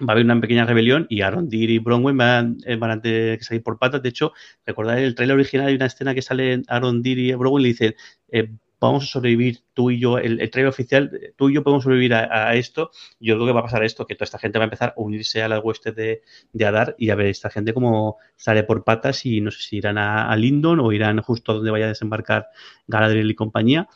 va 0.00 0.06
a 0.08 0.12
haber 0.12 0.24
una 0.24 0.40
pequeña 0.40 0.64
rebelión 0.64 1.06
y 1.10 1.20
Arondir 1.20 1.70
y 1.70 1.78
Bronwyn 1.78 2.16
van, 2.16 2.56
eh, 2.64 2.76
van 2.76 2.90
a 2.90 3.00
tener 3.02 3.38
que 3.38 3.44
salir 3.44 3.62
por 3.62 3.78
patas. 3.78 4.02
De 4.02 4.08
hecho, 4.08 4.32
recordad 4.64 4.98
el 4.98 5.14
trailer 5.14 5.34
original 5.36 5.66
hay 5.66 5.74
una 5.74 5.86
escena 5.86 6.14
que 6.14 6.22
sale 6.22 6.62
Arondir 6.68 7.18
y 7.18 7.34
Bronwyn 7.34 7.66
y 7.66 7.68
dicen 7.68 7.94
eh, 8.30 8.50
vamos 8.86 9.04
a 9.04 9.06
sobrevivir 9.06 9.60
tú 9.74 9.90
y 9.90 9.98
yo, 9.98 10.18
el, 10.18 10.38
trailer 10.50 10.68
oficial, 10.68 11.10
tú 11.36 11.48
y 11.48 11.54
yo 11.54 11.62
podemos 11.62 11.84
sobrevivir 11.84 12.14
a, 12.14 12.54
esto. 12.54 12.90
Yo 13.20 13.34
creo 13.34 13.46
que 13.46 13.52
va 13.52 13.60
a 13.60 13.64
pasar 13.64 13.84
esto, 13.84 14.06
que 14.06 14.14
toda 14.14 14.24
esta 14.24 14.38
gente 14.38 14.58
va 14.58 14.64
a 14.64 14.66
empezar 14.66 14.94
a 14.96 15.00
unirse 15.00 15.42
a 15.42 15.48
la 15.48 15.60
hueste 15.60 15.92
de, 15.92 16.22
de 16.52 16.64
Adar 16.64 16.94
y 16.98 17.10
a 17.10 17.14
ver 17.14 17.26
esta 17.26 17.50
gente 17.50 17.74
cómo 17.74 18.18
sale 18.36 18.64
por 18.64 18.84
patas 18.84 19.24
y 19.26 19.40
no 19.40 19.50
sé 19.50 19.62
si 19.62 19.76
irán 19.76 19.98
a, 19.98 20.34
Lindon 20.36 20.80
o 20.80 20.92
irán 20.92 21.20
justo 21.20 21.52
a 21.52 21.54
donde 21.56 21.70
vaya 21.70 21.86
a 21.86 21.88
desembarcar 21.88 22.48
Galadriel 22.86 23.30
y 23.30 23.34
compañía. 23.34 23.88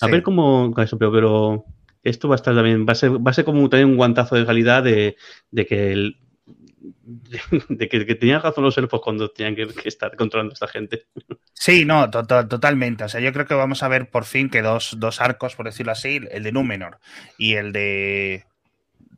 A 0.00 0.08
ver 0.08 0.22
cómo, 0.22 0.74
eso, 0.78 0.98
pero, 0.98 1.12
pero 1.12 1.64
esto 2.02 2.28
va 2.28 2.34
a 2.34 2.36
estar 2.36 2.54
también, 2.54 2.86
va 2.86 2.92
a 2.92 2.96
ser, 2.96 3.24
va 3.24 3.30
a 3.30 3.34
ser 3.34 3.44
como 3.44 3.68
también 3.68 3.90
un 3.90 3.96
guantazo 3.96 4.34
de 4.34 4.44
calidad 4.44 4.82
de, 4.82 5.16
de 5.50 5.66
que 5.66 5.92
el, 5.92 6.16
de, 7.68 7.88
que, 7.88 8.14
tenían 8.14 8.42
razón 8.42 8.64
los 8.64 8.76
elfos 8.78 9.00
cuando 9.00 9.30
tenían 9.30 9.54
que, 9.54 9.88
estar 9.88 10.16
controlando 10.16 10.52
a 10.52 10.54
esta 10.54 10.68
gente. 10.68 11.06
Sí, 11.52 11.84
no, 11.84 12.10
totalmente. 12.10 13.04
O 13.04 13.08
sea, 13.08 13.20
yo 13.20 13.32
creo 13.32 13.46
que 13.46 13.54
vamos 13.54 13.82
a 13.82 13.88
ver 13.88 14.10
por 14.10 14.24
fin 14.24 14.50
que 14.50 14.62
dos, 14.62 14.96
dos 14.98 15.20
arcos, 15.20 15.54
por 15.54 15.66
decirlo 15.66 15.92
así, 15.92 16.20
el 16.30 16.42
de 16.42 16.52
Númenor 16.52 16.98
y 17.38 17.54
el 17.54 17.72
de 17.72 18.46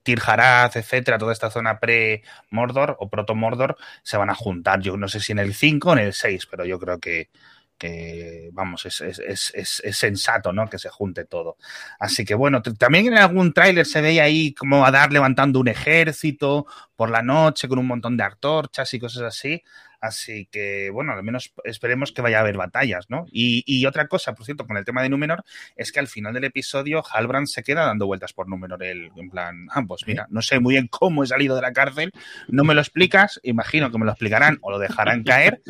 Tirharaz, 0.02 0.76
etcétera, 0.76 1.18
toda 1.18 1.32
esta 1.32 1.50
zona 1.50 1.80
pre-Mordor 1.80 2.96
o 3.00 3.08
proto-Mordor, 3.08 3.76
se 4.02 4.16
van 4.16 4.30
a 4.30 4.34
juntar. 4.34 4.80
Yo 4.80 4.96
no 4.96 5.08
sé 5.08 5.20
si 5.20 5.32
en 5.32 5.38
el 5.38 5.54
5 5.54 5.88
o 5.88 5.92
en 5.94 5.98
el 6.00 6.12
6, 6.12 6.46
pero 6.46 6.64
yo 6.64 6.78
creo 6.78 7.00
que, 7.00 7.30
que 7.78 8.50
vamos, 8.52 8.86
es, 8.86 9.00
es, 9.00 9.18
es, 9.18 9.80
es, 9.84 9.96
sensato, 9.96 10.52
¿no? 10.52 10.68
Que 10.68 10.78
se 10.78 10.88
junte 10.88 11.24
todo. 11.24 11.56
Así 11.98 12.24
que 12.24 12.34
bueno, 12.34 12.62
también 12.62 13.06
en 13.06 13.18
algún 13.18 13.52
tráiler 13.52 13.86
se 13.86 14.00
veía 14.00 14.24
ahí 14.24 14.54
como 14.54 14.84
a 14.84 14.90
dar 14.90 15.12
levantando 15.12 15.60
un 15.60 15.68
ejército 15.68 16.66
por 16.96 17.10
la 17.10 17.22
noche 17.22 17.68
con 17.68 17.78
un 17.78 17.86
montón 17.86 18.16
de 18.16 18.24
antorchas 18.24 18.92
y 18.94 19.00
cosas 19.00 19.22
así. 19.22 19.62
Así 20.04 20.46
que, 20.52 20.90
bueno, 20.90 21.12
al 21.12 21.22
menos 21.22 21.54
esperemos 21.64 22.12
que 22.12 22.20
vaya 22.20 22.36
a 22.36 22.40
haber 22.40 22.58
batallas, 22.58 23.06
¿no? 23.08 23.24
Y, 23.32 23.64
y, 23.66 23.86
otra 23.86 24.06
cosa, 24.06 24.34
por 24.34 24.44
cierto, 24.44 24.66
con 24.66 24.76
el 24.76 24.84
tema 24.84 25.02
de 25.02 25.08
Númenor, 25.08 25.42
es 25.76 25.92
que 25.92 25.98
al 25.98 26.08
final 26.08 26.34
del 26.34 26.44
episodio 26.44 27.02
Halbrand 27.10 27.46
se 27.46 27.62
queda 27.62 27.86
dando 27.86 28.06
vueltas 28.06 28.34
por 28.34 28.46
Númenor, 28.46 28.82
el, 28.82 29.10
en 29.16 29.30
plan, 29.30 29.66
ah, 29.70 29.82
pues 29.88 30.06
mira, 30.06 30.26
no 30.28 30.42
sé 30.42 30.60
muy 30.60 30.74
bien 30.74 30.88
cómo 30.88 31.24
he 31.24 31.26
salido 31.26 31.56
de 31.56 31.62
la 31.62 31.72
cárcel, 31.72 32.12
no 32.48 32.64
me 32.64 32.74
lo 32.74 32.82
explicas, 32.82 33.40
imagino 33.44 33.90
que 33.90 33.96
me 33.96 34.04
lo 34.04 34.10
explicarán 34.10 34.58
o 34.60 34.70
lo 34.70 34.78
dejarán 34.78 35.24
caer, 35.24 35.62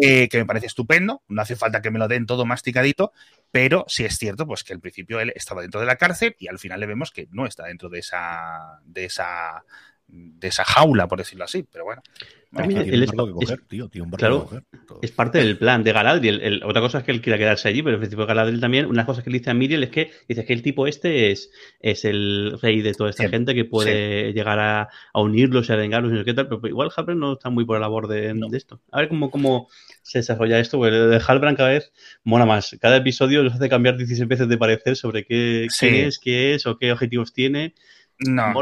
eh, 0.00 0.28
que 0.28 0.38
me 0.38 0.46
parece 0.46 0.66
estupendo, 0.66 1.22
no 1.28 1.42
hace 1.42 1.56
falta 1.56 1.82
que 1.82 1.90
me 1.90 1.98
lo 1.98 2.08
den 2.08 2.26
todo 2.26 2.44
masticadito, 2.44 3.12
pero 3.50 3.84
sí 3.88 4.04
es 4.04 4.16
cierto 4.18 4.46
pues 4.46 4.64
que 4.64 4.72
al 4.72 4.80
principio 4.80 5.20
él 5.20 5.32
estaba 5.34 5.62
dentro 5.62 5.80
de 5.80 5.86
la 5.86 5.96
cárcel 5.96 6.36
y 6.38 6.48
al 6.48 6.58
final 6.58 6.80
le 6.80 6.86
vemos 6.86 7.10
que 7.10 7.28
no 7.30 7.46
está 7.46 7.64
dentro 7.64 7.88
de 7.88 8.00
esa 8.00 8.80
de 8.84 9.04
esa 9.04 9.64
de 10.08 10.48
esa 10.48 10.64
jaula, 10.64 11.08
por 11.08 11.18
decirlo 11.18 11.44
así, 11.44 11.62
pero 11.64 11.84
bueno. 11.84 12.02
Es, 15.02 15.10
parte 15.12 15.38
del 15.38 15.58
plan 15.58 15.82
de 15.82 15.92
Galadriel. 15.92 16.62
otra 16.64 16.80
cosa 16.80 16.98
es 16.98 17.04
que 17.04 17.12
él 17.12 17.20
quiera 17.20 17.38
quedarse 17.38 17.68
allí, 17.68 17.82
pero 17.82 17.94
el 17.94 18.00
principio 18.00 18.24
de 18.24 18.28
Galadriel 18.28 18.60
también, 18.60 18.86
una 18.86 19.06
cosa 19.06 19.22
que 19.22 19.30
le 19.30 19.38
dice 19.38 19.50
a 19.50 19.54
Miriel 19.54 19.82
es 19.84 19.90
que 19.90 20.10
dice 20.28 20.44
que 20.44 20.52
el 20.52 20.62
tipo 20.62 20.86
este 20.86 21.30
es, 21.30 21.50
es 21.80 22.04
el 22.04 22.58
rey 22.60 22.82
de 22.82 22.94
toda 22.94 23.10
esta 23.10 23.28
gente 23.28 23.54
que 23.54 23.64
puede 23.64 24.32
llegar 24.32 24.58
a, 24.58 24.88
unirlos 25.14 25.68
y 25.68 25.72
a 25.72 25.76
vengarlos 25.76 26.12
y 26.12 26.14
no 26.14 26.24
qué 26.24 26.34
tal, 26.34 26.48
pero 26.48 26.60
igual 26.68 26.90
Halbrand 26.94 27.20
no 27.20 27.32
está 27.34 27.50
muy 27.50 27.64
por 27.64 27.76
la 27.76 27.80
labor 27.80 28.08
de, 28.08 28.34
esto. 28.52 28.80
A 28.92 29.00
ver 29.00 29.08
cómo, 29.08 29.30
cómo 29.30 29.68
se 30.02 30.18
desarrolla 30.18 30.58
esto, 30.58 30.78
porque 30.78 30.96
de 30.96 31.20
Halbrand 31.26 31.56
cada 31.56 31.70
vez 31.70 31.92
mola 32.24 32.46
más. 32.46 32.76
Cada 32.80 32.96
episodio 32.96 33.42
nos 33.42 33.54
hace 33.54 33.68
cambiar 33.68 33.96
16 33.96 34.28
veces 34.28 34.48
de 34.48 34.58
parecer 34.58 34.96
sobre 34.96 35.24
qué, 35.24 35.66
qué 35.78 36.06
es, 36.06 36.18
qué 36.18 36.54
es 36.54 36.66
o 36.66 36.78
qué 36.78 36.92
objetivos 36.92 37.32
tiene. 37.32 37.74
No, 38.18 38.52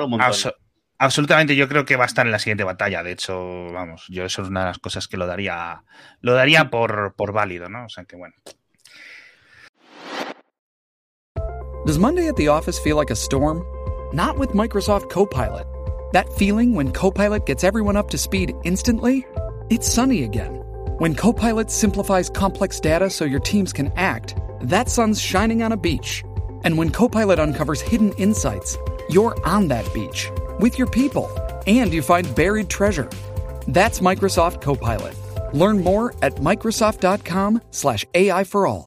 Absolutamente, 0.99 1.57
yo 1.57 1.69
creo 1.69 1.85
que 1.85 1.97
va 1.97 2.05
a 2.05 2.07
estar 2.07 2.25
en 2.25 2.33
la 2.33 2.39
siguiente 2.39 2.63
batalla. 2.63 3.03
De 3.03 3.13
hecho, 3.13 3.73
vamos, 3.73 4.07
yo 4.09 4.25
eso 4.25 4.43
es 4.43 4.49
una 4.49 4.61
de 4.61 4.67
las 4.67 4.79
cosas 4.79 5.09
que 5.09 5.17
lo 5.17 5.27
daría, 5.27 5.83
lo 6.21 6.35
daría 6.35 6.71
por, 6.71 7.15
por 7.17 7.33
válido, 7.33 7.69
¿no? 7.69 7.87
O 7.87 7.89
sea 7.89 8.05
que 8.05 8.17
bueno. 8.17 8.35
Does 11.85 11.99
Monday 11.99 12.29
at 12.29 12.37
the 12.37 12.49
office 12.49 12.79
feel 12.79 12.97
like 12.97 13.11
a 13.11 13.17
storm? 13.17 13.63
Not 14.15 14.39
with 14.39 14.51
Microsoft 14.51 15.11
Copilot. 15.11 15.67
That 16.13 16.33
feeling 16.35 16.75
when 16.75 16.93
Copilot 16.93 17.45
gets 17.45 17.65
everyone 17.65 17.97
up 17.97 18.09
to 18.11 18.19
speed 18.19 18.55
instantly? 18.63 19.27
It's 19.71 19.89
sunny 19.89 20.23
again. 20.23 20.63
When 20.99 21.17
Copilot 21.17 21.71
simplifies 21.73 22.31
complex 22.31 22.79
data 22.79 23.11
so 23.11 23.25
your 23.25 23.41
teams 23.41 23.73
can 23.73 23.93
act, 23.97 24.37
that 24.63 24.89
sun's 24.89 25.21
shining 25.21 25.63
on 25.63 25.73
a 25.73 25.77
beach. 25.77 26.23
And 26.63 26.79
when 26.79 26.91
Copilot 26.91 27.41
uncovers 27.41 27.83
hidden 27.83 28.13
insights, 28.13 28.79
you're 29.11 29.35
on 29.45 29.69
that 29.69 29.93
beach 29.93 30.31
with 30.61 30.79
your 30.79 30.89
people 30.89 31.31
and 31.67 31.93
you 31.93 32.03
find 32.03 32.35
buried 32.35 32.69
treasure. 32.69 33.09
That's 33.69 34.01
Microsoft 34.01 34.61
Copilot. 34.61 35.15
Learn 35.53 35.83
more 35.83 36.15
at 36.23 36.35
Microsoft.com/slash 36.37 38.07
AI 38.15 38.45
for 38.45 38.67
all. 38.67 38.87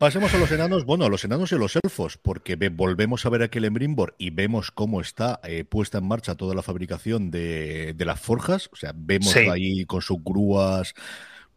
Pasemos 0.00 0.32
a 0.32 0.38
los 0.38 0.50
enanos, 0.50 0.86
bueno, 0.86 1.04
a 1.04 1.10
los 1.10 1.26
enanos 1.26 1.52
y 1.52 1.56
a 1.56 1.58
los 1.58 1.76
elfos, 1.76 2.16
porque 2.16 2.56
ve, 2.56 2.70
volvemos 2.70 3.26
a 3.26 3.28
ver 3.28 3.42
aquel 3.42 3.66
Embrimbor 3.66 4.14
y 4.16 4.30
vemos 4.30 4.70
cómo 4.70 5.02
está 5.02 5.40
eh, 5.44 5.64
puesta 5.64 5.98
en 5.98 6.08
marcha 6.08 6.36
toda 6.36 6.54
la 6.54 6.62
fabricación 6.62 7.30
de, 7.30 7.92
de 7.94 8.04
las 8.06 8.18
forjas. 8.18 8.70
O 8.72 8.76
sea, 8.76 8.92
vemos 8.96 9.28
Sí. 9.30 9.40
ahí 9.40 9.84
con 9.84 10.00
sus 10.00 10.16
grúas 10.24 10.94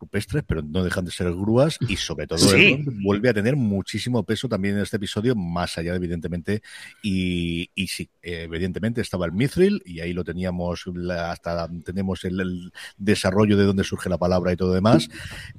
rupestres, 0.03 0.43
pero 0.45 0.61
no 0.61 0.83
dejan 0.83 1.05
de 1.05 1.11
ser 1.11 1.31
grúas 1.31 1.77
y 1.87 1.95
sobre 1.95 2.27
todo 2.27 2.39
Sí. 2.39 2.73
Elrond 2.73 3.03
vuelve 3.03 3.29
a 3.29 3.33
tener 3.33 3.55
muchísimo 3.55 4.23
peso 4.23 4.47
también 4.47 4.75
en 4.75 4.83
este 4.83 4.97
episodio, 4.97 5.35
más 5.35 5.77
allá 5.77 5.91
de 5.91 5.97
evidentemente, 5.97 6.61
y, 7.01 7.69
y 7.75 7.87
sí, 7.87 8.09
evidentemente 8.21 9.01
estaba 9.01 9.25
el 9.25 9.31
Mithril 9.31 9.81
y 9.85 10.01
ahí 10.01 10.13
lo 10.13 10.23
teníamos, 10.23 10.85
hasta 11.09 11.69
tenemos 11.83 12.23
el, 12.25 12.39
el 12.39 12.71
desarrollo 12.97 13.57
de 13.57 13.63
dónde 13.63 13.83
surge 13.83 14.09
la 14.09 14.17
palabra 14.17 14.51
y 14.51 14.57
todo 14.57 14.73
demás, 14.73 15.09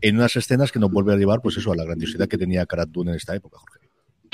en 0.00 0.16
unas 0.16 0.36
escenas 0.36 0.70
que 0.72 0.78
nos 0.78 0.90
vuelve 0.90 1.12
a 1.12 1.16
llevar 1.16 1.40
pues 1.42 1.56
eso, 1.56 1.72
a 1.72 1.76
la 1.76 1.84
grandiosidad 1.84 2.28
que 2.28 2.38
tenía 2.38 2.66
Karat 2.66 2.90
Dune 2.90 3.10
en 3.12 3.16
esta 3.16 3.34
época, 3.34 3.58
Jorge. 3.58 3.83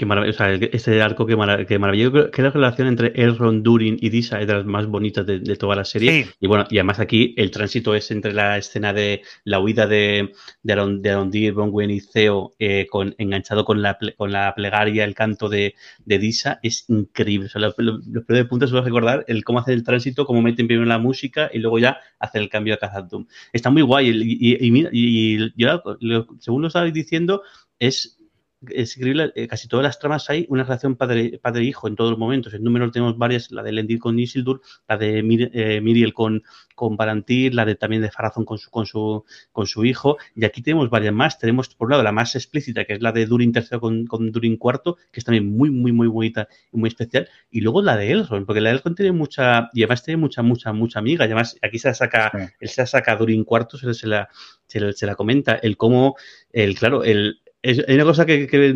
Qué 0.01 0.07
maravilla, 0.07 0.31
o 0.33 0.35
sea, 0.39 0.55
ese 0.55 1.03
arco 1.03 1.27
que, 1.27 1.37
mara- 1.37 1.67
que 1.67 1.79
maravilloso. 1.79 2.31
Creo 2.31 2.31
que 2.31 2.41
la 2.43 2.51
relación 2.53 2.89
entre 2.89 3.13
Elrond, 3.23 3.63
Durin 3.63 3.99
y 4.01 4.09
Disa 4.09 4.41
es 4.41 4.47
de 4.47 4.55
las 4.55 4.65
más 4.65 4.87
bonitas 4.87 5.27
de, 5.27 5.41
de 5.41 5.57
toda 5.57 5.77
la 5.77 5.85
serie. 5.85 6.25
Sí. 6.25 6.31
Y 6.41 6.47
bueno, 6.47 6.65
y 6.71 6.79
además 6.79 7.01
aquí 7.01 7.35
el 7.37 7.51
tránsito 7.51 7.95
es 7.95 8.11
entre 8.11 8.33
la 8.33 8.57
escena 8.57 8.95
de 8.95 9.21
la 9.45 9.61
huida 9.61 9.87
de, 9.87 10.33
de, 10.63 10.73
Aron, 10.73 11.03
de 11.03 11.11
Arondir, 11.11 11.53
Bronwyn 11.53 11.91
y 11.91 12.01
Theo 12.01 12.55
eh, 12.59 12.87
con, 12.89 13.15
enganchado 13.19 13.67
con 13.67 13.83
la, 13.83 13.99
con 14.17 14.33
la 14.33 14.55
plegaria, 14.57 15.05
el 15.05 15.15
canto 15.15 15.51
de, 15.51 15.75
de 16.07 16.19
Disa, 16.19 16.61
es 16.63 16.87
increíble. 16.89 17.49
O 17.49 17.51
sea, 17.51 17.61
lo- 17.61 17.75
lo- 17.77 18.01
los 18.11 18.25
primeros 18.25 18.49
puntos 18.49 18.73
a 18.73 18.81
recordar 18.81 19.27
el 19.29 19.45
cómo 19.45 19.59
hacer 19.59 19.75
el 19.75 19.83
tránsito, 19.85 20.25
cómo 20.25 20.41
meten 20.41 20.67
primero 20.67 20.87
la 20.89 20.97
música 20.97 21.51
y 21.53 21.59
luego 21.59 21.79
ya 21.79 21.99
hacer 22.19 22.41
el 22.41 22.49
cambio 22.49 22.73
a 22.73 22.79
Khazad-dûm. 22.79 23.27
Está 23.53 23.69
muy 23.69 23.83
guay. 23.83 24.09
Y, 24.09 24.55
y, 24.55 24.67
y 24.67 24.71
mira, 24.71 24.89
y 24.95 25.53
yo, 25.63 25.83
según 26.39 26.63
lo 26.63 26.69
estabais 26.69 26.95
diciendo, 26.95 27.43
es 27.79 28.17
es 28.68 28.96
increíble, 28.96 29.33
eh, 29.37 29.46
casi 29.49 29.68
todas 29.68 29.85
las 29.85 29.99
tramas 29.99 30.29
hay 30.29 30.44
una 30.51 30.64
relación 30.64 30.96
padre- 30.96 31.38
padre-hijo 31.42 31.88
en 31.88 31.96
todos 31.96 32.11
los 32.11 32.18
momentos. 32.18 32.53
En 32.53 32.62
números 32.62 32.92
tenemos 32.92 33.16
varias, 33.16 33.51
la 33.51 33.62
de 33.62 33.73
Lendir 33.73 33.99
con 33.99 34.18
Isildur, 34.18 34.61
la 34.88 34.99
de 34.99 35.23
Mir- 35.23 35.51
eh, 35.55 35.81
Miriel 35.81 36.12
con, 36.12 36.42
con 36.75 36.96
Palantir, 36.96 37.55
la 37.55 37.64
de 37.64 37.75
también 37.75 38.03
de 38.03 38.11
Farazón 38.11 38.44
con 38.44 38.59
su, 38.59 38.70
con 38.70 38.85
su, 38.87 39.25
con 39.53 39.66
su 39.66 39.85
hijo, 39.85 40.18
y 40.35 40.44
aquí 40.44 40.61
tenemos 40.62 40.90
varias 40.90 41.14
más. 41.14 41.38
Tenemos, 41.38 41.75
por 41.75 41.87
un 41.87 41.92
lado, 41.92 42.03
la 42.03 42.12
más 42.12 42.35
explícita, 42.37 42.85
que 42.85 42.94
es 42.94 43.01
la 43.03 43.12
de 43.12 43.27
Durin 43.27 43.53
III 43.55 43.79
con, 43.79 44.07
con 44.07 44.31
Durin 44.31 44.59
IV, 44.62 44.96
que 45.11 45.20
es 45.20 45.25
también 45.25 45.51
muy, 45.51 45.70
muy, 45.70 45.92
muy 45.92 46.07
bonita 46.09 46.46
y 46.73 46.77
muy 46.77 46.88
especial, 46.88 47.29
y 47.51 47.62
luego 47.62 47.81
la 47.83 47.96
de 47.96 48.11
Elrond, 48.12 48.44
porque 48.46 48.61
la 48.61 48.70
de 48.70 48.77
Elrond 48.77 48.96
tiene 48.96 49.12
mucha, 49.12 49.70
y 49.73 49.83
además 49.83 50.03
tiene 50.05 50.18
mucha, 50.18 50.42
mucha, 50.42 50.73
mucha 50.73 50.99
amiga, 50.99 51.25
y 51.25 51.29
además 51.29 51.57
aquí 51.62 51.79
se 51.79 51.88
la 51.88 51.94
saca, 51.94 52.31
Sí. 52.35 52.38
él 52.61 52.68
se 52.68 52.83
la 52.83 52.87
saca 52.87 53.12
a 53.12 53.16
Durin 53.16 53.44
IV, 53.49 53.79
se, 53.79 53.94
se 53.94 54.07
la, 54.07 54.29
se, 54.66 54.81
la- 54.81 54.92
se 54.92 55.07
la 55.07 55.14
comenta, 55.14 55.55
el 55.57 55.77
cómo, 55.79 56.16
el, 56.53 56.75
claro, 56.79 57.05
el, 57.05 57.40
es, 57.62 57.85
hay 57.87 57.94
una 57.94 58.05
cosa 58.05 58.25
que, 58.25 58.46
que, 58.46 58.73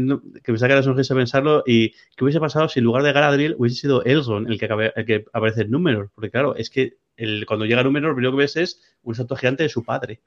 me 0.53 0.59
saca 0.59 0.75
la 0.75 0.83
sonrisa 0.83 1.14
pensarlo 1.14 1.62
y 1.66 1.90
que 2.16 2.25
hubiese 2.25 2.40
pasado 2.40 2.68
si 2.68 2.81
en 2.81 2.85
lugar 2.85 3.03
de 3.03 3.12
Galadriel 3.12 3.55
hubiese 3.59 3.77
sido 3.81 4.05
Elrond 4.05 4.51
el 4.51 4.59
que, 4.59 4.66
acabe- 4.66 4.92
el 4.94 5.05
que 5.07 5.25
aparece 5.33 5.62
en 5.62 5.70
Númenor. 5.70 6.11
Porque 6.14 6.31
claro, 6.31 6.55
es 6.57 6.68
que 6.70 6.99
el, 7.16 7.47
cuando 7.47 7.64
llega 7.64 7.83
Númenor 7.83 8.11
lo 8.11 8.16
primero 8.16 8.33
que 8.33 8.38
ves 8.42 8.57
es 8.57 8.83
un 9.03 9.12
estatua 9.12 9.38
gigante 9.38 9.62
de 9.62 9.68
su 9.70 9.85
padre. 9.85 10.20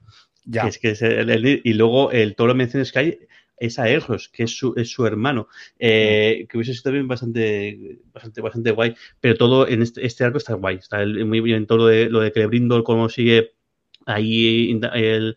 Ya. 0.44 0.62
Que 0.62 0.68
es, 0.68 0.78
que 0.78 0.90
es 0.90 1.02
el- 1.02 1.30
el- 1.30 1.60
y 1.62 1.72
luego 1.74 2.10
el, 2.10 2.34
todas 2.34 2.48
las 2.48 2.56
menciones 2.56 2.90
que 2.92 2.98
hay 2.98 3.18
es 3.60 3.78
a 3.78 3.88
Elros, 3.88 4.28
que 4.28 4.44
es 4.44 4.56
su, 4.56 4.72
es 4.76 4.90
su 4.90 5.06
hermano. 5.06 5.48
Eh, 5.78 6.46
que 6.48 6.56
hubiese 6.56 6.72
sido 6.72 6.84
también 6.84 7.06
bastante, 7.08 7.98
bastante, 8.12 8.40
bastante 8.40 8.70
guay. 8.72 8.94
Pero 9.20 9.36
todo 9.36 9.68
en 9.68 9.82
este, 9.82 10.04
este 10.04 10.24
arco 10.24 10.38
está 10.38 10.54
guay. 10.54 10.76
Está 10.76 11.02
el- 11.02 11.24
muy 11.26 11.40
bien 11.40 11.66
todo 11.66 11.78
lo 11.78 11.86
de, 11.86 12.08
lo 12.10 12.20
de 12.20 12.30
Celebrimbor, 12.32 12.82
cómo 12.82 13.08
sigue 13.08 13.52
ahí 14.06 14.70
inda- 14.70 14.92
el, 14.94 15.36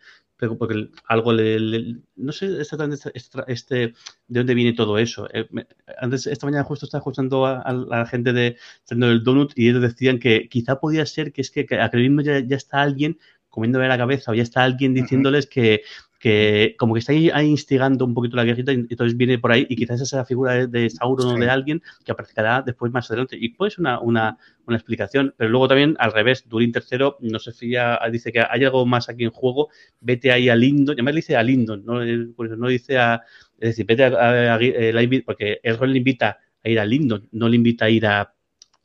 porque 0.49 0.89
algo 1.07 1.33
le, 1.33 1.59
le- 1.59 1.97
no 2.15 2.31
sé 2.31 2.59
exactamente 2.61 3.11
este, 3.47 3.75
de 3.77 3.93
dónde 4.27 4.53
viene 4.53 4.73
todo 4.73 4.97
eso. 4.97 5.27
Eh, 5.33 5.47
me- 5.51 5.67
antes, 5.99 6.27
esta 6.27 6.45
mañana 6.45 6.63
justo 6.63 6.85
estaba 6.85 6.99
escuchando 6.99 7.45
a, 7.45 7.61
a 7.61 7.73
la 7.73 8.05
gente 8.05 8.33
de 8.33 8.57
Sendo 8.83 9.07
del 9.07 9.23
Donut 9.23 9.53
y 9.55 9.69
ellos 9.69 9.81
decían 9.81 10.19
que 10.19 10.47
quizá 10.49 10.79
podía 10.79 11.05
ser 11.05 11.31
que 11.33 11.41
es 11.41 11.51
que, 11.51 11.65
que 11.65 11.75
a 11.79 11.89
ya, 12.23 12.39
ya 12.39 12.55
está 12.55 12.81
alguien 12.81 13.17
comiéndole 13.49 13.87
la 13.87 13.97
cabeza 13.97 14.31
o 14.31 14.33
ya 14.33 14.43
está 14.43 14.63
alguien 14.63 14.93
diciéndoles 14.93 15.45
que, 15.47 15.81
que 16.21 16.75
como 16.77 16.93
que 16.93 16.99
está 16.99 17.13
ahí, 17.13 17.31
ahí 17.31 17.47
instigando 17.47 18.05
un 18.05 18.13
poquito 18.13 18.35
la 18.37 18.43
guerrita 18.45 18.71
y 18.71 18.75
entonces 18.75 19.17
viene 19.17 19.39
por 19.39 19.51
ahí 19.51 19.65
y 19.69 19.75
quizás 19.75 19.95
esa 19.97 20.05
sea 20.05 20.19
la 20.19 20.25
figura 20.25 20.53
de, 20.53 20.67
de 20.67 20.89
Sauron 20.91 21.27
o 21.27 21.37
de 21.39 21.49
alguien 21.49 21.81
que 22.05 22.11
aparecerá 22.11 22.61
después 22.61 22.91
más 22.91 23.09
adelante. 23.09 23.37
Y 23.39 23.49
puede 23.49 23.71
ser 23.71 23.79
una, 23.81 23.99
una, 23.99 24.37
una 24.67 24.77
explicación, 24.77 25.33
pero 25.35 25.49
luego 25.49 25.67
también 25.67 25.95
al 25.99 26.13
revés, 26.13 26.47
Durin 26.47 26.71
III 26.71 27.17
no 27.21 27.39
se 27.39 27.51
fía, 27.53 27.99
dice 28.11 28.31
que 28.31 28.41
hay 28.47 28.63
algo 28.63 28.85
más 28.85 29.09
aquí 29.09 29.23
en 29.23 29.31
juego, 29.31 29.69
vete 29.99 30.31
ahí 30.31 30.47
a 30.49 30.55
Lindon, 30.55 30.93
además 30.95 31.13
le 31.15 31.17
dice 31.19 31.35
a 31.35 31.43
Lindon, 31.43 31.83
no, 31.85 32.05
no 32.05 32.67
dice 32.67 32.97
a, 32.99 33.21
es 33.59 33.69
decir, 33.71 33.85
vete 33.87 34.03
a, 34.05 34.07
a- 34.07 34.55
a- 34.55 34.59
eh, 34.61 34.93
la 34.93 35.01
porque 35.25 35.59
Elrond 35.63 35.91
le 35.91 35.97
invita 35.97 36.37
a 36.63 36.69
ir 36.69 36.79
a 36.79 36.85
Lindon, 36.85 37.27
no 37.31 37.49
le 37.49 37.55
invita 37.55 37.85
a 37.85 37.89
ir 37.89 38.05
a, 38.05 38.33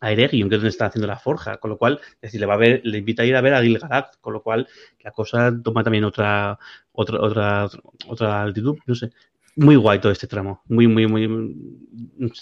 a 0.01 0.13
Eregion, 0.13 0.49
que 0.49 0.57
es 0.57 0.61
donde 0.61 0.71
está 0.71 0.87
haciendo 0.87 1.07
la 1.07 1.19
forja, 1.19 1.57
con 1.59 1.71
lo 1.71 1.79
cual, 1.79 2.01
es 2.15 2.21
decir, 2.21 2.41
le 2.41 2.47
va 2.47 2.55
a 2.55 2.59
ver, 2.59 2.81
le 2.85 2.99
invita 2.99 3.23
a 3.23 3.27
ir 3.27 3.35
a 3.37 3.41
ver 3.41 3.55
a 3.55 3.63
Gil-galad, 3.63 4.07
con 4.21 4.33
lo 4.35 4.43
cual 4.43 4.69
la 5.01 5.11
cosa 5.11 5.53
toma 5.63 5.83
también 5.85 6.05
otra, 6.05 6.59
otra, 6.97 7.21
otra, 7.21 7.69
otra 8.09 8.43
altitud, 8.43 8.77
no 8.87 8.95
sé. 8.95 9.11
Muy 9.59 9.77
guay 9.77 10.01
todo 10.01 10.13
este 10.13 10.27
tramo, 10.27 10.63
muy, 10.69 10.87
muy, 10.87 11.07
muy. 11.07 11.27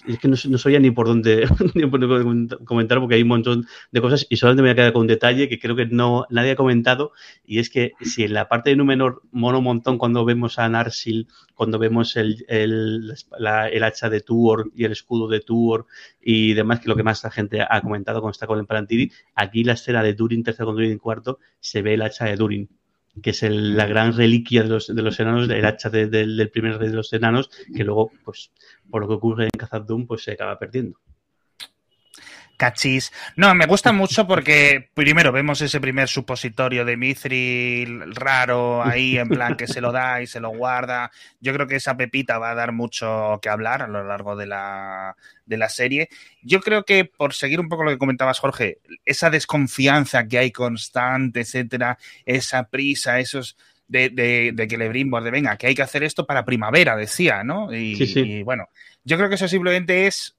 Es 0.09 0.19
que 0.19 0.29
no, 0.29 0.37
no 0.49 0.59
sabía 0.59 0.81
ni 0.81 0.91
por 0.91 1.07
dónde, 1.07 1.47
ni 1.75 1.87
por 1.87 2.01
dónde 2.01 2.57
comentar 2.65 2.99
porque 3.01 3.15
hay 3.17 3.23
un 3.23 3.29
montón 3.29 3.67
de 3.93 4.01
cosas 4.01 4.27
y 4.29 4.37
solamente 4.37 4.63
me 4.63 4.69
voy 4.69 4.73
a 4.73 4.77
quedar 4.77 4.93
con 4.93 5.03
un 5.03 5.07
detalle 5.07 5.49
que 5.49 5.59
creo 5.59 5.77
que 5.77 5.87
no 5.87 6.27
nadie 6.31 6.53
ha 6.53 6.57
comentado 6.57 7.13
y 7.45 7.59
es 7.61 7.71
que 7.71 7.93
si 8.01 8.25
en 8.25 8.35
la 8.35 8.49
parte 8.49 8.71
de 8.71 8.77
Númenor 8.77 9.23
mono 9.33 9.61
montón 9.61 9.99
cuando 9.99 10.25
vemos 10.25 10.59
a 10.59 10.69
Narsil, 10.69 11.29
cuando 11.55 11.79
vemos 11.79 12.17
el, 12.17 12.45
el, 12.49 13.15
la- 13.39 13.69
el 13.69 13.85
hacha 13.85 14.11
de 14.11 14.21
Tuor 14.21 14.71
y 14.75 14.85
el 14.85 14.93
escudo 14.93 15.29
de 15.29 15.41
Tuor 15.41 15.87
y 16.21 16.55
demás, 16.55 16.81
que 16.81 16.89
lo 16.89 16.97
que 16.97 17.03
más 17.03 17.23
la 17.25 17.31
gente 17.31 17.61
ha 17.63 17.81
comentado 17.81 18.21
cuando 18.21 18.33
está 18.33 18.47
con 18.47 18.59
el 18.59 18.67
Palantiri, 18.67 19.11
aquí 19.35 19.65
la 19.65 19.75
escena 19.75 20.03
de 20.03 20.15
Durin 20.15 20.43
tercero 20.43 20.67
con 20.67 20.77
Durin 20.77 20.99
cuarto 20.99 21.39
se 21.61 21.83
ve 21.83 21.95
el 21.95 22.03
hacha 22.03 22.25
de 22.27 22.37
Durin 22.37 22.69
que 23.23 23.31
es 23.31 23.43
el- 23.43 23.77
la 23.77 23.87
gran 23.87 24.13
reliquia 24.17 24.63
de 24.63 24.69
los, 24.69 24.95
de 24.95 25.03
los 25.03 25.19
enanos, 25.21 25.49
el 25.49 25.65
hacha 25.65 25.91
de- 25.91 26.09
del- 26.09 26.51
primer 26.51 26.79
rey 26.79 26.89
de 26.89 26.97
los 26.97 27.13
enanos, 27.13 27.51
que 27.75 27.85
luego, 27.85 28.11
pues, 28.25 28.51
por 28.91 29.03
lo 29.03 29.09
que 29.09 29.15
ocurre 29.15 29.45
en 29.45 29.51
Khazad-dûm, 29.59 30.07
pues 30.07 30.23
se 30.25 30.33
acaba 30.33 30.59
perdiendo. 30.59 30.99
Cachis. 32.57 33.13
No, 33.37 33.55
me 33.55 33.67
gusta 33.67 33.93
mucho 33.93 34.27
porque 34.27 34.91
primero 34.95 35.33
vemos 35.33 35.61
ese 35.61 35.81
primer 35.81 36.09
supositorio 36.09 36.85
de 36.85 36.97
Mithril 36.97 38.15
raro 38.15 38.83
ahí, 38.83 39.19
en 39.19 39.29
plan 39.29 39.57
que 39.57 39.67
se 39.67 39.81
lo 39.81 39.93
da 39.93 40.23
y 40.23 40.27
se 40.27 40.41
lo 40.41 40.51
guarda. 40.51 41.11
Yo 41.41 41.53
creo 41.53 41.67
que 41.67 41.77
esa 41.77 41.97
pepita 41.97 42.39
va 42.39 42.51
a 42.51 42.55
dar 42.55 42.73
mucho 42.73 43.39
que 43.43 43.49
hablar 43.49 43.83
a 43.83 43.89
lo 43.89 44.05
largo 44.05 44.37
de 44.37 44.47
la, 44.47 45.17
de 45.47 45.57
la 45.57 45.69
serie. 45.69 46.09
Yo 46.43 46.61
creo 46.61 46.85
que 46.85 47.05
por 47.05 47.35
seguir 47.35 47.61
un 47.61 47.69
poco 47.69 47.85
lo 47.85 47.91
que 47.91 47.99
comentabas, 47.99 48.39
Jorge, 48.39 48.79
esa 49.05 49.31
desconfianza 49.31 50.27
que 50.27 50.39
hay 50.39 50.51
constante, 50.51 51.41
etcétera, 51.41 51.99
esa 52.25 52.69
prisa, 52.69 53.19
esos 53.19 53.57
de, 53.89 54.11
de, 54.11 54.53
de 54.55 54.69
que 54.69 54.79
le 54.79 54.89
de 54.89 55.31
venga, 55.31 55.57
que 55.57 55.67
hay 55.67 55.75
que 55.75 55.83
hacer 55.83 56.03
esto 56.05 56.27
para 56.27 56.45
primavera, 56.45 56.97
decía, 56.97 57.45
¿no? 57.45 57.73
Y, 57.73 57.97
Sí, 57.97 58.07
sí. 58.07 58.21
y 58.21 58.43
bueno, 58.43 58.69
yo 59.05 59.17
creo 59.17 59.29
que 59.29 59.35
eso 59.35 59.49
simplemente 59.49 60.07
es 60.07 60.37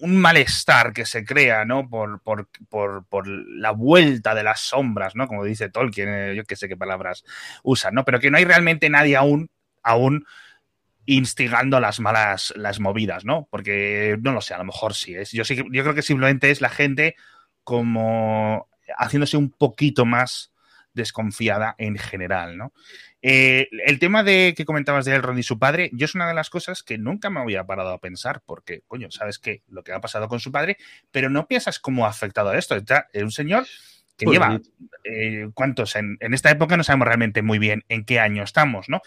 un 0.00 0.16
malestar 0.16 0.92
que 0.92 1.06
se 1.06 1.24
crea, 1.24 1.64
¿no? 1.64 1.88
Por, 1.88 2.20
por, 2.22 2.48
por, 2.68 3.06
por 3.06 3.26
la 3.26 3.70
vuelta 3.70 4.34
de 4.34 4.42
las 4.42 4.60
sombras, 4.60 5.14
¿no? 5.14 5.26
Como 5.26 5.44
dice 5.44 5.68
Tolkien, 5.68 6.08
eh, 6.08 6.34
yo 6.34 6.44
qué 6.44 6.56
sé 6.56 6.68
qué 6.68 6.76
palabras 6.76 7.24
usan, 7.62 7.94
¿no? 7.94 8.04
Pero 8.04 8.20
que 8.20 8.30
no 8.30 8.38
hay 8.38 8.44
realmente 8.44 8.90
nadie 8.90 9.16
aún, 9.16 9.50
aún 9.82 10.26
instigando 11.06 11.80
las 11.80 12.00
malas, 12.00 12.52
las 12.56 12.80
movidas, 12.80 13.24
¿no? 13.24 13.46
Porque 13.50 14.16
no 14.22 14.32
lo 14.32 14.40
sé, 14.40 14.54
a 14.54 14.58
lo 14.58 14.64
mejor 14.64 14.94
sí 14.94 15.14
es. 15.14 15.32
Yo 15.32 15.44
sí, 15.44 15.56
yo 15.56 15.82
creo 15.82 15.94
que 15.94 16.02
simplemente 16.02 16.50
es 16.50 16.60
la 16.60 16.70
gente 16.70 17.16
como 17.62 18.68
haciéndose 18.98 19.36
un 19.36 19.50
poquito 19.50 20.04
más 20.04 20.52
desconfiada 20.94 21.74
en 21.78 21.98
general, 21.98 22.56
¿no? 22.56 22.72
Eh, 23.26 23.68
el 23.86 23.98
tema 23.98 24.22
de 24.22 24.52
que 24.54 24.66
comentabas 24.66 25.06
de 25.06 25.14
Elrond 25.14 25.38
y 25.38 25.42
su 25.42 25.58
padre, 25.58 25.88
yo 25.94 26.04
es 26.04 26.14
una 26.14 26.28
de 26.28 26.34
las 26.34 26.50
cosas 26.50 26.82
que 26.82 26.98
nunca 26.98 27.30
me 27.30 27.40
había 27.40 27.64
parado 27.64 27.88
a 27.90 27.98
pensar, 27.98 28.42
porque, 28.44 28.82
coño, 28.86 29.10
sabes 29.10 29.38
que 29.38 29.62
lo 29.66 29.82
que 29.82 29.92
ha 29.92 30.00
pasado 30.02 30.28
con 30.28 30.40
su 30.40 30.52
padre, 30.52 30.76
pero 31.10 31.30
no 31.30 31.46
piensas 31.46 31.78
cómo 31.78 32.04
ha 32.04 32.10
afectado 32.10 32.50
a 32.50 32.58
esto. 32.58 32.76
Es 32.76 33.22
un 33.22 33.32
señor 33.32 33.64
que 34.18 34.26
Pues, 34.26 34.34
lleva, 34.34 34.60
eh, 35.04 35.48
¿cuántos? 35.54 35.96
En, 35.96 36.18
en 36.20 36.34
esta 36.34 36.50
época 36.50 36.76
no 36.76 36.84
sabemos 36.84 37.06
realmente 37.08 37.40
muy 37.40 37.58
bien 37.58 37.82
en 37.88 38.04
qué 38.04 38.20
año 38.20 38.42
estamos, 38.42 38.90
¿no? 38.90 39.00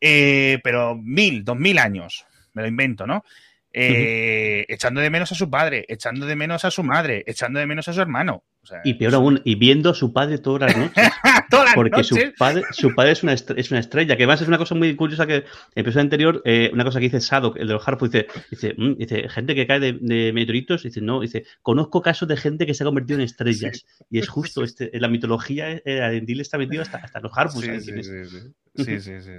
Eh, 0.00 0.60
pero 0.62 0.96
mil, 0.96 1.42
dos 1.44 1.58
mil 1.58 1.78
años, 1.78 2.26
me 2.52 2.62
lo 2.62 2.68
invento, 2.68 3.08
¿no? 3.08 3.24
Eh, 3.72 4.64
Echando 4.68 5.00
de 5.00 5.10
menos 5.10 5.32
a 5.32 5.34
su 5.34 5.50
padre, 5.50 5.84
echando 5.88 6.26
de 6.26 6.36
menos 6.36 6.64
a 6.64 6.70
su 6.70 6.84
madre, 6.84 7.24
echando 7.26 7.58
de 7.58 7.66
menos 7.66 7.88
a 7.88 7.92
su 7.92 8.00
hermano. 8.00 8.44
O 8.64 8.66
sea, 8.66 8.80
Y 8.82 8.94
peor 8.94 9.14
aún, 9.14 9.42
y 9.44 9.56
viendo 9.56 9.90
a 9.90 9.94
su 9.94 10.14
padre 10.14 10.38
todas 10.38 10.62
las 10.62 10.76
noches. 10.76 10.94
todas 11.50 11.66
las 11.66 11.74
Porque 11.74 12.02
su 12.02 12.16
padre, 12.38 12.62
su 12.72 12.94
padre 12.94 13.12
es, 13.12 13.22
una 13.22 13.34
es 13.34 13.70
una 13.70 13.80
estrella, 13.80 14.16
que 14.16 14.22
además 14.22 14.40
es 14.40 14.48
una 14.48 14.56
cosa 14.56 14.74
muy 14.74 14.96
curiosa 14.96 15.26
que 15.26 15.34
en 15.36 15.44
el 15.74 15.82
episodio 15.82 16.00
anterior, 16.00 16.42
eh, 16.46 16.70
una 16.72 16.82
cosa 16.82 16.98
que 16.98 17.04
dice 17.04 17.20
Sadok, 17.20 17.58
el 17.58 17.66
de 17.68 17.74
los 17.74 17.86
Harpo, 17.86 18.08
dice, 18.08 18.26
dice, 18.50 18.74
"Mm", 18.78 18.94
dice, 18.96 19.28
gente 19.28 19.54
que 19.54 19.66
cae 19.66 19.80
de, 19.80 19.98
de 20.00 20.32
meteoritos, 20.32 20.82
dice, 20.82 21.02
no, 21.02 21.20
dice, 21.20 21.44
conozco 21.60 22.00
casos 22.00 22.26
de 22.26 22.38
gente 22.38 22.64
que 22.64 22.72
se 22.72 22.84
ha 22.84 22.86
convertido 22.86 23.18
en 23.18 23.26
estrellas. 23.26 23.84
Y 24.08 24.18
es 24.18 24.28
justo, 24.28 24.64
este, 24.64 24.96
en 24.96 25.02
la 25.02 25.08
mitología, 25.08 25.70
eh, 25.70 26.00
Arendil 26.00 26.40
está 26.40 26.56
metido 26.56 26.80
hasta, 26.80 26.96
hasta 26.96 27.20
los 27.20 27.32
Harpus. 27.36 27.60
Sí, 27.60 27.66
¿saben 27.66 27.82
sí? 27.82 28.38
Sí, 28.76 28.84
sí. 28.84 29.00
Sí, 29.00 29.22
sí, 29.22 29.30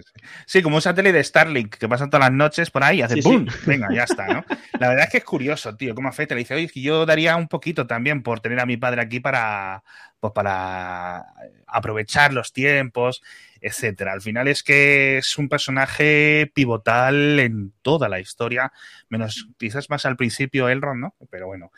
sí, 0.45 0.61
como 0.61 0.77
un 0.77 0.81
satélite 0.81 1.17
de 1.17 1.23
Starlink 1.23 1.75
que 1.75 1.89
pasa 1.89 2.07
todas 2.07 2.29
las 2.29 2.31
noches 2.31 2.71
por 2.71 2.83
ahí 2.83 2.99
y 2.99 3.01
hace 3.01 3.15
Sí, 3.15 3.21
sí. 3.21 3.29
¡pum! 3.29 3.45
Venga, 3.65 3.87
ya 3.93 4.03
está, 4.03 4.27
¿no? 4.27 4.45
La 4.79 4.89
verdad 4.89 5.05
es 5.05 5.11
que 5.11 5.17
es 5.17 5.23
curioso, 5.23 5.75
tío, 5.75 5.93
cómo 5.95 6.09
afecta. 6.09 6.35
Le 6.35 6.39
dice, 6.39 6.55
oye, 6.55 6.67
que 6.67 6.81
yo 6.81 7.05
daría 7.05 7.35
un 7.35 7.47
poquito 7.47 7.87
también 7.87 8.23
por 8.23 8.39
tener 8.39 8.59
a 8.59 8.65
mi 8.65 8.77
padre 8.77 9.01
aquí 9.01 9.19
para, 9.19 9.83
pues 10.19 10.33
para 10.33 11.25
aprovechar 11.67 12.33
los 12.33 12.53
tiempos, 12.53 13.21
etcétera. 13.61 14.13
Al 14.13 14.21
final 14.21 14.47
es 14.47 14.63
que 14.63 15.17
es 15.17 15.37
un 15.37 15.49
personaje 15.49 16.51
pivotal 16.53 17.39
en 17.39 17.73
toda 17.81 18.09
la 18.09 18.19
historia, 18.19 18.71
menos 19.09 19.47
quizás 19.57 19.89
más 19.89 20.05
al 20.05 20.15
principio 20.15 20.69
Elrond, 20.69 21.01
¿no? 21.01 21.15
Pero 21.29 21.47
bueno. 21.47 21.71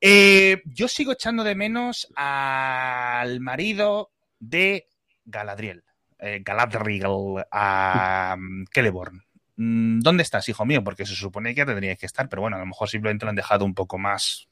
Eh, 0.00 0.62
yo 0.64 0.88
sigo 0.88 1.12
echando 1.12 1.44
de 1.44 1.54
menos 1.54 2.08
al 2.16 3.40
marido 3.40 4.10
de 4.38 4.88
Galadriel, 5.26 5.84
eh, 6.20 6.40
Galadriel, 6.44 7.44
a 7.50 8.36
um, 8.38 8.64
Celeborn. 8.72 9.22
Mm, 9.56 10.00
¿Dónde 10.00 10.22
estás, 10.22 10.48
hijo 10.48 10.64
mío? 10.64 10.82
Porque 10.82 11.04
se 11.04 11.14
supone 11.14 11.50
que 11.50 11.58
ya 11.58 11.66
tendrías 11.66 11.98
que 11.98 12.06
estar, 12.06 12.28
pero 12.28 12.42
bueno, 12.42 12.56
a 12.56 12.60
lo 12.60 12.66
mejor 12.66 12.88
simplemente 12.88 13.24
lo 13.26 13.30
han 13.30 13.36
dejado 13.36 13.64
un 13.64 13.74
poco 13.74 13.98
más 13.98 14.48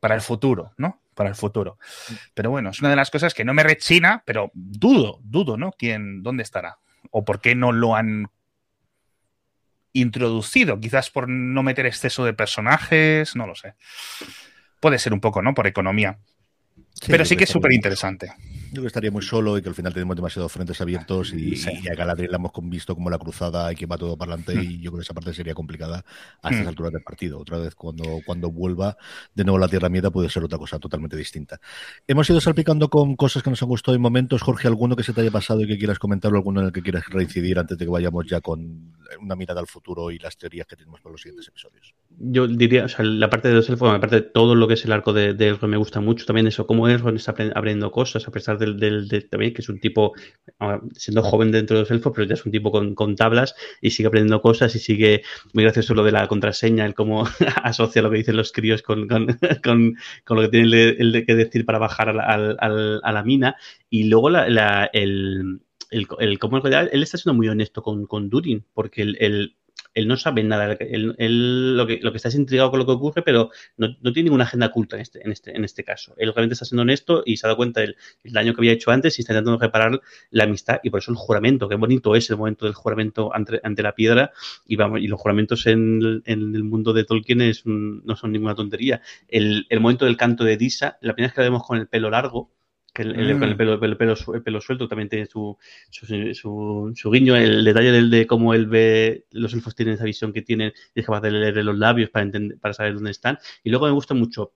para 0.00 0.14
el 0.14 0.20
futuro, 0.20 0.72
¿no? 0.76 1.00
Para 1.14 1.28
el 1.28 1.34
futuro. 1.34 1.78
Pero 2.34 2.50
bueno, 2.50 2.70
es 2.70 2.80
una 2.80 2.90
de 2.90 2.96
las 2.96 3.10
cosas 3.10 3.34
que 3.34 3.44
no 3.44 3.54
me 3.54 3.62
rechina, 3.62 4.22
pero 4.26 4.50
dudo, 4.54 5.20
dudo, 5.22 5.56
¿no? 5.56 5.72
¿Quién, 5.72 6.22
dónde 6.22 6.42
estará? 6.42 6.78
¿O 7.10 7.24
por 7.24 7.40
qué 7.40 7.54
no 7.54 7.72
lo 7.72 7.94
han 7.94 8.30
introducido? 9.92 10.80
Quizás 10.80 11.10
por 11.10 11.28
no 11.28 11.62
meter 11.62 11.86
exceso 11.86 12.24
de 12.24 12.34
personajes, 12.34 13.36
no 13.36 13.46
lo 13.46 13.54
sé. 13.54 13.74
Puede 14.80 14.98
ser 14.98 15.12
un 15.12 15.20
poco, 15.20 15.40
¿no? 15.40 15.54
Por 15.54 15.66
economía. 15.66 16.18
Pero 17.06 17.24
sí 17.24 17.36
que 17.36 17.44
es 17.44 17.50
súper 17.50 17.72
interesante. 17.72 18.32
Yo 18.72 18.76
creo 18.76 18.82
que 18.84 18.86
estaría 18.88 19.10
muy 19.10 19.20
solo 19.22 19.58
y 19.58 19.62
que 19.62 19.68
al 19.68 19.74
final 19.74 19.92
tenemos 19.92 20.16
demasiados 20.16 20.50
frentes 20.50 20.80
abiertos 20.80 21.34
y, 21.34 21.56
Sí. 21.56 21.70
y 21.82 21.88
a 21.88 21.94
Galadriel 21.94 22.30
la 22.30 22.38
hemos 22.38 22.52
visto 22.62 22.94
como 22.94 23.10
la 23.10 23.18
cruzada 23.18 23.70
y 23.70 23.76
que 23.76 23.84
va 23.84 23.98
todo 23.98 24.16
para 24.16 24.32
adelante 24.32 24.54
Mm. 24.56 24.62
y 24.62 24.78
yo 24.80 24.90
creo 24.90 25.00
que 25.00 25.02
esa 25.02 25.12
parte 25.12 25.34
sería 25.34 25.52
complicada 25.52 26.04
a 26.40 26.48
estas 26.50 26.64
Mm. 26.64 26.68
alturas 26.68 26.92
del 26.92 27.02
partido. 27.02 27.38
Otra 27.38 27.58
vez 27.58 27.74
cuando, 27.74 28.20
cuando 28.24 28.50
vuelva 28.50 28.96
de 29.34 29.44
nuevo 29.44 29.58
la 29.58 29.68
Tierra 29.68 29.90
Mierda 29.90 30.10
puede 30.10 30.30
ser 30.30 30.42
otra 30.44 30.56
cosa 30.58 30.78
totalmente 30.78 31.16
distinta. 31.18 31.60
Hemos 32.06 32.30
ido 32.30 32.40
salpicando 32.40 32.88
con 32.88 33.14
cosas 33.14 33.42
que 33.42 33.50
nos 33.50 33.62
han 33.62 33.68
gustado 33.68 33.94
en 33.94 34.00
momentos. 34.00 34.40
Jorge, 34.40 34.68
¿alguno 34.68 34.96
que 34.96 35.02
se 35.02 35.12
te 35.12 35.20
haya 35.20 35.30
pasado 35.30 35.60
y 35.60 35.66
que 35.66 35.76
quieras 35.76 35.98
comentar 35.98 36.32
o 36.32 36.36
alguno 36.36 36.60
en 36.60 36.66
el 36.68 36.72
que 36.72 36.80
quieras 36.82 37.04
reincidir 37.10 37.58
antes 37.58 37.76
de 37.76 37.84
que 37.84 37.90
vayamos 37.90 38.26
ya 38.26 38.40
con 38.40 38.94
una 39.20 39.36
mirada 39.36 39.60
al 39.60 39.66
futuro 39.66 40.10
y 40.10 40.18
las 40.18 40.38
teorías 40.38 40.66
que 40.66 40.76
tenemos 40.76 41.00
para 41.02 41.12
los 41.12 41.20
siguientes 41.20 41.46
episodios? 41.48 41.94
Yo 42.18 42.46
diría, 42.46 42.84
o 42.84 42.88
sea, 42.88 43.04
la 43.04 43.28
parte 43.30 43.48
de 43.48 43.54
los 43.54 43.68
elfos, 43.68 43.92
aparte 43.92 44.16
de 44.16 44.22
todo 44.22 44.54
lo 44.54 44.68
que 44.68 44.74
es 44.74 44.84
el 44.84 44.92
arco 44.92 45.12
de, 45.12 45.34
de 45.34 45.48
Elrond 45.48 45.70
me 45.72 45.76
gusta 45.76 46.00
mucho, 46.00 46.24
también 46.24 46.46
eso, 46.46 46.66
cómo 46.66 46.86
Elrond 46.88 47.16
está 47.16 47.34
apren- 47.34 47.50
aprendiendo 47.50 47.90
cosas, 47.90 48.28
a 48.28 48.30
pesar 48.30 48.58
del, 48.58 48.78
del- 48.78 49.08
de- 49.08 49.22
también 49.22 49.52
que 49.52 49.62
es 49.62 49.68
un 49.68 49.80
tipo, 49.80 50.12
ah, 50.60 50.80
siendo 50.94 51.22
joven 51.22 51.50
dentro 51.50 51.76
de 51.76 51.82
los 51.82 51.90
elfos, 51.90 52.12
pero 52.14 52.26
ya 52.28 52.34
es 52.34 52.44
un 52.46 52.52
tipo 52.52 52.70
con, 52.70 52.94
con 52.94 53.16
tablas 53.16 53.54
y 53.80 53.90
sigue 53.90 54.06
aprendiendo 54.08 54.40
cosas 54.40 54.74
y 54.76 54.78
sigue, 54.78 55.22
muy 55.52 55.64
gracioso 55.64 55.94
lo 55.94 56.04
de 56.04 56.12
la 56.12 56.28
contraseña, 56.28 56.86
el 56.86 56.94
cómo 56.94 57.24
asocia 57.64 58.02
lo 58.02 58.10
que 58.10 58.18
dicen 58.18 58.36
los 58.36 58.52
críos 58.52 58.82
con, 58.82 59.08
con, 59.08 59.26
con- 59.64 59.96
con 60.24 60.36
lo 60.36 60.42
que 60.42 60.48
tiene 60.48 60.66
el, 60.66 61.14
el 61.16 61.26
que 61.26 61.34
decir 61.34 61.64
para 61.66 61.78
bajar 61.78 62.08
a 62.10 62.12
la, 62.12 62.24
a 63.02 63.12
la 63.12 63.22
mina. 63.24 63.56
Y 63.90 64.04
luego 64.04 64.30
la, 64.30 64.48
la- 64.48 64.90
el, 64.92 65.60
el, 65.90 66.06
el- 66.20 66.38
cómo 66.38 66.58
él 66.58 67.02
está 67.02 67.18
siendo 67.18 67.34
muy 67.36 67.48
honesto 67.48 67.82
con, 67.82 68.06
con 68.06 68.28
Durin, 68.30 68.64
porque 68.74 69.02
el- 69.02 69.56
él 69.94 70.08
no 70.08 70.16
sabe 70.16 70.42
nada, 70.42 70.72
él, 70.80 71.14
él 71.18 71.76
lo, 71.76 71.86
que, 71.86 72.00
lo 72.02 72.12
que 72.12 72.16
está 72.16 72.28
es 72.28 72.34
intrigado 72.34 72.70
con 72.70 72.78
lo 72.78 72.86
que 72.86 72.92
ocurre, 72.92 73.22
pero 73.22 73.50
no, 73.76 73.88
no 74.00 74.12
tiene 74.12 74.28
ninguna 74.28 74.44
agenda 74.44 74.66
oculta 74.66 74.96
en 74.96 75.02
este, 75.02 75.24
en, 75.24 75.32
este, 75.32 75.56
en 75.56 75.64
este 75.64 75.84
caso. 75.84 76.14
Él 76.16 76.32
realmente 76.34 76.54
está 76.54 76.64
siendo 76.64 76.82
honesto 76.82 77.22
y 77.26 77.36
se 77.36 77.46
ha 77.46 77.48
dado 77.48 77.56
cuenta 77.56 77.80
del 77.80 77.96
el 78.24 78.32
daño 78.32 78.54
que 78.54 78.60
había 78.60 78.72
hecho 78.72 78.90
antes 78.90 79.18
y 79.18 79.22
está 79.22 79.32
intentando 79.32 79.58
reparar 79.58 80.00
la 80.30 80.44
amistad 80.44 80.80
y 80.82 80.90
por 80.90 81.00
eso 81.00 81.10
el 81.10 81.16
juramento, 81.16 81.68
qué 81.68 81.76
bonito 81.76 82.14
es 82.14 82.30
el 82.30 82.36
momento 82.36 82.66
del 82.66 82.74
juramento 82.74 83.34
ante, 83.34 83.60
ante 83.62 83.82
la 83.82 83.94
piedra 83.94 84.32
y, 84.66 84.76
vamos, 84.76 85.00
y 85.00 85.08
los 85.08 85.20
juramentos 85.20 85.66
en, 85.66 86.22
en 86.24 86.54
el 86.54 86.64
mundo 86.64 86.92
de 86.92 87.04
Tolkien 87.04 87.52
no 87.64 88.16
son 88.16 88.32
ninguna 88.32 88.54
tontería. 88.54 89.02
El, 89.28 89.66
el 89.68 89.80
momento 89.80 90.04
del 90.04 90.16
canto 90.16 90.44
de 90.44 90.56
Disa, 90.56 90.98
la 91.00 91.14
primera 91.14 91.28
vez 91.28 91.34
que 91.34 91.40
la 91.40 91.46
vemos 91.46 91.66
con 91.66 91.78
el 91.78 91.88
pelo 91.88 92.10
largo, 92.10 92.50
que 92.92 93.02
el, 93.02 93.16
el- 93.18 93.36
Mm. 93.36 93.42
el 93.44 93.56
pelo, 93.56 93.82
el, 93.82 93.96
pelo, 93.96 94.16
su- 94.16 94.34
el 94.34 94.42
pelo 94.42 94.60
suelto 94.60 94.88
también 94.88 95.08
tiene 95.08 95.26
su, 95.26 95.56
su, 95.90 96.06
su- 96.34 96.92
su 96.94 97.10
guiño, 97.10 97.36
el 97.36 97.64
detalle 97.64 97.90
del, 97.92 98.10
de 98.10 98.26
cómo 98.26 98.54
él 98.54 98.66
ve, 98.66 99.26
los 99.30 99.54
elfos 99.54 99.74
tienen 99.74 99.94
esa 99.94 100.04
visión 100.04 100.32
que 100.32 100.42
tienen 100.42 100.72
y 100.94 101.00
es 101.00 101.06
capaz 101.06 101.20
de 101.22 101.30
leer 101.30 101.56
los 101.64 101.78
labios 101.78 102.10
para, 102.10 102.24
entender, 102.24 102.58
para 102.58 102.74
saber 102.74 102.94
dónde 102.94 103.10
están. 103.10 103.38
Y 103.64 103.70
luego 103.70 103.86
me 103.86 103.92
gusta 103.92 104.14
mucho 104.14 104.54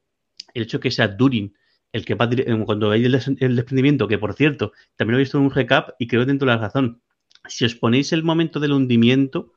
el 0.55 0.63
hecho 0.65 0.81
que 0.81 0.91
sea 0.91 1.09
Durin 1.09 1.55
el 1.93 2.05
que 2.05 2.15
va 2.15 2.27
dire- 2.29 2.45
cuando 2.67 2.91
hay 2.91 3.05
el, 3.05 3.13
des- 3.13 3.29
el 3.41 3.57
desprendimiento, 3.57 4.09
que 4.09 4.19
por 4.19 4.35
cierto, 4.35 4.73
también 4.97 5.13
lo 5.13 5.19
he 5.19 5.23
visto 5.25 5.39
en 5.39 5.45
un 5.45 5.51
recap 5.51 5.91
y 5.99 6.07
creo 6.07 6.27
dentro 6.27 6.47
de 6.49 6.55
la 6.55 6.61
razón. 6.61 7.01
Si 7.49 7.65
os 7.65 7.75
ponéis 7.75 8.13
el 8.13 8.23
momento 8.23 8.61
del 8.61 8.73
hundimiento, 8.73 9.53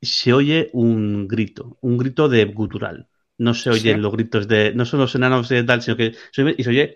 se 0.00 0.32
oye 0.32 0.70
un 0.72 1.28
grito, 1.28 1.78
un 1.80 1.96
grito 1.96 2.28
de 2.28 2.44
gutural. 2.46 3.08
No 3.38 3.54
se 3.54 3.70
oyen 3.70 3.96
Sí. 3.96 4.00
los 4.02 4.12
gritos 4.12 4.46
de. 4.46 4.72
No 4.74 4.84
son 4.84 5.00
los 5.00 5.14
enanos 5.14 5.48
de 5.48 5.64
tal, 5.64 5.82
sino 5.82 5.96
que 5.96 6.14
se 6.30 6.42
oye, 6.44 6.54
y 6.58 6.62
se 6.64 6.70
oye 6.70 6.94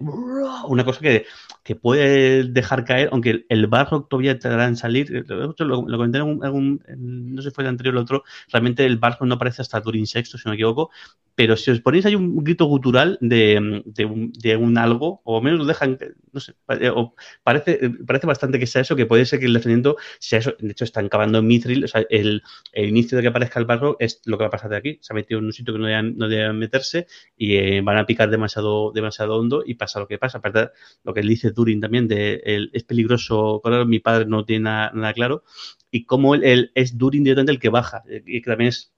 una 0.68 0.84
cosa 0.84 1.01
que, 1.01 1.26
que 1.64 1.74
puede 1.74 2.45
dejar 2.45 2.84
caer, 2.84 3.09
aunque 3.11 3.30
el, 3.30 3.47
el 3.49 3.66
barro 3.66 4.05
todavía 4.05 4.39
tardará 4.39 4.66
en 4.68 4.76
salir. 4.76 5.24
Lo, 5.28 5.55
lo- 5.59 5.84
comenté 5.99 6.18
en 6.18 6.24
un, 6.24 6.45
en 6.45 6.53
un- 6.53 7.34
no 7.34 7.43
sé 7.43 7.51
si 7.51 7.55
fue 7.55 7.64
el 7.64 7.68
anterior 7.70 7.95
o 7.97 7.99
el 7.99 8.03
otro. 8.03 8.22
Realmente 8.53 8.84
el 8.84 8.99
barro 8.99 9.26
no 9.26 9.34
aparece 9.34 9.62
hasta 9.62 9.80
Turing 9.82 10.07
sexto, 10.07 10.39
si 10.39 10.45
no 10.47 10.51
me 10.51 10.57
equivoco. 10.57 10.91
Pero 11.34 11.57
si 11.57 11.70
os 11.70 11.80
ponéis 11.80 12.07
ahí 12.07 12.14
un 12.14 12.43
grito 12.43 12.64
gutural 12.64 13.18
de, 13.20 13.82
de, 13.84 14.05
un, 14.07 14.32
de 14.32 14.57
un 14.57 14.78
algo, 14.78 15.20
o 15.24 15.37
al 15.39 15.43
menos 15.45 15.59
lo 15.59 15.66
dejan, 15.66 15.99
no 16.32 16.41
sé, 16.41 16.55
pare- 16.64 16.89
o 16.91 17.14
parece, 17.43 17.91
parece 18.07 18.26
bastante 18.26 18.59
que 18.59 18.66
sea 18.66 18.80
eso, 18.82 18.97
que 18.97 19.05
puede 19.07 19.26
ser 19.26 19.41
que 19.41 19.47
el 19.47 19.53
defendiendo 19.53 19.97
sea 20.18 20.39
eso. 20.39 20.55
De 20.59 20.70
hecho, 20.72 20.84
están 20.84 21.09
cavando 21.11 21.39
en 21.39 21.47
Mithril, 21.47 21.84
o 21.84 21.89
sea, 21.89 22.05
el, 22.09 22.43
el 22.72 22.89
inicio 22.89 23.16
de 23.16 23.22
que 23.22 23.28
aparezca 23.28 23.61
el 23.61 23.66
barro 23.66 23.97
es 24.01 24.22
lo 24.24 24.39
que 24.39 24.45
va 24.45 24.49
a 24.49 24.51
pasar 24.51 24.70
de 24.70 24.76
aquí. 24.76 24.99
Se 25.03 25.12
ha 25.12 25.14
metido 25.16 25.39
en 25.41 25.47
un 25.47 25.53
sitio 25.53 25.74
que 25.74 25.80
no 25.80 25.87
deben, 25.87 26.16
no 26.16 26.26
deben 26.29 26.59
meterse 26.59 27.07
y 27.37 27.57
eh, 27.57 27.81
van 27.83 27.99
a 27.99 28.07
picar 28.07 28.31
demasiado, 28.31 28.93
demasiado 28.93 29.37
hondo 29.37 29.62
y 29.66 29.74
pasa 29.74 30.01
lo 30.01 30.09
que 30.09 30.18
pasa. 30.18 30.39
Aparte, 30.39 30.70
lo 31.05 31.14
que 31.14 31.20
dice 31.22 31.53
Turing 31.53 31.81
también 31.81 32.09
de 32.09 32.43
el- 32.45 32.70
es 32.72 32.85
peligroso, 32.85 33.61
mi 33.87 33.99
padre 34.01 34.27
no 34.27 34.45
tiene 34.45 34.64
nada, 34.64 34.93
nada 34.95 35.12
claro, 35.12 35.45
y 35.91 36.05
cómo 36.05 36.35
él, 36.35 36.45
él 36.45 36.72
es 36.74 36.99
Durin 36.99 37.24
directamente 37.24 37.53
el 37.53 37.59
que 37.59 37.68
baja, 37.68 38.03
eh, 38.09 38.22
y 38.27 38.43
que 38.43 38.51
también 38.51 38.68
es 38.68 38.93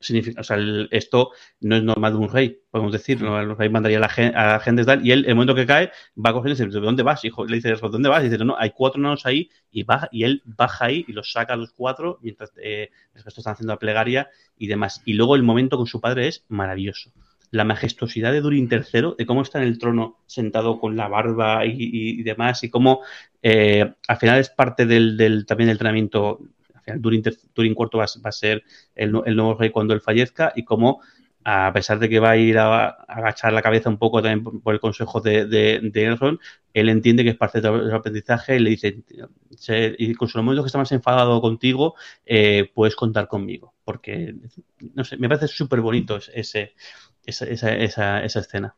significa, 0.00 0.40
o 0.40 0.44
sea, 0.44 0.56
el- 0.56 0.88
esto 0.90 1.30
no 1.60 1.76
es 1.76 1.82
normal 1.82 2.12
de 2.12 2.18
un 2.18 2.28
rey, 2.28 2.58
podemos 2.70 2.92
decir, 2.92 3.20
¿no? 3.22 3.40
el 3.40 3.56
rey 3.56 3.68
mandaría 3.68 3.98
a 3.98 4.00
la, 4.00 4.08
gen- 4.08 4.36
a 4.36 4.46
la 4.52 4.60
gente 4.60 4.84
tal, 4.84 5.04
y 5.06 5.12
él, 5.12 5.24
el 5.26 5.34
momento 5.34 5.54
que 5.54 5.66
cae, 5.66 5.90
va 6.16 6.32
cogiendo 6.32 6.62
y 6.62 6.66
dice, 6.66 6.80
¿dónde 6.80 7.02
vas, 7.02 7.24
hijo? 7.24 7.44
Le 7.46 7.56
dice, 7.56 7.74
¿dónde 7.74 8.08
vas? 8.08 8.20
Y 8.22 8.24
dice, 8.26 8.38
no, 8.38 8.44
no, 8.46 8.56
hay 8.58 8.70
cuatro 8.70 9.00
nanos 9.00 9.26
ahí, 9.26 9.50
y 9.70 9.82
baja, 9.84 10.08
y 10.12 10.24
él 10.24 10.42
baja 10.44 10.86
ahí 10.86 11.04
y 11.08 11.12
los 11.12 11.32
saca 11.32 11.54
a 11.54 11.56
los 11.56 11.72
cuatro, 11.72 12.18
mientras 12.22 12.52
eh, 12.62 12.90
el 13.14 13.22
resto 13.24 13.40
están 13.40 13.54
haciendo 13.54 13.72
la 13.72 13.78
plegaria 13.78 14.28
y 14.58 14.66
demás. 14.66 15.02
Y 15.04 15.14
luego 15.14 15.36
el 15.36 15.42
momento 15.42 15.76
con 15.76 15.86
su 15.86 16.00
padre 16.00 16.28
es 16.28 16.44
maravilloso. 16.48 17.12
La 17.52 17.64
majestuosidad 17.64 18.32
de 18.32 18.40
Durin 18.40 18.68
III, 18.68 19.14
de 19.16 19.24
cómo 19.24 19.42
está 19.42 19.58
en 19.58 19.64
el 19.68 19.78
trono 19.78 20.18
sentado 20.26 20.80
con 20.80 20.96
la 20.96 21.08
barba 21.08 21.64
y, 21.64 21.70
y- 21.72 22.20
y 22.20 22.22
demás, 22.22 22.62
y 22.64 22.70
cómo 22.70 23.02
eh, 23.42 23.92
al 24.08 24.16
final 24.16 24.38
es 24.40 24.50
parte 24.50 24.84
del, 24.86 25.16
del- 25.16 25.46
también 25.46 25.68
del 25.68 25.74
entrenamiento. 25.74 26.40
Al 26.86 26.94
final 26.94 27.02
Durin, 27.02 27.22
ter- 27.22 27.36
Durin 27.54 27.74
IV 27.74 27.98
va, 27.98 28.04
a- 28.04 28.32
ser 28.32 28.64
el, 28.94 29.12
nu- 29.12 29.22
el 29.26 29.36
nuevo 29.36 29.54
rey 29.54 29.70
cuando 29.70 29.94
él 29.94 30.00
fallezca 30.00 30.52
y 30.56 30.64
cómo, 30.64 31.00
a 31.44 31.70
pesar 31.72 31.98
de 31.98 32.08
que 32.08 32.18
va 32.20 32.30
a 32.30 32.36
ir 32.36 32.58
a, 32.58 32.88
agachar 32.88 33.52
la 33.52 33.62
cabeza 33.62 33.88
un 33.88 33.98
poco 33.98 34.20
también 34.22 34.42
por, 34.62 34.74
el 34.74 34.80
consejo 34.80 35.20
de, 35.20 35.46
de, 35.46 36.04
Elrond, 36.04 36.38
él 36.74 36.88
entiende 36.88 37.22
que 37.24 37.30
es 37.30 37.36
parte 37.36 37.60
del 37.60 37.92
aprendizaje 37.94 38.56
y 38.56 38.58
le 38.60 38.70
dice, 38.70 39.02
"Se- 39.56 39.94
incluso 39.98 40.38
en 40.38 40.40
los 40.40 40.44
momentos 40.44 40.64
que 40.64 40.68
está 40.68 40.78
más 40.78 40.92
enfadado 40.92 41.40
contigo, 41.40 41.94
eh, 42.24 42.70
puedes 42.74 42.96
contar 42.96 43.28
conmigo. 43.28 43.74
Porque, 43.84 44.34
no 44.94 45.04
sé, 45.04 45.16
me 45.16 45.28
parece 45.28 45.48
súper 45.48 45.80
bonito 45.80 46.16
esa, 46.16 46.60
esa, 47.24 47.46
esa, 47.74 48.24
esa 48.24 48.40
escena. 48.40 48.76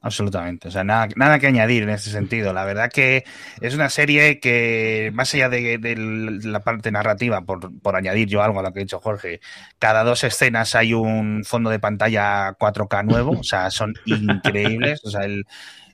Absolutamente. 0.00 0.68
O 0.68 0.70
sea, 0.70 0.84
nada, 0.84 1.08
nada 1.16 1.38
que 1.38 1.48
añadir 1.48 1.82
en 1.82 1.90
ese 1.90 2.10
sentido. 2.10 2.52
La 2.52 2.64
verdad 2.64 2.90
que 2.90 3.24
es 3.60 3.74
una 3.74 3.90
serie 3.90 4.40
que, 4.40 5.10
más 5.14 5.34
allá 5.34 5.48
de, 5.48 5.78
de 5.78 5.96
la 5.96 6.60
parte 6.60 6.90
narrativa, 6.92 7.42
por, 7.42 7.76
por, 7.80 7.96
añadir 7.96 8.28
yo 8.28 8.42
algo 8.42 8.60
a 8.60 8.62
lo 8.62 8.72
que 8.72 8.80
ha 8.80 8.82
dicho 8.84 9.00
Jorge, 9.00 9.40
cada 9.78 10.04
dos 10.04 10.22
escenas 10.24 10.74
hay 10.74 10.94
un 10.94 11.44
fondo 11.44 11.70
de 11.70 11.80
pantalla 11.80 12.56
4K 12.58 13.04
nuevo. 13.04 13.32
O 13.32 13.44
sea, 13.44 13.70
son 13.70 13.94
increíbles. 14.06 15.04
O 15.04 15.10
sea, 15.10 15.24
el, 15.24 15.44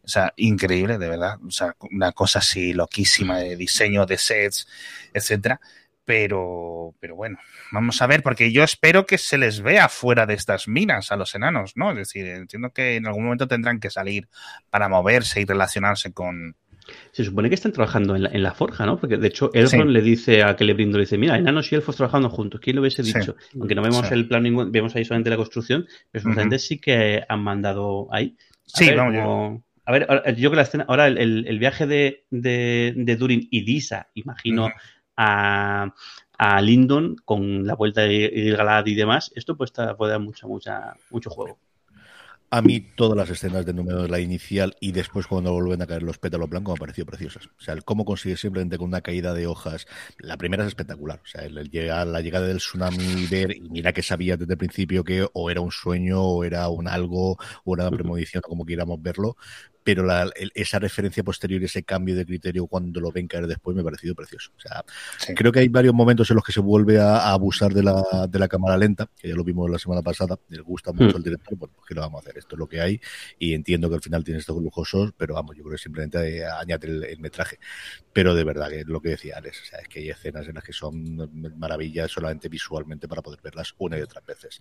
o 0.05 0.09
sea, 0.09 0.33
increíble, 0.37 0.99
de 0.99 1.09
verdad. 1.09 1.39
O 1.47 1.51
sea, 1.51 1.74
una 1.91 2.12
cosa 2.12 2.41
así 2.41 2.74
loquísima 2.74 3.39
de 3.39 3.57
diseño 3.57 4.05
de 4.05 4.18
sets, 4.18 4.66
etcétera. 5.14 5.61
Pero, 6.05 6.95
pero 6.99 7.15
bueno, 7.15 7.39
vamos 7.71 8.03
a 8.03 8.09
ver, 8.09 8.23
porque 8.23 8.51
yo 8.51 8.65
espero 8.65 9.07
que 9.07 9.19
se 9.19 9.39
les 9.39 9.61
vea 9.61 9.89
fuera 9.89 10.27
de 10.27 10.35
estas 10.35 10.67
minas 10.67 11.13
a 11.13 11.17
los 11.17 11.35
enanos, 11.35 11.77
¿no? 11.77 11.91
Es 11.93 11.97
decir, 11.97 12.27
entiendo 12.27 12.71
que 12.71 12.97
en 12.97 13.07
algún 13.07 13.25
momento 13.25 13.47
tendrán 13.47 13.79
que 13.79 13.89
salir 13.89 14.29
para 14.69 14.89
moverse 14.89 15.41
y 15.41 15.45
relacionarse 15.45 16.13
con, 16.13 16.57
se 17.13 17.25
supone 17.25 17.49
que 17.49 17.55
están 17.55 17.73
trabajando 17.73 18.17
en 18.17 18.25
la, 18.25 18.31
en 18.31 18.43
la 18.43 18.53
forja, 18.55 18.87
¿no? 18.87 18.99
Porque 18.99 19.17
de 19.17 19.29
hecho 19.29 19.51
Elrond 19.55 19.89
sí. 19.89 19.93
le 19.93 20.03
dice 20.03 20.43
a 20.43 20.55
Celebrindo, 20.55 20.99
le 20.99 21.05
dice, 21.05 21.19
mira, 21.19 21.37
enanos 21.37 21.71
y 21.73 21.75
elfos 21.75 21.97
trabajando 21.97 22.29
juntos. 22.31 22.61
¿Quién 22.61 22.77
lo 22.77 22.83
hubiese 22.83 23.03
dicho? 23.03 23.37
Sí. 23.39 23.59
Aunque 23.59 23.75
no 23.75 23.83
vemos 23.83 24.07
sí. 24.07 24.15
el 24.15 24.27
plan, 24.27 24.43
vemos 24.73 24.97
ahí 24.97 25.05
solamente 25.05 25.31
la 25.31 25.37
construcción, 25.37 25.87
pero 26.11 26.23
supuestamente 26.23 26.57
uh 26.57 26.59
-huh. 26.59 26.63
sí 26.63 26.79
que 26.79 27.23
han 27.29 27.43
mandado 27.43 28.09
ahí. 28.11 28.37
A 28.75 28.79
sí, 28.79 28.87
ver, 28.87 28.97
vamos. 28.97 29.23
Como... 29.23 29.65
A 29.85 29.93
ver, 29.93 30.07
yo 30.07 30.35
creo 30.35 30.51
que 30.51 30.57
la 30.57 30.63
escena, 30.63 30.85
ahora 30.89 31.09
el, 31.09 31.19
el, 31.19 31.45
el 31.49 31.59
viaje 31.59 31.89
de, 31.89 32.25
de, 32.31 32.95
de, 32.97 33.17
Durin 33.17 33.49
y 33.51 33.65
Disa, 33.65 34.11
imagino, 34.15 34.67
uh 34.67 34.69
-huh. 34.69 34.75
A, 35.17 35.95
a 36.39 36.61
Lindon 36.61 37.17
con 37.25 37.67
la 37.67 37.75
vuelta 37.75 38.03
de 38.03 38.55
Galad 38.57 38.87
y 38.87 38.95
demás, 38.95 39.33
esto 39.35 39.57
pues 39.57 39.73
puede 39.97 40.13
dar 40.13 40.21
mucha, 40.21 40.47
mucha, 40.47 40.95
mucho 41.11 41.31
juego. 41.31 41.59
A 42.55 42.61
mí 42.61 42.81
todas 42.81 43.17
las 43.17 43.31
escenas 43.31 43.65
de 43.65 43.73
número 43.73 44.03
de 44.03 44.11
la 44.11 44.21
inicial 44.21 44.77
y 44.79 44.93
después 44.93 45.27
cuando 45.27 45.55
vuelven 45.55 45.81
a 45.81 45.87
caer 45.87 46.03
los 46.03 46.19
pétalos 46.19 46.51
blancos 46.51 46.73
me 46.73 46.75
han 46.75 46.81
parecido 46.81 47.07
preciosas. 47.07 47.47
O 47.47 47.63
sea, 47.63 47.73
el 47.73 47.83
cómo 47.83 48.05
consigue 48.05 48.37
simplemente 48.37 48.77
con 48.77 48.89
una 48.89 49.01
caída 49.01 49.33
de 49.33 49.47
hojas. 49.47 49.87
La 50.19 50.37
primera 50.37 50.63
es 50.65 50.69
espectacular. 50.69 51.23
O 51.25 51.27
sea, 51.27 51.47
el, 51.47 51.57
el 51.57 51.71
llegar, 51.71 52.07
la 52.07 52.21
llegada 52.21 52.47
del 52.47 52.59
tsunami, 52.59 53.25
ver, 53.31 53.57
y 53.57 53.71
mira 53.71 53.95
que 53.95 54.03
sabía 54.03 54.37
desde 54.37 54.53
el 54.53 54.59
principio 54.59 55.03
que 55.03 55.27
o 55.33 55.51
era 55.51 55.63
un 55.63 55.73
sueño, 55.73 56.21
o 56.21 56.45
era 56.45 56.69
un 56.69 56.89
algo, 56.89 57.33
o 57.33 57.39
una 57.65 57.91
premonición, 57.91 58.43
como 58.43 58.67
quieramos 58.67 59.01
verlo, 59.01 59.39
pero 59.85 60.05
la, 60.05 60.30
el, 60.37 60.51
esa 60.55 60.78
referencia 60.78 61.22
posterior 61.22 61.62
y 61.62 61.66
ese 61.66 61.83
cambio 61.83 62.14
de 62.14 62.24
criterio 62.24 62.66
cuando 62.66 63.01
lo 63.01 63.11
ven 63.11 63.26
caer 63.26 63.47
después 63.47 63.74
me 63.74 63.83
ha 63.83 63.85
parecido 63.85 64.14
precioso. 64.14 64.51
O 64.57 64.61
sea, 64.61 64.85
sí. 65.18 65.35
creo 65.35 65.53
que 65.53 65.61
hay 65.61 65.68
varios 65.68 65.95
momentos 65.95 66.30
en 66.30 66.37
los 66.37 66.45
que 66.45 66.53
se 66.53 66.61
vuelve 66.61 66.99
a, 66.99 67.16
a, 67.16 67.33
abusar 67.33 67.72
de 67.72 67.83
la, 67.83 68.03
de 68.28 68.39
la 68.39 68.49
cámara 68.49 68.76
lenta, 68.76 69.09
que 69.18 69.28
ya 69.28 69.35
lo 69.35 69.45
vimos 69.45 69.70
la 69.70 69.78
semana 69.78 70.03
pasada, 70.03 70.39
le 70.49 70.61
gusta 70.61 70.93
mucho 70.93 71.14
mm. 71.14 71.16
al 71.16 71.22
director, 71.22 71.59
bueno, 71.59 71.74
pues 71.74 71.87
¿qué 71.89 71.95
lo 71.95 72.01
vamos 72.03 72.18
a 72.18 72.20
hacer? 72.22 72.39
Esto 72.39 72.57
es 72.57 72.59
lo 72.59 72.68
que 72.68 72.80
hay 72.80 73.01
y 73.39 73.55
entiendo 73.55 73.89
que 73.89 73.97
al 73.97 74.03
final 74.03 74.24
tiene 74.24 74.41
estos 74.41 74.61
lujosos, 74.61 75.12
pero 75.16 75.35
vamos, 75.35 75.57
yo 75.57 75.62
creo 75.62 75.76
que 75.76 75.83
simplemente 75.83 76.45
añade 76.45 76.87
el, 76.89 77.05
el 77.05 77.18
metraje. 77.18 77.59
Pero 78.12 78.35
de 78.35 78.45
verdad, 78.45 78.68
que 78.68 78.80
es 78.80 78.87
lo 78.87 79.01
que 79.01 79.11
decía 79.11 79.37
Alex, 79.39 79.62
o 79.62 79.64
sea, 79.64 79.78
es 79.80 79.89
que 79.89 80.01
hay 80.01 80.11
escenas 80.11 80.47
en 80.47 80.55
las 80.55 80.64
que 80.64 80.72
son 80.72 81.30
maravillas 81.57 82.11
solamente 82.11 82.49
visualmente 82.49 83.09
para 83.09 83.22
poder 83.22 83.41
verlas 83.43 83.74
una 83.78 83.99
y 83.99 84.03
otras 84.03 84.24
veces. 84.24 84.61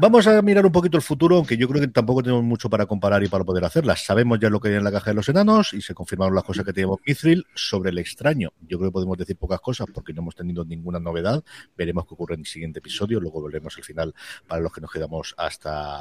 Vamos 0.00 0.26
a 0.26 0.40
mirar 0.42 0.64
un 0.64 0.72
poquito 0.72 0.96
el 0.96 1.02
futuro, 1.02 1.36
aunque 1.36 1.56
yo 1.56 1.68
creo 1.68 1.80
que 1.80 1.88
tampoco 1.88 2.22
tenemos 2.22 2.44
mucho 2.44 2.70
para 2.70 2.86
comparar 2.86 3.22
y 3.24 3.28
para 3.28 3.44
poder 3.44 3.64
hacerlas. 3.64 4.04
Sabemos 4.04 4.37
ya 4.38 4.50
lo 4.50 4.60
que 4.60 4.74
en 4.74 4.84
la 4.84 4.92
caja 4.92 5.10
de 5.10 5.14
los 5.14 5.28
enanos 5.28 5.72
y 5.72 5.80
se 5.80 5.94
confirmaron 5.94 6.34
las 6.34 6.44
cosas 6.44 6.64
que 6.64 6.72
teníamos 6.72 7.00
Mithril 7.06 7.46
sobre 7.54 7.90
el 7.90 7.98
extraño. 7.98 8.52
Yo 8.60 8.78
creo 8.78 8.90
que 8.90 8.94
podemos 8.94 9.18
decir 9.18 9.36
pocas 9.36 9.60
cosas 9.60 9.86
porque 9.92 10.12
no 10.12 10.22
hemos 10.22 10.34
tenido 10.34 10.64
ninguna 10.64 11.00
novedad. 11.00 11.42
Veremos 11.76 12.06
qué 12.06 12.14
ocurre 12.14 12.34
en 12.34 12.40
el 12.40 12.46
siguiente 12.46 12.78
episodio. 12.78 13.20
Luego 13.20 13.40
volveremos 13.40 13.76
al 13.76 13.84
final 13.84 14.14
para 14.46 14.60
los 14.60 14.72
que 14.72 14.80
nos 14.80 14.90
quedamos 14.90 15.34
hasta, 15.36 15.98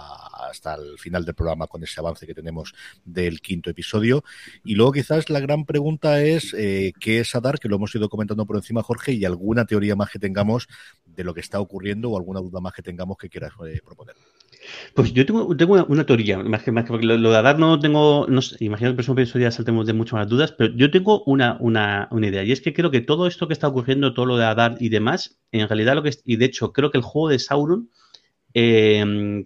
hasta 0.49 0.75
el 0.75 0.97
final 0.97 1.25
del 1.25 1.35
programa 1.35 1.67
con 1.67 1.83
ese 1.83 1.99
avance 1.99 2.25
que 2.25 2.33
tenemos 2.33 2.73
del 3.05 3.41
quinto 3.41 3.69
episodio. 3.69 4.23
Y 4.63 4.75
luego 4.75 4.91
quizás 4.91 5.29
la 5.29 5.39
gran 5.39 5.65
pregunta 5.65 6.21
es 6.21 6.53
eh, 6.53 6.93
qué 6.99 7.19
es 7.19 7.35
Adar, 7.35 7.59
que 7.59 7.69
lo 7.69 7.77
hemos 7.77 7.93
ido 7.95 8.09
comentando 8.09 8.45
por 8.45 8.55
encima, 8.55 8.83
Jorge, 8.83 9.13
y 9.13 9.25
alguna 9.25 9.65
teoría 9.65 9.95
más 9.95 10.09
que 10.09 10.19
tengamos 10.19 10.67
de 11.05 11.23
lo 11.23 11.33
que 11.33 11.41
está 11.41 11.59
ocurriendo 11.59 12.11
o 12.11 12.17
alguna 12.17 12.39
duda 12.39 12.59
más 12.59 12.73
que 12.73 12.81
tengamos 12.81 13.17
que 13.17 13.29
quieras 13.29 13.53
eh, 13.65 13.81
proponer. 13.83 14.15
Pues 14.93 15.13
yo 15.13 15.25
tengo, 15.25 15.55
tengo 15.55 15.85
una, 15.87 16.05
teoría, 16.05 16.37
más 16.39 16.63
que, 16.63 16.71
más 16.71 16.85
que 16.85 16.97
lo, 16.97 17.17
lo, 17.17 17.31
de 17.31 17.37
Adar 17.37 17.59
no 17.59 17.79
tengo, 17.79 18.25
no 18.27 18.41
sé, 18.41 18.57
imagino 18.59 18.89
que 18.89 19.01
el 19.01 19.05
próximo 19.15 19.39
ya 19.39 19.51
saltemos 19.51 19.85
de 19.85 19.93
muchas 19.93 20.13
más 20.13 20.27
dudas, 20.27 20.51
pero 20.51 20.73
yo 20.75 20.91
tengo 20.91 21.23
una, 21.25 21.57
una, 21.59 22.07
una, 22.11 22.27
idea, 22.27 22.43
y 22.43 22.51
es 22.51 22.61
que 22.61 22.73
creo 22.73 22.91
que 22.91 23.01
todo 23.01 23.27
esto 23.27 23.47
que 23.47 23.53
está 23.53 23.67
ocurriendo, 23.67 24.13
todo 24.13 24.25
lo 24.25 24.37
de 24.37 24.45
Adar 24.45 24.77
y 24.79 24.89
demás, 24.89 25.39
en 25.51 25.67
realidad 25.67 25.95
lo 25.95 26.03
que 26.03 26.09
es, 26.09 26.21
y 26.25 26.37
de 26.37 26.45
hecho 26.45 26.73
creo 26.73 26.91
que 26.91 26.97
el 26.97 27.03
juego 27.03 27.29
de 27.29 27.39
Sauron 27.39 27.89
eh, 28.53 29.45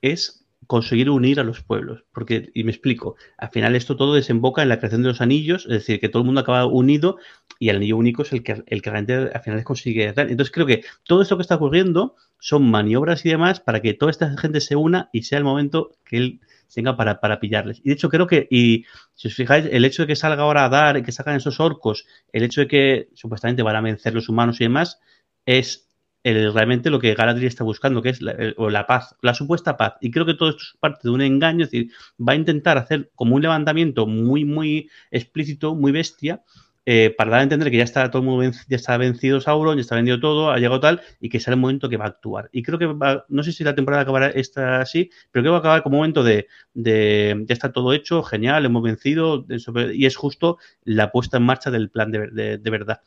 es 0.00 0.45
conseguir 0.66 1.10
unir 1.10 1.40
a 1.40 1.44
los 1.44 1.62
pueblos. 1.62 2.04
Porque, 2.12 2.50
y 2.54 2.64
me 2.64 2.70
explico, 2.70 3.16
al 3.38 3.50
final 3.50 3.76
esto 3.76 3.96
todo 3.96 4.14
desemboca 4.14 4.62
en 4.62 4.68
la 4.68 4.78
creación 4.78 5.02
de 5.02 5.08
los 5.08 5.20
anillos, 5.20 5.64
es 5.66 5.72
decir, 5.72 6.00
que 6.00 6.08
todo 6.08 6.22
el 6.22 6.26
mundo 6.26 6.40
acaba 6.40 6.66
unido 6.66 7.18
y 7.58 7.68
el 7.68 7.76
anillo 7.76 7.96
único 7.96 8.22
es 8.22 8.32
el 8.32 8.42
que, 8.42 8.62
el 8.66 8.82
que 8.82 8.90
realmente 8.90 9.30
al 9.34 9.42
final 9.42 9.64
consigue. 9.64 10.12
Entonces 10.16 10.50
creo 10.50 10.66
que 10.66 10.84
todo 11.04 11.22
esto 11.22 11.36
que 11.36 11.42
está 11.42 11.56
ocurriendo 11.56 12.16
son 12.38 12.70
maniobras 12.70 13.24
y 13.24 13.30
demás 13.30 13.60
para 13.60 13.80
que 13.80 13.94
toda 13.94 14.10
esta 14.10 14.36
gente 14.36 14.60
se 14.60 14.76
una 14.76 15.08
y 15.12 15.22
sea 15.22 15.38
el 15.38 15.44
momento 15.44 15.92
que 16.04 16.16
él 16.18 16.40
tenga 16.72 16.96
para, 16.96 17.20
para 17.20 17.40
pillarles. 17.40 17.80
Y 17.82 17.88
de 17.88 17.94
hecho 17.94 18.10
creo 18.10 18.26
que, 18.26 18.46
y 18.50 18.84
si 19.14 19.28
os 19.28 19.34
fijáis, 19.34 19.66
el 19.70 19.84
hecho 19.86 20.02
de 20.02 20.08
que 20.08 20.16
salga 20.16 20.42
ahora 20.42 20.66
a 20.66 20.68
dar, 20.68 21.02
que 21.02 21.10
salgan 21.10 21.36
esos 21.36 21.58
orcos, 21.58 22.06
el 22.32 22.42
hecho 22.42 22.60
de 22.60 22.68
que 22.68 23.08
supuestamente 23.14 23.62
van 23.62 23.76
a 23.76 23.80
vencer 23.80 24.12
los 24.12 24.28
humanos 24.28 24.60
y 24.60 24.64
demás, 24.64 25.00
es 25.46 25.85
realmente 26.32 26.90
lo 26.90 26.98
que 26.98 27.14
Galadriel 27.14 27.48
está 27.48 27.64
buscando, 27.64 28.02
que 28.02 28.10
es 28.10 28.22
la, 28.22 28.34
o 28.56 28.70
la 28.70 28.86
paz, 28.86 29.14
la 29.22 29.34
supuesta 29.34 29.76
paz. 29.76 29.94
Y 30.00 30.10
creo 30.10 30.26
que 30.26 30.34
todo 30.34 30.50
esto 30.50 30.62
es 30.62 30.76
parte 30.80 31.00
de 31.04 31.10
un 31.10 31.20
engaño, 31.20 31.64
es 31.64 31.70
decir, 31.70 31.92
va 32.18 32.32
a 32.32 32.36
intentar 32.36 32.78
hacer 32.78 33.10
como 33.14 33.36
un 33.36 33.42
levantamiento 33.42 34.06
muy, 34.06 34.44
muy 34.44 34.90
explícito, 35.10 35.74
muy 35.74 35.92
bestia, 35.92 36.42
eh, 36.88 37.12
para 37.18 37.32
dar 37.32 37.40
a 37.40 37.42
entender 37.42 37.68
que 37.68 37.78
ya 37.78 37.82
está 37.82 38.08
todo 38.12 38.22
el 38.22 38.26
mundo 38.26 38.42
venc 38.42 38.54
ya 38.68 38.76
está 38.76 38.96
vencido 38.96 39.40
Sauron, 39.40 39.76
ya 39.76 39.80
está 39.80 39.96
vendido 39.96 40.20
todo, 40.20 40.52
ha 40.52 40.58
llegado 40.58 40.78
tal, 40.78 41.00
y 41.20 41.28
que 41.28 41.40
será 41.40 41.56
el 41.56 41.60
momento 41.60 41.88
que 41.88 41.96
va 41.96 42.04
a 42.04 42.08
actuar. 42.08 42.48
Y 42.52 42.62
creo 42.62 42.78
que 42.78 42.86
va, 42.86 43.24
no 43.28 43.42
sé 43.42 43.50
si 43.50 43.64
la 43.64 43.74
temporada 43.74 44.02
acabará 44.02 44.28
esta 44.28 44.80
así, 44.80 45.10
pero 45.32 45.42
creo 45.42 45.44
que 45.44 45.50
va 45.50 45.56
a 45.56 45.60
acabar 45.60 45.82
como 45.82 45.96
momento 45.96 46.22
de, 46.22 46.46
de 46.74 47.44
ya 47.48 47.52
está 47.52 47.72
todo 47.72 47.92
hecho, 47.92 48.22
genial, 48.22 48.64
hemos 48.64 48.84
vencido, 48.84 49.44
y 49.92 50.06
es 50.06 50.14
justo 50.14 50.58
la 50.84 51.10
puesta 51.10 51.38
en 51.38 51.42
marcha 51.42 51.72
del 51.72 51.90
plan 51.90 52.12
de, 52.12 52.30
de, 52.30 52.58
de 52.58 52.70
verdad. 52.70 53.00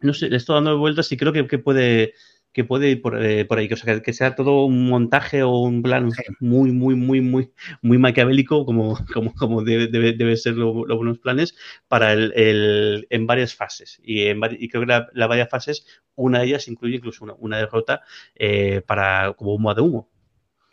No 0.00 0.12
sé, 0.12 0.28
le 0.28 0.36
estoy 0.36 0.56
dando 0.56 0.76
vueltas 0.76 1.10
y 1.10 1.16
creo 1.16 1.32
que 1.32 1.58
puede 1.58 2.12
que 2.56 2.64
puede 2.64 2.88
ir 2.88 3.02
por, 3.02 3.22
eh, 3.22 3.44
por 3.44 3.58
ahí, 3.58 3.68
o 3.70 3.76
sea, 3.76 4.00
que, 4.00 4.12
sea 4.14 4.34
todo 4.34 4.64
un 4.64 4.88
montaje 4.88 5.42
o 5.42 5.58
un 5.58 5.82
plan 5.82 6.08
muy, 6.40 6.72
muy, 6.72 6.94
muy, 6.94 7.20
muy, 7.20 7.52
muy 7.82 7.98
maquiavélico, 7.98 8.64
como, 8.64 8.98
como, 9.12 9.34
como 9.34 9.62
debe, 9.62 9.88
debe, 9.88 10.14
debe 10.14 10.38
ser 10.38 10.54
los 10.54 10.74
lo 10.88 10.96
buenos 10.96 11.18
planes, 11.18 11.54
para 11.86 12.14
el, 12.14 12.32
el, 12.34 13.06
en 13.10 13.26
varias 13.26 13.54
fases. 13.54 14.00
Y, 14.02 14.28
en, 14.28 14.40
y 14.58 14.70
creo 14.70 14.80
que 14.80 14.86
las 14.86 15.04
la 15.12 15.26
varias 15.26 15.50
fases, 15.50 15.86
una 16.14 16.38
de 16.38 16.46
ellas 16.46 16.66
incluye 16.66 16.96
incluso 16.96 17.24
una, 17.24 17.34
una 17.34 17.58
derrota 17.58 18.00
eh, 18.34 18.80
para 18.86 19.34
como 19.34 19.52
humo 19.52 19.74
de 19.74 19.82
humo. 19.82 20.08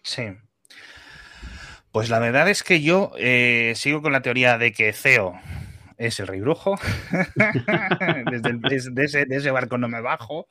Sí. 0.03 0.23
Pues 1.91 2.09
la 2.09 2.19
verdad 2.19 2.49
es 2.49 2.63
que 2.63 2.81
yo 2.81 3.11
eh, 3.17 3.73
sigo 3.75 4.01
con 4.01 4.13
la 4.13 4.21
teoría 4.21 4.57
de 4.57 4.71
que 4.71 4.93
CEO 4.93 5.37
es 6.07 6.19
el 6.19 6.27
rey 6.27 6.41
brujo. 6.41 6.75
Desde 8.31 8.49
el, 8.49 9.31
ese, 9.31 9.51
barco 9.51 9.77
no 9.77 9.87
me 9.87 10.01
bajo. 10.01 10.47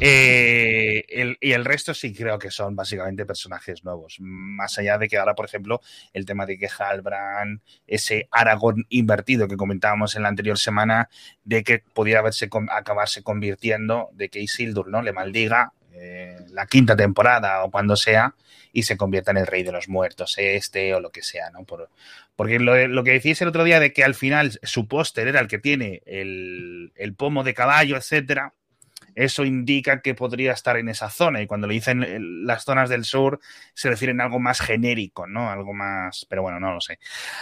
Eh, 0.00 1.36
y 1.40 1.52
el 1.52 1.64
resto 1.64 1.94
sí 1.94 2.12
creo 2.12 2.38
que 2.38 2.50
son 2.50 2.74
básicamente 2.74 3.24
personajes 3.24 3.84
nuevos. 3.84 4.16
Más 4.20 4.78
allá 4.78 4.98
de 4.98 5.08
que 5.08 5.16
ahora, 5.16 5.34
por 5.34 5.46
ejemplo, 5.46 5.80
el 6.12 6.26
tema 6.26 6.46
de 6.46 6.58
que 6.58 6.68
Halbrand, 6.68 7.60
ese 7.86 8.28
Aragorn 8.30 8.86
invertido 8.88 9.48
que 9.48 9.56
comentábamos 9.56 10.16
en 10.16 10.22
la 10.22 10.28
anterior 10.28 10.58
semana, 10.58 11.08
de 11.44 11.62
que 11.62 11.82
pudiera 11.94 12.22
acabarse 12.70 13.22
convirtiendo, 13.22 14.10
de 14.12 14.28
que 14.28 14.40
Isildur 14.40 14.88
¿no? 14.88 15.02
le 15.02 15.12
maldiga 15.12 15.72
eh, 16.00 16.36
la 16.50 16.66
quinta 16.66 16.96
temporada 16.96 17.64
o 17.64 17.70
cuando 17.70 17.96
sea 17.96 18.34
y 18.72 18.82
se 18.84 18.96
convierta 18.96 19.30
en 19.30 19.38
el 19.38 19.46
rey 19.46 19.62
de 19.62 19.72
los 19.72 19.88
muertos, 19.88 20.36
este 20.38 20.94
o 20.94 21.00
lo 21.00 21.10
que 21.10 21.22
sea, 21.22 21.50
¿no? 21.50 21.64
Por, 21.64 21.88
porque 22.36 22.58
lo, 22.58 23.04
que 23.04 23.12
decís 23.12 23.40
el 23.42 23.48
otro 23.48 23.64
día 23.64 23.80
de 23.80 23.92
que 23.92 24.04
al 24.04 24.14
final 24.14 24.58
su 24.62 24.86
póster 24.86 25.26
era 25.28 25.40
el 25.40 25.48
que 25.48 25.58
tiene 25.58 26.02
el, 26.06 26.92
el 26.96 27.14
pomo 27.14 27.42
de 27.42 27.54
caballo, 27.54 27.96
etcétera, 27.96 28.54
eso 29.18 29.44
indica 29.44 30.00
que 30.00 30.14
podría 30.14 30.52
estar 30.52 30.76
en 30.76 30.88
esa 30.88 31.10
zona. 31.10 31.42
Y 31.42 31.46
cuando 31.48 31.66
le 31.66 31.74
dicen 31.74 32.46
las 32.46 32.64
zonas 32.64 32.88
del 32.88 33.04
sur, 33.04 33.40
se 33.74 33.90
refieren 33.90 34.20
a 34.20 34.24
algo 34.24 34.38
más 34.38 34.60
genérico, 34.60 35.26
¿no? 35.26 35.50
Algo 35.50 35.74
más. 35.74 36.24
Pero 36.28 36.42
bueno, 36.42 36.60
no 36.60 36.72
lo 36.72 36.80
sé. 36.80 37.00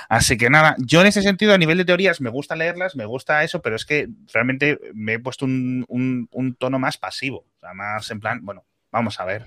Así 0.09 0.39
que 0.39 0.49
nada, 0.49 0.75
yo 0.79 1.03
en 1.03 1.09
ese 1.09 1.21
sentido, 1.21 1.53
a 1.53 1.59
nivel 1.59 1.77
de 1.77 1.85
teorías, 1.85 2.23
me 2.23 2.31
gusta 2.31 2.57
leerlas, 2.57 2.97
me 2.97 3.05
gusta 3.05 3.45
eso, 3.45 3.61
pero 3.61 3.77
es 3.77 3.85
que 3.85 4.09
realmente 4.33 4.79
me 4.95 5.15
he 5.15 5.19
puesto 5.19 5.45
un, 5.45 5.85
un, 5.89 6.29
un 6.33 6.55
tono 6.55 6.79
más 6.79 6.97
pasivo. 6.97 7.45
O 7.57 7.61
sea, 7.61 7.75
más 7.75 8.11
en 8.11 8.21
plan, 8.21 8.41
bueno, 8.43 8.65
vamos 8.91 9.21
a 9.21 9.27
ver. 9.27 9.45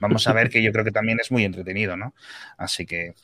Vamos 0.00 0.28
a 0.28 0.34
ver 0.34 0.50
que 0.50 0.62
yo 0.62 0.72
creo 0.72 0.84
que 0.84 0.90
también 0.90 1.18
es 1.18 1.30
muy 1.30 1.44
entretenido, 1.44 1.96
¿no? 1.96 2.14
Así 2.58 2.84
que 2.84 3.14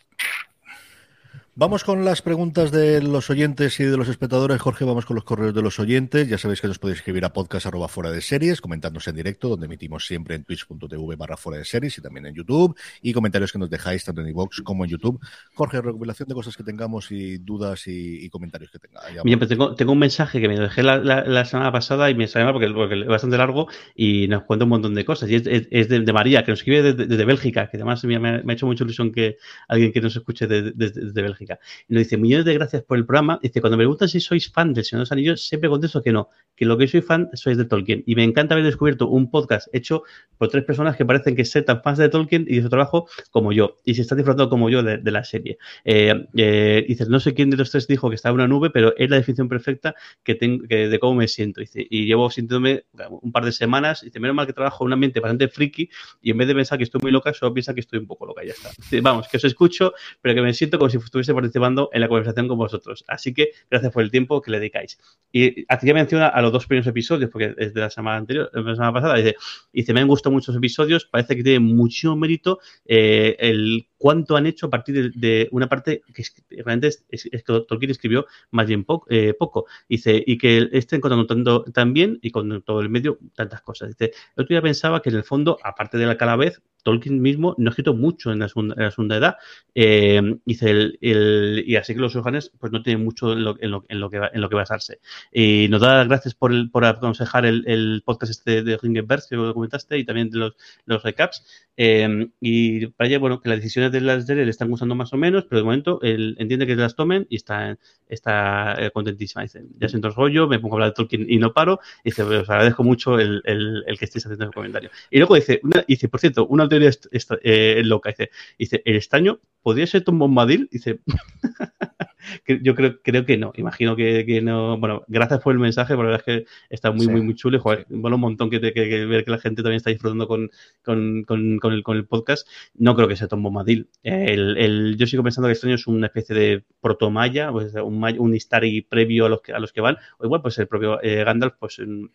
Vamos 1.59 1.85
con 1.85 2.05
las 2.05 2.21
preguntas 2.21 2.71
de 2.71 3.01
los 3.01 3.31
oyentes 3.31 3.81
y 3.81 3.85
de 3.85 3.97
los 3.97 4.11
espectadores. 4.11 4.61
Jorge, 4.61 4.85
vamos 4.85 5.07
con 5.07 5.15
los 5.15 5.25
correos 5.25 5.55
de 5.55 5.63
los 5.63 5.81
oyentes. 5.81 6.29
Ya 6.29 6.37
sabéis 6.37 6.61
que 6.61 6.69
nos 6.69 6.79
podéis 6.79 6.99
escribir 6.99 7.25
a 7.25 7.33
podcast 7.33 7.65
arroba 7.65 7.89
fuera 7.89 8.11
de 8.11 8.21
series, 8.21 8.61
comentándonos 8.61 9.09
en 9.09 9.17
directo, 9.17 9.49
donde 9.49 9.65
emitimos 9.65 10.05
siempre 10.05 10.35
en 10.35 10.45
twitch.tv 10.45 11.17
barra 11.17 11.39
fuera 11.39 11.59
de 11.59 11.65
series 11.65 11.97
y 11.97 12.03
también 12.03 12.27
en 12.27 12.35
YouTube. 12.35 12.77
Y 13.01 13.15
comentarios 13.15 13.53
que 13.53 13.59
nos 13.59 13.71
dejáis 13.71 14.05
tanto 14.05 14.21
en 14.21 14.29
iVoox 14.29 14.61
como 14.65 14.85
en 14.85 14.91
YouTube. 14.91 15.19
Jorge, 15.55 15.81
recopilación 15.81 16.29
de 16.29 16.35
cosas 16.35 16.55
que 16.59 16.63
tengamos 16.63 17.11
y 17.11 17.39
dudas 17.39 17.87
y, 17.87 18.27
y 18.27 18.29
comentarios 18.29 18.71
que 18.71 18.79
tenga. 18.79 19.01
Bien, 19.25 19.39
pues 19.39 19.49
tengo, 19.49 19.75
tengo, 19.75 19.93
un 19.93 19.99
mensaje 19.99 20.43
que 20.43 20.49
me 20.49 20.61
dejé 20.61 20.83
la, 20.83 20.99
la, 20.99 21.25
la 21.25 21.47
semana 21.47 21.73
pasada 21.73 22.11
y 22.11 22.15
me 22.15 22.29
sale 22.29 22.45
mal 22.45 22.53
porque, 22.53 22.69
porque, 22.69 23.01
es 23.01 23.07
bastante 23.07 23.39
largo 23.39 23.67
y 23.95 24.29
nos 24.29 24.43
cuenta 24.43 24.65
un 24.65 24.69
montón 24.73 24.95
de 24.95 25.07
cosas. 25.07 25.31
Y 25.31 25.37
es, 25.37 25.47
es, 25.47 25.69
es 25.71 25.89
de, 25.89 26.01
de, 26.01 26.13
María, 26.13 26.45
que 26.45 26.53
nos 26.53 26.59
escribe 26.59 26.83
desde, 26.83 27.07
desde 27.07 27.25
Bélgica, 27.25 27.71
que 27.71 27.79
además 27.79 28.05
me, 28.05 28.19
me, 28.19 28.29
ha 28.47 28.53
hecho 28.53 28.67
mucha 28.67 28.85
ilusión 28.85 29.11
que 29.11 29.39
alguien 29.69 29.91
que 29.91 30.03
nos 30.03 30.15
escuche 30.15 30.47
desde, 30.47 30.73
desde 30.73 31.46
Y 31.89 31.95
nos 31.95 32.05
dice, 32.05 32.17
millones 32.17 32.45
de 32.45 32.55
gracias 32.55 32.83
por 32.83 32.99
el 32.99 33.07
programa. 33.07 33.39
Dice, 33.43 33.61
cuando 33.61 33.77
me 33.77 33.83
preguntan 33.83 34.09
si 34.09 34.21
sois 34.21 34.51
fan 34.51 34.73
del 34.75 34.85
Señor 34.85 35.01
de 35.01 35.03
los 35.03 35.13
Anillos, 35.13 35.47
siempre 35.47 35.69
contesto 35.69 36.03
que 36.03 36.13
no, 36.13 36.29
que 36.55 36.65
lo 36.65 36.77
que 36.79 36.89
soy 36.89 37.03
fan 37.03 37.31
sois 37.35 37.57
de 37.57 37.65
Tolkien. 37.65 38.03
Y 38.07 38.15
me 38.15 38.25
encanta 38.25 38.55
haber 38.55 38.65
descubierto 38.65 39.09
un 39.09 39.31
podcast 39.31 39.69
hecho 39.73 40.03
por 40.39 40.49
tres 40.49 40.65
personas 40.65 40.97
que 40.97 41.05
parecen 41.05 41.37
que 41.37 41.45
ser 41.45 41.65
tan 41.65 41.83
fans 41.83 41.99
de 41.99 42.09
Tolkien 42.09 42.47
y 42.49 42.57
de 42.57 42.63
su 42.63 42.69
trabajo 42.69 43.09
como 43.31 43.53
yo. 43.53 43.77
Y 43.85 43.95
se 43.95 44.03
están 44.03 44.19
disfrutando 44.19 44.49
como 44.49 44.71
yo 44.71 44.83
de, 44.83 45.11
la 45.11 45.25
serie. 45.25 45.59
Eh, 45.85 46.27
eh, 46.37 46.85
dice, 46.89 47.07
no 47.07 47.21
sé 47.21 47.35
quién 47.35 47.51
de 47.51 47.57
los 47.57 47.71
tres 47.71 47.87
dijo 47.87 48.09
que 48.09 48.17
estaba 48.17 48.33
en 48.33 48.41
una 48.41 48.49
nube, 48.49 48.71
pero 48.71 48.95
es 48.97 49.09
la 49.09 49.17
definición 49.17 49.49
perfecta 49.49 49.95
que 50.23 50.35
tengo, 50.35 50.67
que 50.67 50.89
de 50.89 50.99
cómo 50.99 51.15
me 51.15 51.29
siento. 51.29 51.63
Y 51.63 52.07
llevo 52.07 52.31
sintiéndome 52.31 52.85
un 53.23 53.33
par 53.33 53.45
de 53.45 53.53
semanas. 53.53 54.03
Dice, 54.03 54.21
menos 54.21 54.35
mal 54.35 54.47
que 54.47 54.53
trabajo 54.53 54.85
en 54.85 54.87
un 54.87 54.93
ambiente 54.95 55.21
bastante 55.21 55.49
friki 55.49 55.89
y 56.21 56.31
en 56.31 56.39
vez 56.39 56.49
de 56.49 56.55
pensar 56.55 56.79
que 56.79 56.85
estoy 56.85 57.01
muy 57.03 57.13
loca, 57.13 57.33
solo 57.33 57.53
piensa 57.55 57.75
que 57.75 57.81
estoy 57.81 57.99
un 57.99 58.07
poco 58.07 58.27
loca 58.27 58.43
ya 58.45 58.53
está. 58.53 58.71
Vamos, 59.03 59.29
que 59.29 59.37
os 59.37 59.45
escucho, 59.45 59.93
pero 60.21 60.35
que 60.35 60.43
me 60.43 60.53
siento 60.55 60.79
como 60.79 60.91
si 60.91 60.97
estuviese 60.99 61.33
participando 61.37 61.91
en 61.93 62.01
la 62.01 62.09
conversación 62.09 62.49
con 62.49 62.59
vosotros. 62.59 63.05
Así 63.09 63.33
que 63.33 63.51
gracias 63.71 63.93
por 63.93 64.03
el 64.03 64.11
tiempo 64.11 64.43
que 64.43 64.51
le 64.51 64.59
dedicáis. 64.59 64.99
Y 65.33 65.65
aquí 65.69 65.93
menciona 65.93 66.29
a 66.29 66.43
los 66.43 66.53
dos 66.53 66.67
primeros 66.67 66.87
episodios, 66.87 67.31
porque 67.31 67.55
es 67.59 67.75
de 67.75 67.81
la 67.81 67.91
semana 67.91 68.19
anterior, 68.19 68.51
la 68.53 68.75
semana 68.75 68.93
pasada, 68.93 69.15
dice, 69.17 69.37
dice 69.73 69.93
me 69.93 70.01
han 70.01 70.09
gustado 70.09 70.33
muchos 70.33 70.57
episodios, 70.57 71.07
parece 71.07 71.37
que 71.37 71.43
tiene 71.43 71.61
muchísimo 71.61 72.17
mérito 72.17 72.59
eh, 72.85 73.37
el 73.39 73.87
cuánto 73.99 74.37
han 74.37 74.47
hecho 74.47 74.67
a 74.67 74.71
partir 74.71 74.95
de, 74.95 75.11
de 75.19 75.49
una 75.53 75.69
parte 75.69 76.03
que 76.13 76.23
realmente 76.51 76.89
es, 76.89 77.05
es, 77.09 77.29
es, 77.31 77.43
que 77.43 77.61
Tolkien 77.67 77.91
escribió 77.91 78.27
más 78.51 78.67
bien 78.67 78.85
eh, 79.09 79.35
poco. 79.39 79.67
Dice, 79.89 80.23
y 80.27 80.39
que 80.39 80.69
estén 80.73 81.01
contando 81.01 81.65
tan 81.65 81.93
bien 81.93 82.19
y 82.23 82.31
con 82.31 82.63
todo 82.63 82.81
el 82.81 82.89
medio 82.89 83.19
tantas 83.35 83.63
cosas. 83.63 83.89
Dice, 83.89 84.13
el 84.37 84.45
otro 84.45 84.63
pensaba 84.63 85.03
que 85.03 85.11
en 85.11 85.17
el 85.17 85.25
fondo, 85.25 85.59
aparte 85.63 85.99
de 85.99 86.07
la 86.07 86.17
calavez, 86.17 86.61
Tolkien 86.87 87.21
mismo 87.21 87.57
no 87.59 87.69
ha 87.69 87.71
escrito 87.71 87.95
mucho 87.95 88.31
en 88.31 88.39
la 88.39 88.49
segunda, 88.49 88.77
en 88.79 88.85
la 88.85 88.91
segunda 88.93 89.17
edad. 89.17 89.37
Eh, 89.75 90.39
dice 90.45 90.71
el, 90.71 90.99
el, 91.01 91.65
y 91.67 91.75
así 91.75 91.95
que 91.95 92.01
los 92.01 92.15
Johannes 92.15 92.53
pues 92.61 92.71
no 92.71 92.81
tienen 92.85 93.05
mucho 93.05 93.33
en 93.33 93.43
lo, 93.43 93.57
en 93.61 93.73
lo, 93.73 93.85
en 93.89 93.99
lo, 93.99 94.09
que, 94.09 94.21
en 94.33 94.41
lo 94.41 94.49
que 94.49 94.55
basarse. 94.55 95.01
Y 95.33 95.67
nos 95.69 95.81
da 95.81 95.97
las 95.97 96.07
gracias 96.07 96.37
por, 96.37 96.53
el, 96.53 96.71
por 96.71 96.85
aconsejar 96.85 97.45
el, 97.45 97.65
el, 97.67 98.05
podcast 98.05 98.31
este 98.31 98.63
de 98.63 98.77
Ringenberg 98.77 99.23
que 99.29 99.35
lo 99.35 99.53
comentaste 99.53 99.99
y 99.99 100.05
también 100.05 100.31
de 100.31 100.39
los, 100.39 100.57
los 100.85 101.03
recaps. 101.03 101.45
Eh, 101.77 102.29
y 102.41 102.87
para 102.87 103.09
ella, 103.09 103.19
bueno, 103.19 103.41
que 103.41 103.49
las 103.49 103.59
decisiones 103.59 103.91
de 103.91 104.01
las 104.01 104.29
le 104.29 104.49
están 104.49 104.71
gustando 104.71 104.95
más 104.95 105.13
o 105.13 105.17
menos, 105.17 105.45
pero 105.45 105.59
de 105.59 105.65
momento 105.65 105.99
él 106.03 106.37
entiende 106.39 106.69
que 106.69 106.77
las 106.77 106.95
tomen 106.95 107.27
y 107.29 107.35
está, 107.35 107.77
está 108.09 108.77
eh, 108.79 108.93
contentísima. 108.93 109.43
Dice, 109.43 109.65
ya 109.77 109.89
siento 109.89 110.07
el 110.07 110.15
rollo, 110.15 110.47
me 110.47 110.61
pongo 110.61 110.75
a 110.75 110.77
hablar 110.77 110.91
de 110.91 110.95
Tolkien 110.95 111.27
y 111.29 111.39
no 111.39 111.53
paro. 111.53 111.81
Y 112.05 112.11
dice, 112.11 112.23
os 112.23 112.49
agradezco 112.49 112.85
mucho 112.85 113.19
el, 113.19 113.43
el, 113.45 113.83
el 113.89 113.99
que 113.99 114.05
estéis 114.05 114.25
haciendo 114.25 114.45
el 114.45 114.53
comentario. 114.53 114.91
Y 115.11 115.19
luego 115.19 115.35
dice, 115.35 115.61
una, 115.65 115.85
dice 115.87 116.09
por 116.09 116.21
cierto, 116.21 116.47
una 116.47 116.63
teoría 116.79 116.91
esta, 117.11 117.39
eh, 117.43 117.83
loca. 117.85 118.11
Dice, 118.11 118.31
dice, 118.59 118.83
el 118.85 118.97
estaño 118.97 119.41
podría 119.63 119.87
ser 119.87 120.05
Tom 120.05 120.19
Bombadil. 120.19 120.69
Dice, 120.71 121.01
yo 122.63 122.75
creo, 122.75 123.01
creo 123.03 123.25
que 123.25 123.37
no. 123.37 123.53
Imagino 123.57 123.97
que, 123.97 124.25
que, 124.25 124.41
no. 124.41 124.79
Bueno, 124.79 125.05
gracias 125.09 125.41
por 125.41 125.53
el 125.53 125.59
mensaje, 125.59 125.95
la 125.95 126.03
verdad 126.03 126.23
es 126.25 126.25
que 126.25 126.47
está 126.71 126.93
muy, 126.93 127.07
sí. 127.07 127.11
muy, 127.11 127.23
muy 127.23 127.35
chulo. 127.35 127.59
Joder, 127.61 127.87
bueno, 127.89 128.17
un 128.17 128.21
montón 128.21 128.51
que, 128.51 128.61
que, 128.61 128.73
que, 128.73 129.07
ver 129.07 129.25
que 129.25 129.31
la 129.31 129.39
gente 129.39 129.63
también 129.63 129.79
está 129.79 129.91
disfrutando 129.91 130.29
con, 130.29 130.51
con, 130.83 131.25
con, 131.25 131.59
con, 131.59 131.73
el, 131.73 131.83
con 131.83 131.97
el 131.97 132.07
podcast. 132.07 132.47
No 132.75 132.95
creo 132.95 133.09
que 133.09 133.17
sea 133.17 133.29
Tom 133.29 133.43
Bombadil. 133.43 133.89
El, 134.03 134.57
el, 134.57 134.97
yo 134.97 135.07
sigo 135.07 135.23
pensando 135.23 135.47
que 135.47 135.53
el 135.53 135.57
estaño 135.57 135.75
es 135.75 135.87
una 135.87 136.07
especie 136.07 136.37
de 136.37 136.65
protomaya, 136.81 137.51
pues 137.51 137.75
un, 137.75 138.05
un 138.19 138.35
Istari 138.35 138.83
previo 138.83 139.27
a 139.27 139.29
los 139.29 139.43
que, 139.43 139.53
a 139.53 139.59
los 139.59 139.73
que 139.73 139.81
van. 139.81 139.97
O 140.19 140.25
igual, 140.25 140.43
pues 140.43 140.59
el 140.59 140.69
propio 140.69 141.03
eh, 141.03 141.25
Gandalf, 141.25 141.55
pues 141.59 141.79
en, 141.79 142.11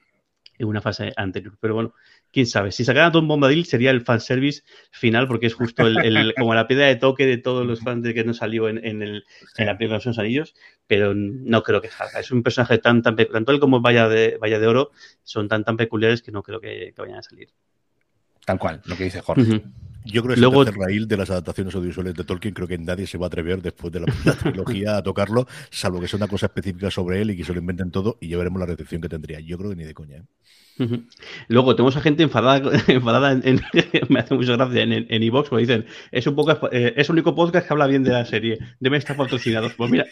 en 0.58 0.68
una 0.68 0.82
fase 0.82 1.12
anterior. 1.16 1.58
Pero 1.60 1.74
bueno, 1.74 1.94
quién 2.32 2.46
sabe. 2.46 2.72
Si 2.72 2.86
sacaran 2.86 3.10
a 3.10 3.12
Tom 3.12 3.28
Bombadil 3.28 3.66
sería 3.66 3.92
el 3.92 4.02
fanservice 4.02 4.64
final, 4.92 5.28
porque 5.28 5.48
es 5.48 5.54
justo 5.54 5.88
el, 5.88 5.98
el, 6.00 6.34
como 6.38 6.54
la 6.54 6.68
piedra 6.68 6.88
de 6.88 6.96
toque 6.96 7.26
de 7.26 7.38
todos 7.38 7.66
los 7.66 7.82
fans 7.82 8.04
de 8.04 8.14
que 8.14 8.24
no 8.24 8.34
salió 8.34 8.70
en, 8.70 8.84
en, 8.86 9.02
el, 9.02 9.24
en 9.58 9.66
la 9.66 9.78
película 9.78 10.00
de 10.00 10.06
los 10.06 10.20
Anillos, 10.20 10.54
pero 10.88 11.14
no 11.16 11.64
creo 11.64 11.82
que 11.82 11.90
salga. 11.90 12.20
Es 12.20 12.32
un 12.32 12.44
personaje 12.44 12.78
tan, 12.78 13.02
tan 13.02 13.16
tanto 13.16 13.52
él 13.52 13.60
como 13.60 13.82
Vaya 13.82 14.08
de, 14.08 14.38
Vaya 14.40 14.60
de 14.60 14.68
Oro 14.68 14.92
son 15.24 15.48
tan, 15.48 15.64
tan 15.64 15.78
peculiares 15.78 16.22
que 16.22 16.32
no 16.32 16.44
creo 16.44 16.60
que, 16.60 16.94
que 16.96 17.02
vayan 17.02 17.20
a 17.20 17.24
salir. 17.24 17.50
Tal 18.46 18.60
cual, 18.60 18.82
lo 18.86 18.96
que 18.96 19.04
dice 19.06 19.22
Jorge. 19.22 19.42
Uh 19.42 19.46
-huh. 19.46 19.64
Yo 20.06 20.24
creo 20.24 20.36
que 20.36 20.42
Luego, 20.42 20.64
es 20.64 20.70
el 20.70 20.76
raíl 20.76 21.08
de 21.08 21.18
las 21.18 21.30
adaptaciones 21.30 21.76
audiovisuales 21.76 22.16
de 22.16 22.24
Tolkien. 22.24 22.54
Creo 22.54 22.68
que 22.68 22.78
nadie 22.78 23.06
se 23.06 23.18
va 23.18 23.26
a 23.26 23.28
atrever 23.28 23.62
después 23.62 23.94
de 23.94 24.00
la, 24.00 24.08
la 24.26 24.34
trilogía 24.38 24.98
a 24.98 25.04
tocarlo, 25.04 25.48
salvo 25.70 26.00
que 26.00 26.08
sea 26.08 26.18
una 26.18 26.28
cosa 26.28 26.48
específica 26.48 26.90
sobre 26.90 27.22
él 27.22 27.32
y 27.32 27.38
que 27.38 27.44
se 27.44 27.54
lo 27.54 27.60
inventen 27.60 27.92
todo 27.92 28.18
y 28.20 28.30
ya 28.30 28.38
veremos 28.38 28.60
la 28.60 28.66
recepción 28.66 29.02
que 29.02 29.10
tendría. 29.10 29.40
Yo 29.40 29.58
creo 29.58 29.70
que 29.70 29.76
ni 29.76 29.84
de 29.84 29.94
coña. 29.94 30.18
¿eh? 30.18 30.24
Uh 30.80 30.84
-huh. 30.84 31.06
Luego 31.50 31.76
tenemos 31.76 31.96
a 31.98 32.02
gente 32.02 32.24
enfadada, 32.24 32.72
enfadada 32.88 33.32
en, 33.34 33.42
en, 33.46 33.62
me 34.10 34.20
hace 34.22 34.34
mucha 34.34 34.54
gracia 34.54 34.82
en, 34.82 34.94
en 34.94 35.24
Evox, 35.24 35.50
porque 35.50 35.66
dicen, 35.66 35.86
es 36.12 36.26
un 36.26 36.36
podcast, 36.36 36.64
eh, 36.72 36.94
es 36.98 37.10
el 37.10 37.14
único 37.14 37.36
podcast 37.36 37.68
que 37.68 37.74
habla 37.74 37.86
bien 37.86 38.04
de 38.04 38.12
la 38.12 38.26
serie, 38.26 38.58
deben 38.80 38.98
estar 38.98 39.16
patrocinados. 39.16 39.74
Pues 39.76 39.92
mira, 39.92 40.06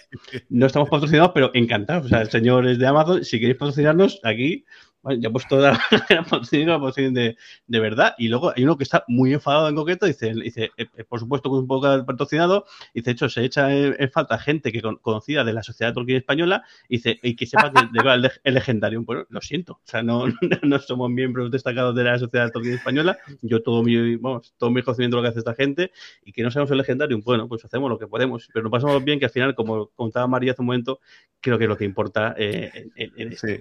no 0.50 0.68
estamos 0.68 0.90
patrocinados, 0.90 1.32
pero 1.34 1.50
encantados. 1.56 2.06
O 2.06 2.10
sea, 2.10 2.26
señores 2.26 2.78
de 2.78 2.86
Amazon, 2.86 3.24
si 3.24 3.40
queréis 3.40 3.58
patrocinarnos, 3.58 4.20
aquí 4.24 4.66
bueno, 5.02 5.22
ya 5.22 5.30
he 5.30 5.32
puesto 5.32 5.58
la, 5.60 5.80
la 6.10 6.24
posición 6.24 7.14
de, 7.14 7.38
de, 7.68 7.80
verdad. 7.80 8.16
Y 8.18 8.28
luego 8.28 8.52
hay 8.56 8.64
uno 8.64 8.78
que 8.78 8.84
está 8.84 9.06
muy 9.08 9.34
enfadado 9.34 9.70
en 9.70 9.76
concreto. 9.76 10.06
Dice, 10.06 10.34
dice 10.34 10.72
eh, 10.78 10.88
por 11.08 11.20
supuesto, 11.20 11.50
con 11.50 11.60
un 11.60 11.68
poco 11.68 12.06
patrocinado. 12.06 12.66
Dice, 12.94 13.06
de 13.06 13.12
hecho, 13.12 13.30
se 13.30 13.46
echa 13.46 13.74
en, 13.74 13.96
en 13.98 14.12
falta 14.12 14.38
gente 14.38 14.72
que 14.72 14.82
con, 14.82 14.98
conocida 14.98 15.44
de 15.44 15.54
la 15.54 15.64
sociedad 15.64 15.94
Tolkien 15.94 16.18
española. 16.18 16.64
Dice, 16.90 17.18
y 17.24 17.36
que 17.36 17.46
sepa 17.46 17.72
que 17.72 17.82
de 17.92 18.14
el, 18.14 18.32
el 18.44 18.54
legendario. 18.54 19.02
Bueno, 19.04 19.26
lo 19.30 19.42
siento. 19.42 19.74
O 19.74 19.82
sea, 19.88 20.04
no, 20.04 20.26
no 20.64 20.80
somos 20.80 21.10
miembros 21.10 21.50
destacados 21.50 21.96
de 21.96 22.04
la 22.04 22.20
sociedad 22.20 22.52
Tolkien 22.52 22.76
española. 22.76 23.18
Yo 23.42 23.62
todo 23.64 23.84
mi, 23.84 24.18
vamos, 24.18 24.54
todo 24.58 24.70
mi 24.70 24.84
conocimiento 24.84 25.18
de 25.18 25.22
lo 25.22 25.26
que 25.26 25.30
hace 25.30 25.40
esta 25.40 25.56
gente. 25.56 25.92
Y 26.26 26.34
que 26.34 26.44
no 26.44 26.52
seamos 26.52 26.70
el 26.72 26.78
legendario. 26.78 27.20
Bueno, 27.24 27.48
pues 27.48 27.64
hacemos 27.64 27.90
lo 27.90 27.98
que 27.98 28.08
podemos. 28.08 28.50
Pero 28.54 28.64
nos 28.64 28.72
pasamos 28.72 29.02
bien 29.04 29.20
que 29.20 29.26
al 29.26 29.32
final, 29.32 29.56
como 29.56 29.88
contaba 29.96 30.28
María 30.28 30.52
hace 30.52 30.62
un 30.62 30.66
momento, 30.66 31.00
creo 31.40 31.58
que 31.58 31.64
es 31.64 31.70
lo 31.70 31.78
que 31.78 31.86
importa 31.86 32.36
eh, 32.38 32.90
en, 32.96 33.12
en, 33.16 33.38
sí. 33.38 33.60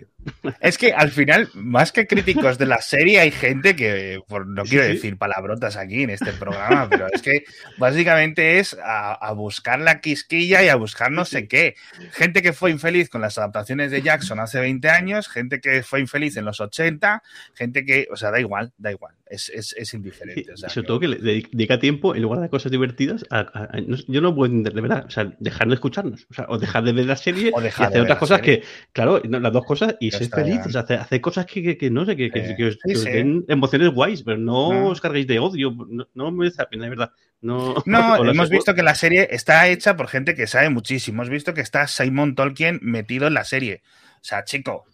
Es 0.60 0.76
que 0.76 0.92
al 0.92 1.10
final 1.10 1.27
final, 1.28 1.50
más 1.54 1.92
que 1.92 2.06
críticos 2.06 2.56
de 2.56 2.64
la 2.64 2.80
serie, 2.80 3.20
hay 3.20 3.30
gente 3.30 3.76
que, 3.76 4.20
por, 4.26 4.46
no 4.46 4.62
quiero 4.64 4.86
sí. 4.86 4.92
decir 4.92 5.18
palabrotas 5.18 5.76
aquí 5.76 6.02
en 6.02 6.10
este 6.10 6.32
programa, 6.32 6.88
pero 6.88 7.06
es 7.12 7.20
que 7.20 7.44
básicamente 7.76 8.58
es 8.58 8.76
a, 8.82 9.12
a, 9.12 9.32
buscar 9.32 9.78
la 9.78 10.00
quisquilla 10.00 10.62
y 10.62 10.68
a 10.68 10.76
buscar 10.76 11.10
no 11.10 11.26
sé 11.26 11.46
qué. 11.46 11.74
Gente 12.12 12.40
que 12.40 12.54
fue 12.54 12.70
infeliz 12.70 13.10
con 13.10 13.20
las 13.20 13.36
adaptaciones 13.36 13.90
de 13.90 14.00
Jackson 14.00 14.40
hace 14.40 14.58
20 14.60 14.88
años, 14.88 15.28
gente 15.28 15.60
que 15.60 15.82
fue 15.82 16.00
infeliz 16.00 16.36
en 16.38 16.46
los 16.46 16.60
80, 16.60 17.22
gente 17.54 17.84
que, 17.84 18.08
o 18.10 18.16
sea, 18.16 18.30
da 18.30 18.40
igual, 18.40 18.72
da 18.78 18.90
igual, 18.90 19.14
es, 19.30 19.48
es, 19.50 19.74
es 19.76 19.94
indiferente. 19.94 20.52
O 20.52 20.56
sea, 20.56 20.68
sobre 20.68 20.82
que... 20.82 20.86
todo 20.86 21.00
que 21.00 21.08
le 21.08 21.16
dedica 21.18 21.78
tiempo, 21.78 22.14
en 22.14 22.22
lugar 22.22 22.40
de 22.40 22.48
cosas 22.48 22.72
divertidas, 22.72 23.24
a, 23.30 23.40
a, 23.40 23.64
a, 23.64 23.80
yo 23.80 24.20
no 24.20 24.34
puedo 24.34 24.50
entender, 24.50 24.74
de 24.74 24.80
verdad, 24.80 25.04
o 25.06 25.10
sea, 25.10 25.32
dejar 25.38 25.68
de 25.68 25.74
escucharnos, 25.74 26.26
o 26.30 26.34
sea, 26.34 26.46
o 26.48 26.58
dejar 26.58 26.84
de 26.84 26.92
ver 26.92 27.06
la 27.06 27.16
serie 27.16 27.50
o 27.54 27.60
dejar 27.60 27.86
y 27.86 27.88
hacer 27.88 28.02
otras 28.02 28.18
cosas 28.18 28.40
serie. 28.40 28.60
que, 28.60 28.66
claro, 28.92 29.20
las 29.24 29.52
dos 29.52 29.64
cosas, 29.64 29.96
y 30.00 30.10
ser 30.10 30.28
feliz, 30.28 30.60
o 30.66 30.70
sea, 30.70 30.82
hacer, 30.82 31.00
hacer 31.00 31.20
cosas 31.20 31.46
que, 31.46 31.62
que, 31.62 31.76
que, 31.76 31.90
no 31.90 32.04
sé, 32.04 32.16
que, 32.16 32.30
que, 32.30 32.40
eh, 32.40 32.54
que 32.56 32.66
os, 32.66 32.78
sí, 32.84 32.94
os 32.94 33.02
sí. 33.02 33.10
den 33.10 33.44
emociones 33.48 33.90
guays, 33.90 34.22
pero 34.22 34.38
no, 34.38 34.88
os 34.88 35.00
carguéis 35.00 35.26
de 35.26 35.38
odio, 35.38 35.74
no, 35.88 36.08
no 36.14 36.30
me 36.30 36.38
merece 36.38 36.58
la 36.58 36.68
pena, 36.68 36.84
de 36.84 36.90
verdad. 36.90 37.12
No, 37.40 37.76
no 37.86 38.30
hemos 38.30 38.50
visto 38.50 38.74
que 38.74 38.82
la 38.82 38.94
serie 38.94 39.28
está 39.30 39.68
hecha 39.68 39.96
por 39.96 40.08
gente 40.08 40.34
que 40.34 40.46
sabe 40.46 40.70
muchísimo. 40.70 41.22
Hemos 41.22 41.30
visto 41.30 41.54
que 41.54 41.60
está 41.60 41.86
Simon 41.86 42.34
Tolkien 42.34 42.80
metido 42.82 43.28
en 43.28 43.34
la 43.34 43.44
serie. 43.44 43.82
O 44.16 44.24
sea, 44.24 44.44
chico, 44.44 44.86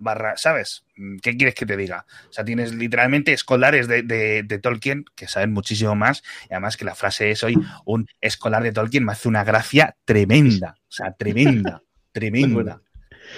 barra, 0.00 0.36
¿sabes? 0.36 0.84
¿Qué 1.22 1.36
quieres 1.36 1.54
que 1.54 1.66
te 1.66 1.76
diga? 1.76 2.06
O 2.28 2.32
sea, 2.32 2.44
tienes 2.44 2.74
literalmente 2.74 3.32
escolares 3.32 3.86
de, 3.86 4.02
de, 4.02 4.42
de, 4.42 4.58
Tolkien 4.58 5.04
que 5.14 5.28
saben 5.28 5.52
muchísimo 5.52 5.94
más 5.94 6.22
y 6.48 6.54
además 6.54 6.76
que 6.76 6.84
la 6.84 6.94
frase 6.94 7.30
es 7.30 7.44
hoy 7.44 7.56
un 7.84 8.06
escolar 8.20 8.62
de 8.62 8.72
Tolkien 8.72 9.04
me 9.04 9.12
hace 9.12 9.28
una 9.28 9.44
gracia 9.44 9.96
tremenda, 10.04 10.74
o 10.78 10.92
sea, 10.92 11.12
tremenda, 11.12 11.82
tremenda. 12.12 12.80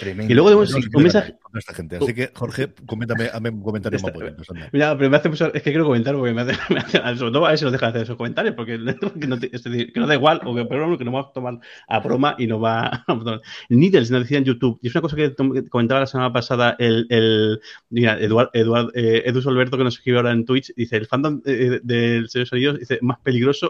Tremendo. 0.01 0.33
Y 0.33 0.35
luego 0.35 0.49
tenemos 0.51 0.75
No 0.75 0.99
un 0.99 1.03
mensaje. 1.03 1.35
contra 1.43 1.59
esta 1.59 1.75
gente. 1.75 1.97
Así 1.97 2.15
que, 2.15 2.31
Jorge, 2.35 2.73
coméntame, 2.87 3.27
hazme 3.33 3.51
un 3.51 3.63
comentario 3.63 3.99
más 4.01 4.11
potente. 4.13 4.43
Mira, 4.73 4.97
pero 4.97 5.11
me 5.11 5.17
hace 5.17 5.29
mucho. 5.29 5.47
Es 5.53 5.63
que 5.63 5.71
quiero 5.71 5.85
comentar 5.85 6.15
porque 6.15 6.33
me 6.33 6.43
hace. 6.43 6.53
me 6.73 6.79
hace- 6.81 6.99
sobre 7.19 7.33
todo 7.33 7.47
a 7.47 7.51
ver 7.51 7.59
si 7.59 7.65
nos 7.65 7.73
dejan 7.73 7.91
hacer 7.91 8.03
esos 8.03 8.17
comentarios, 8.17 8.55
porque 8.55 8.79
que 9.21 9.27
no, 9.27 9.39
te- 9.39 9.51
es 9.55 9.63
decir, 9.63 9.93
que 9.93 10.01
no 10.01 10.07
da 10.07 10.15
igual, 10.15 10.41
o 10.45 10.55
que, 10.55 10.65
pero 10.65 10.97
que 10.99 11.05
nos 11.05 11.13
vamos 11.15 11.31
a 11.31 11.33
tomar 11.33 11.59
a 11.89 12.01
broma 12.01 12.35
y 12.39 12.47
no 12.47 12.61
va. 12.61 13.05
Needles 13.69 14.11
nos 14.11 14.23
decía 14.23 14.39
en 14.39 14.45
YouTube, 14.45 14.79
y 14.83 14.89
es 14.89 14.95
una 14.95 15.03
cosa 15.03 15.17
que 15.17 15.35
comentaba 15.69 16.01
la 16.01 16.07
semana 16.07 16.33
pasada 16.33 16.77
el. 16.79 17.07
el 17.11 17.61
mira, 17.91 18.19
Eduard, 18.19 18.51
Eduard, 18.55 18.91
eh, 18.95 19.23
Edu 19.27 19.43
Solberto, 19.43 19.77
que 19.77 19.85
nos 19.85 19.95
escribe 19.97 20.19
ahora 20.19 20.33
en 20.33 20.45
Twitch, 20.45 20.73
dice: 20.75 20.97
el 20.97 21.07
fandom 21.07 21.41
eh, 21.45 21.81
del 21.83 22.29
Señor 22.29 22.33
de 22.33 22.41
los 22.41 22.53
Anillos 22.53 22.79
dice 22.79 22.99
más 23.03 23.19
peligroso, 23.21 23.69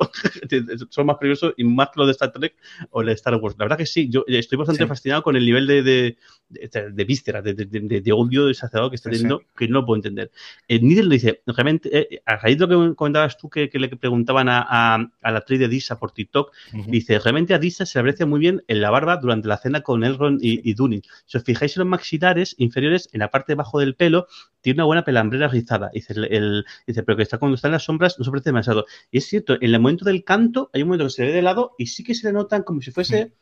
son 0.90 1.06
más 1.06 1.16
peligrosos 1.16 1.54
y 1.56 1.64
más 1.64 1.88
que 1.88 1.94
los 2.00 2.06
de 2.06 2.12
Star 2.12 2.32
Trek 2.32 2.54
o 2.90 3.00
el 3.00 3.08
de 3.08 3.12
Star 3.14 3.34
Wars. 3.36 3.56
La 3.58 3.64
verdad 3.64 3.78
que 3.78 3.86
sí, 3.86 4.08
yo 4.08 4.24
estoy 4.26 4.58
bastante 4.58 4.82
Sí. 4.82 4.88
fascinado 4.88 5.22
con 5.22 5.36
el 5.36 5.44
nivel 5.44 5.66
de, 5.66 5.82
de, 5.82 6.11
de, 6.48 6.90
de 6.92 7.04
vísceras, 7.04 7.42
de, 7.42 7.54
de, 7.54 8.00
de, 8.00 8.12
odio 8.12 8.46
desaceado 8.46 8.90
que 8.90 8.96
está 8.96 9.10
sí. 9.10 9.16
teniendo, 9.16 9.42
que 9.56 9.68
no 9.68 9.80
lo 9.80 9.86
puedo 9.86 9.96
entender. 9.96 10.30
Eh, 10.68 10.80
Needle 10.80 11.04
le 11.04 11.14
dice, 11.14 11.42
realmente, 11.46 11.88
eh, 11.96 12.22
a 12.26 12.36
raíz 12.36 12.58
de 12.58 12.66
lo 12.66 12.90
que 12.90 12.94
comentabas 12.94 13.38
tú, 13.38 13.48
que, 13.48 13.68
que 13.70 13.78
le 13.78 13.88
preguntaban 13.88 14.48
a, 14.48 14.64
a, 14.68 15.10
a 15.22 15.30
la 15.30 15.38
actriz 15.38 15.60
de 15.60 15.68
Disa 15.68 15.98
por 15.98 16.12
TikTok, 16.12 16.52
dice, 16.88 17.18
realmente 17.18 17.54
a 17.54 17.58
Disa 17.58 17.86
se 17.86 17.98
le 17.98 18.00
aprecia 18.00 18.26
muy 18.26 18.40
bien 18.40 18.62
en 18.68 18.80
la 18.80 18.90
barba 18.90 19.16
durante 19.16 19.48
la 19.48 19.56
cena 19.56 19.80
con 19.80 20.04
Elrond 20.04 20.42
y, 20.42 20.60
y 20.68 20.74
Dunin. 20.74 21.02
Si 21.26 21.38
os 21.38 21.44
fijáis 21.44 21.76
en 21.76 21.80
los 21.80 21.88
maxilares 21.88 22.54
inferiores, 22.58 23.08
en 23.12 23.20
la 23.20 23.30
parte 23.30 23.52
de 23.52 23.54
abajo 23.54 23.80
del 23.80 23.94
pelo, 23.94 24.26
tiene 24.60 24.78
una 24.78 24.84
buena 24.84 25.04
pelambrera 25.04 25.48
rizada. 25.48 25.90
Dice, 25.92 26.12
el, 26.12 26.24
el- 26.24 26.64
dice, 26.86 27.02
pero 27.02 27.16
que 27.16 27.22
está 27.22 27.38
cuando 27.38 27.56
está 27.56 27.68
en 27.68 27.72
las 27.72 27.84
sombras 27.84 28.18
no 28.18 28.24
se 28.24 28.30
parece 28.30 28.50
demasiado. 28.50 28.84
Y 29.10 29.18
es 29.18 29.26
cierto, 29.26 29.54
en 29.54 29.74
el 29.74 29.80
momento 29.80 30.04
del 30.04 30.22
canto 30.22 30.70
hay 30.72 30.82
un 30.82 30.88
momento 30.88 31.06
que 31.06 31.10
se 31.10 31.22
ve 31.26 31.32
de 31.32 31.42
lado 31.42 31.72
y 31.78 31.86
sí 31.86 32.04
que 32.04 32.14
se 32.14 32.26
le 32.26 32.32
notan 32.34 32.62
como 32.62 32.82
si 32.82 32.90
fuese... 32.90 33.32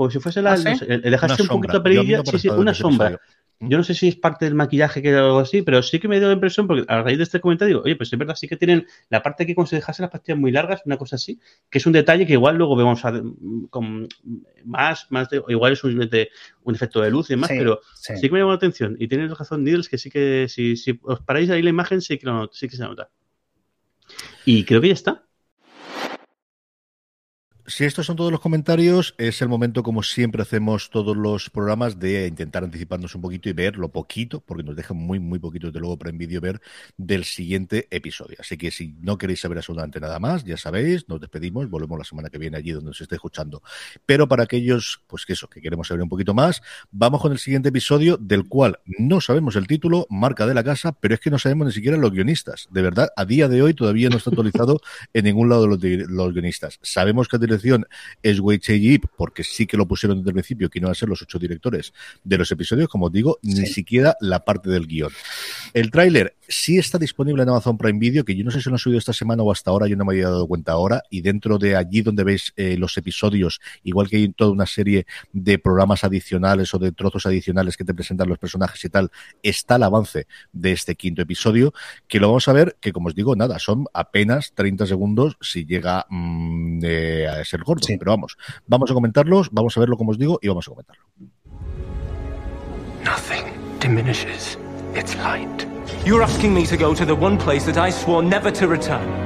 Como 0.00 0.10
si 0.10 0.18
fuese 0.18 0.40
la, 0.40 0.52
¿Ah, 0.52 0.56
sí? 0.56 0.64
no 0.70 0.76
sé, 0.76 0.86
el- 0.86 1.04
el 1.04 1.10
dejarse 1.10 1.42
Una 1.42 1.52
un 1.52 1.60
poquito 1.60 1.76
amigo 1.76 2.22
sí, 2.24 2.38
sí, 2.38 2.48
una 2.48 2.72
sombra. 2.72 3.20
Yo 3.60 3.76
no 3.76 3.84
sé 3.84 3.92
si 3.92 4.08
es 4.08 4.16
parte 4.16 4.46
del 4.46 4.54
maquillaje 4.54 5.02
que 5.02 5.14
o 5.14 5.18
algo 5.26 5.38
así, 5.40 5.60
pero 5.60 5.82
sí 5.82 5.98
que 5.98 6.08
me 6.08 6.18
dio 6.18 6.28
la 6.28 6.32
impresión, 6.32 6.66
porque 6.66 6.86
a 6.88 7.02
raíz 7.02 7.18
de 7.18 7.24
este 7.24 7.38
comentario 7.38 7.74
digo, 7.76 7.84
oye, 7.84 7.96
pues 7.96 8.10
es 8.10 8.18
verdad, 8.18 8.34
sí 8.34 8.48
que 8.48 8.56
tienen 8.56 8.86
la 9.10 9.22
parte 9.22 9.42
aquí 9.42 9.54
como 9.54 9.66
si 9.66 9.76
dejase 9.76 10.00
las 10.00 10.10
pastillas 10.10 10.38
muy 10.38 10.52
largas, 10.52 10.80
una 10.86 10.96
cosa 10.96 11.16
así, 11.16 11.38
que 11.68 11.76
es 11.76 11.84
un 11.84 11.92
detalle 11.92 12.26
que 12.26 12.32
igual 12.32 12.56
luego 12.56 12.74
vemos 12.76 13.04
a- 13.04 13.20
con 13.68 14.08
más, 14.64 15.06
más 15.10 15.28
de- 15.28 15.40
o 15.40 15.50
igual 15.50 15.74
es 15.74 15.84
un, 15.84 15.98
de- 16.08 16.30
un 16.62 16.74
efecto 16.74 17.02
de 17.02 17.10
luz 17.10 17.28
y 17.28 17.34
demás, 17.34 17.50
Sí, 17.50 17.56
pero 17.58 17.80
sí. 17.94 18.14
sí. 18.16 18.22
que 18.22 18.30
me 18.32 18.38
llamó 18.38 18.52
la 18.52 18.56
atención. 18.56 18.96
Y 18.98 19.06
tienes 19.08 19.36
razón, 19.36 19.62
Needles, 19.62 19.90
que 19.90 19.98
sí 19.98 20.08
que 20.08 20.46
si, 20.48 20.76
si 20.78 20.98
os 21.02 21.20
paráis 21.20 21.50
ahí 21.50 21.60
la 21.60 21.68
imagen, 21.68 22.00
sí 22.00 22.16
que, 22.16 22.24
lo 22.24 22.48
sí 22.54 22.66
que 22.66 22.76
se 22.76 22.82
nota. 22.84 23.10
Y 24.46 24.64
creo 24.64 24.80
que 24.80 24.88
ya 24.88 24.94
está. 24.94 25.24
Si 27.70 27.84
estos 27.84 28.06
son 28.06 28.16
todos 28.16 28.32
los 28.32 28.40
comentarios, 28.40 29.14
es 29.16 29.40
el 29.42 29.48
momento, 29.48 29.84
como 29.84 30.02
siempre 30.02 30.42
hacemos 30.42 30.90
todos 30.90 31.16
los 31.16 31.50
programas, 31.50 32.00
de 32.00 32.26
intentar 32.26 32.64
anticiparnos 32.64 33.14
un 33.14 33.20
poquito 33.20 33.48
y 33.48 33.52
ver 33.52 33.76
lo 33.76 33.90
poquito, 33.90 34.40
porque 34.40 34.64
nos 34.64 34.74
dejan 34.74 34.96
muy, 34.96 35.20
muy 35.20 35.38
poquito, 35.38 35.68
desde 35.68 35.78
luego, 35.78 35.96
para 35.96 36.10
en 36.10 36.18
vídeo 36.18 36.40
ver 36.40 36.60
del 36.96 37.24
siguiente 37.24 37.86
episodio. 37.92 38.38
Así 38.40 38.58
que 38.58 38.72
si 38.72 38.96
no 39.00 39.18
queréis 39.18 39.40
saber 39.40 39.58
absolutamente 39.58 40.00
nada 40.00 40.18
más, 40.18 40.42
ya 40.42 40.56
sabéis, 40.56 41.08
nos 41.08 41.20
despedimos, 41.20 41.70
volvemos 41.70 41.96
la 41.96 42.04
semana 42.04 42.28
que 42.28 42.38
viene 42.38 42.56
allí 42.56 42.72
donde 42.72 42.88
nos 42.88 43.00
esté 43.00 43.14
escuchando. 43.14 43.62
Pero 44.04 44.26
para 44.26 44.42
aquellos, 44.42 45.02
pues 45.06 45.24
que 45.24 45.34
eso, 45.34 45.48
que 45.48 45.60
queremos 45.60 45.86
saber 45.86 46.02
un 46.02 46.08
poquito 46.08 46.34
más, 46.34 46.62
vamos 46.90 47.22
con 47.22 47.30
el 47.30 47.38
siguiente 47.38 47.68
episodio, 47.68 48.16
del 48.16 48.48
cual 48.48 48.80
no 48.98 49.20
sabemos 49.20 49.54
el 49.54 49.68
título, 49.68 50.08
marca 50.10 50.44
de 50.44 50.54
la 50.54 50.64
casa, 50.64 50.90
pero 50.90 51.14
es 51.14 51.20
que 51.20 51.30
no 51.30 51.38
sabemos 51.38 51.68
ni 51.68 51.72
siquiera 51.72 51.96
los 51.96 52.10
guionistas. 52.10 52.66
De 52.72 52.82
verdad, 52.82 53.10
a 53.16 53.24
día 53.24 53.46
de 53.46 53.62
hoy 53.62 53.74
todavía 53.74 54.08
no 54.08 54.16
está 54.16 54.30
actualizado 54.30 54.80
en 55.14 55.24
ningún 55.24 55.48
lado 55.48 55.76
de 55.76 56.06
los, 56.08 56.32
guionistas. 56.32 56.80
Sabemos 56.82 57.28
que 57.28 57.38
la 57.38 57.59
dirección 57.62 57.86
es 58.22 58.40
Wei 58.40 58.58
Yip, 58.58 59.04
porque 59.16 59.44
sí 59.44 59.66
que 59.66 59.76
lo 59.76 59.86
pusieron 59.86 60.18
desde 60.18 60.30
el 60.30 60.34
principio, 60.34 60.68
que 60.70 60.78
iban 60.78 60.90
a 60.90 60.94
ser 60.94 61.08
los 61.08 61.22
ocho 61.22 61.38
directores 61.38 61.92
de 62.24 62.38
los 62.38 62.50
episodios, 62.50 62.88
como 62.88 63.06
os 63.06 63.12
digo, 63.12 63.38
ni 63.42 63.66
Sí. 63.66 63.66
siquiera 63.66 64.16
la 64.20 64.44
parte 64.44 64.70
del 64.70 64.86
guion. 64.86 65.10
El 65.74 65.90
tráiler 65.90 66.36
sí 66.48 66.78
está 66.78 66.98
disponible 66.98 67.42
en 67.42 67.48
Amazon 67.48 67.78
Prime 67.78 67.98
Video, 67.98 68.24
que 68.24 68.34
yo 68.34 68.44
no 68.44 68.50
sé 68.50 68.60
si 68.60 68.68
lo 68.68 68.74
han 68.74 68.78
subido 68.78 68.98
esta 68.98 69.12
semana 69.12 69.42
o 69.42 69.52
hasta 69.52 69.70
ahora, 69.70 69.86
yo 69.86 69.96
no 69.96 70.04
me 70.04 70.12
había 70.14 70.28
dado 70.28 70.46
cuenta 70.46 70.72
ahora, 70.72 71.02
y 71.10 71.20
dentro 71.20 71.58
de 71.58 71.76
allí 71.76 72.02
donde 72.02 72.24
veis 72.24 72.52
eh, 72.56 72.76
los 72.76 72.96
episodios, 72.96 73.60
igual 73.84 74.08
que 74.08 74.16
hay 74.16 74.28
toda 74.32 74.50
una 74.50 74.66
serie 74.66 75.06
de 75.32 75.58
programas 75.58 76.02
adicionales 76.04 76.74
o 76.74 76.78
de 76.78 76.92
trozos 76.92 77.26
adicionales 77.26 77.76
que 77.76 77.84
te 77.84 77.94
presentan 77.94 78.28
los 78.28 78.38
personajes 78.38 78.84
y 78.84 78.88
tal, 78.88 79.10
está 79.42 79.76
el 79.76 79.84
avance 79.84 80.26
de 80.52 80.72
este 80.72 80.94
quinto 80.96 81.22
episodio, 81.22 81.72
que 82.08 82.18
lo 82.20 82.28
vamos 82.28 82.48
a 82.48 82.52
ver, 82.52 82.76
que 82.80 82.92
como 82.92 83.08
os 83.08 83.14
digo, 83.14 83.36
nada, 83.36 83.58
son 83.58 83.86
apenas 83.92 84.52
30 84.54 84.86
segundos 84.86 85.36
si 85.40 85.64
llega 85.66 86.06
mm, 86.08 86.80
eh, 86.82 87.26
ser 87.50 87.62
corto, 87.64 87.86
Sí. 87.86 87.96
pero 87.98 88.12
vamos, 88.12 88.36
vamos 88.66 88.90
a 88.90 88.94
comentarlos, 88.94 89.48
vamos 89.52 89.76
a 89.76 89.80
verlo 89.80 89.96
como 89.96 90.12
os 90.12 90.18
digo 90.18 90.38
y 90.40 90.48
vamos 90.48 90.66
a 90.66 90.70
comentarlo. 90.70 91.02
Nothing 93.04 93.44
diminishes 93.80 94.58
its 94.94 95.16
light. 95.16 95.66
You're 96.04 96.22
asking 96.22 96.54
me 96.54 96.66
to 96.66 96.76
go 96.76 96.94
to 96.94 97.04
the 97.04 97.14
one 97.14 97.36
place 97.38 97.70
that 97.70 97.76
I 97.76 97.90
swore 97.90 98.22
never 98.22 98.50
to 98.52 98.66
return. 98.66 99.19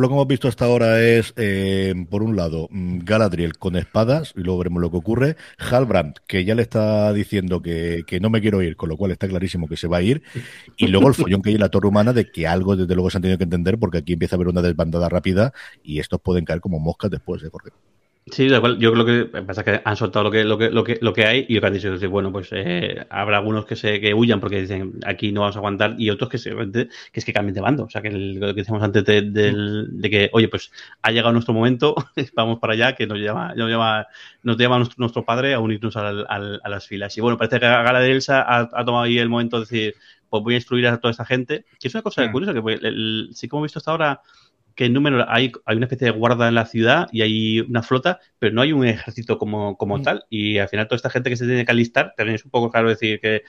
Lo 0.00 0.08
que 0.08 0.14
hemos 0.14 0.26
visto 0.26 0.48
hasta 0.48 0.64
ahora 0.64 1.00
es, 1.02 1.32
eh, 1.36 1.94
por 2.08 2.22
un 2.22 2.36
lado, 2.36 2.68
mm, 2.70 3.00
Galadriel 3.00 3.58
con 3.58 3.76
espadas, 3.76 4.32
y 4.36 4.40
luego 4.40 4.58
veremos 4.58 4.80
lo 4.80 4.90
que 4.90 4.96
ocurre. 4.96 5.36
Halbrand, 5.58 6.16
que 6.26 6.44
ya 6.44 6.54
le 6.54 6.62
está 6.62 7.12
diciendo 7.12 7.62
que, 7.62 8.04
que 8.06 8.20
no 8.20 8.30
me 8.30 8.40
quiero 8.40 8.62
ir, 8.62 8.76
con 8.76 8.88
lo 8.88 8.96
cual 8.96 9.10
está 9.10 9.28
clarísimo 9.28 9.68
que 9.68 9.76
se 9.76 9.88
va 9.88 9.98
a 9.98 10.02
ir. 10.02 10.22
Y 10.76 10.88
luego 10.88 11.08
el 11.08 11.14
follón 11.14 11.42
que 11.42 11.50
hay 11.50 11.54
en 11.56 11.60
la 11.60 11.70
torre 11.70 11.88
humana 11.88 12.12
de 12.12 12.30
que 12.30 12.46
algo, 12.46 12.76
desde 12.76 12.94
luego, 12.94 13.10
se 13.10 13.18
han 13.18 13.22
tenido 13.22 13.38
que 13.38 13.44
entender, 13.44 13.78
porque 13.78 13.98
aquí 13.98 14.12
empieza 14.12 14.36
a 14.36 14.38
haber 14.38 14.48
una 14.48 14.62
desbandada 14.62 15.08
rápida 15.08 15.52
y 15.82 15.98
estos 15.98 16.20
pueden 16.20 16.44
caer 16.44 16.60
como 16.60 16.78
moscas 16.78 17.10
después, 17.10 17.42
¿eh, 17.42 17.48
Jorge? 17.50 17.70
Sí, 18.32 18.48
da 18.48 18.56
igual. 18.56 18.78
Yo 18.78 18.92
creo 18.92 19.04
que 19.06 19.24
pasa 19.42 19.62
que 19.64 19.80
han 19.84 19.96
soltado 19.96 20.24
lo 20.24 20.30
que, 20.30 20.44
lo 20.44 20.58
que, 20.58 20.70
lo 20.70 20.82
que, 20.84 20.98
lo 21.00 21.12
que 21.12 21.24
hay 21.24 21.46
y 21.48 21.54
lo 21.54 21.60
que 21.60 21.66
han 21.68 21.72
dicho 21.72 21.94
es 21.94 22.06
bueno, 22.08 22.32
pues 22.32 22.48
eh, 22.52 23.06
habrá 23.10 23.38
algunos 23.38 23.64
que 23.64 23.76
se 23.76 24.00
que 24.00 24.12
huyan 24.12 24.40
porque 24.40 24.60
dicen 24.60 24.94
aquí 25.06 25.30
no 25.32 25.42
vamos 25.42 25.56
a 25.56 25.60
aguantar 25.60 25.94
y 25.98 26.10
otros 26.10 26.28
que 26.28 26.38
se 26.38 26.50
que 26.72 26.88
es 27.12 27.24
que 27.24 27.32
cambien 27.32 27.54
de 27.54 27.60
bando. 27.60 27.84
O 27.84 27.90
sea 27.90 28.02
que 28.02 28.08
el- 28.08 28.34
lo 28.40 28.48
que 28.48 28.60
decíamos 28.60 28.82
antes 28.82 29.04
de, 29.04 29.22
del- 29.22 30.00
de 30.00 30.10
que, 30.10 30.30
oye, 30.32 30.48
pues 30.48 30.70
ha 31.02 31.10
llegado 31.12 31.32
nuestro 31.32 31.54
momento, 31.54 31.94
vamos 32.34 32.58
para 32.58 32.72
allá, 32.74 32.94
que 32.94 33.06
nos 33.06 33.18
llama, 33.18 33.54
nos 33.54 33.70
llama, 33.70 34.06
nos 34.42 34.56
llama 34.58 34.78
nuestro, 34.78 34.96
nuestro 34.98 35.24
padre 35.24 35.54
a 35.54 35.60
unirnos 35.60 35.96
al- 35.96 36.26
al- 36.28 36.60
a 36.62 36.68
las 36.68 36.86
filas. 36.86 37.16
Y 37.16 37.20
bueno, 37.20 37.38
parece 37.38 37.60
que 37.60 37.66
Gala 37.66 38.00
de 38.00 38.10
Elsa 38.12 38.42
ha, 38.42 38.68
ha 38.72 38.84
tomado 38.84 39.04
ahí 39.04 39.18
el 39.18 39.28
momento 39.28 39.56
de 39.58 39.60
decir, 39.62 39.94
pues 40.28 40.42
voy 40.42 40.54
a 40.54 40.56
instruir 40.58 40.86
a 40.88 40.98
toda 40.98 41.12
esta 41.12 41.24
gente. 41.24 41.64
Que 41.80 41.88
es 41.88 41.94
una 41.94 42.02
cosa 42.02 42.26
Mm. 42.26 42.32
curiosa, 42.32 42.52
que 42.52 42.72
el- 42.74 42.84
el- 42.86 43.28
sí 43.32 43.48
que 43.48 43.56
hemos 43.56 43.64
visto 43.64 43.78
hasta 43.78 43.90
ahora 43.92 44.20
que 44.78 44.84
en 44.86 44.92
número 44.92 45.26
hay, 45.28 45.50
hay 45.66 45.76
una 45.76 45.86
especie 45.86 46.06
de 46.06 46.12
guarda 46.16 46.46
en 46.46 46.54
la 46.54 46.64
ciudad 46.64 47.08
y 47.10 47.22
hay 47.22 47.60
una 47.60 47.82
flota, 47.82 48.20
pero 48.38 48.54
no 48.54 48.62
hay 48.62 48.72
un 48.72 48.86
ejército 48.86 49.36
como, 49.36 49.76
como 49.76 49.98
Mm. 49.98 50.02
tal. 50.02 50.24
Y 50.30 50.58
al 50.58 50.68
final 50.68 50.86
toda 50.86 50.96
esta 50.96 51.10
gente 51.10 51.30
que 51.30 51.36
se 51.36 51.46
tiene 51.46 51.64
que 51.64 51.72
alistar, 51.72 52.14
también 52.16 52.36
es 52.36 52.44
un 52.44 52.52
poco 52.52 52.70
claro 52.70 52.88
decir 52.88 53.18
que 53.20 53.42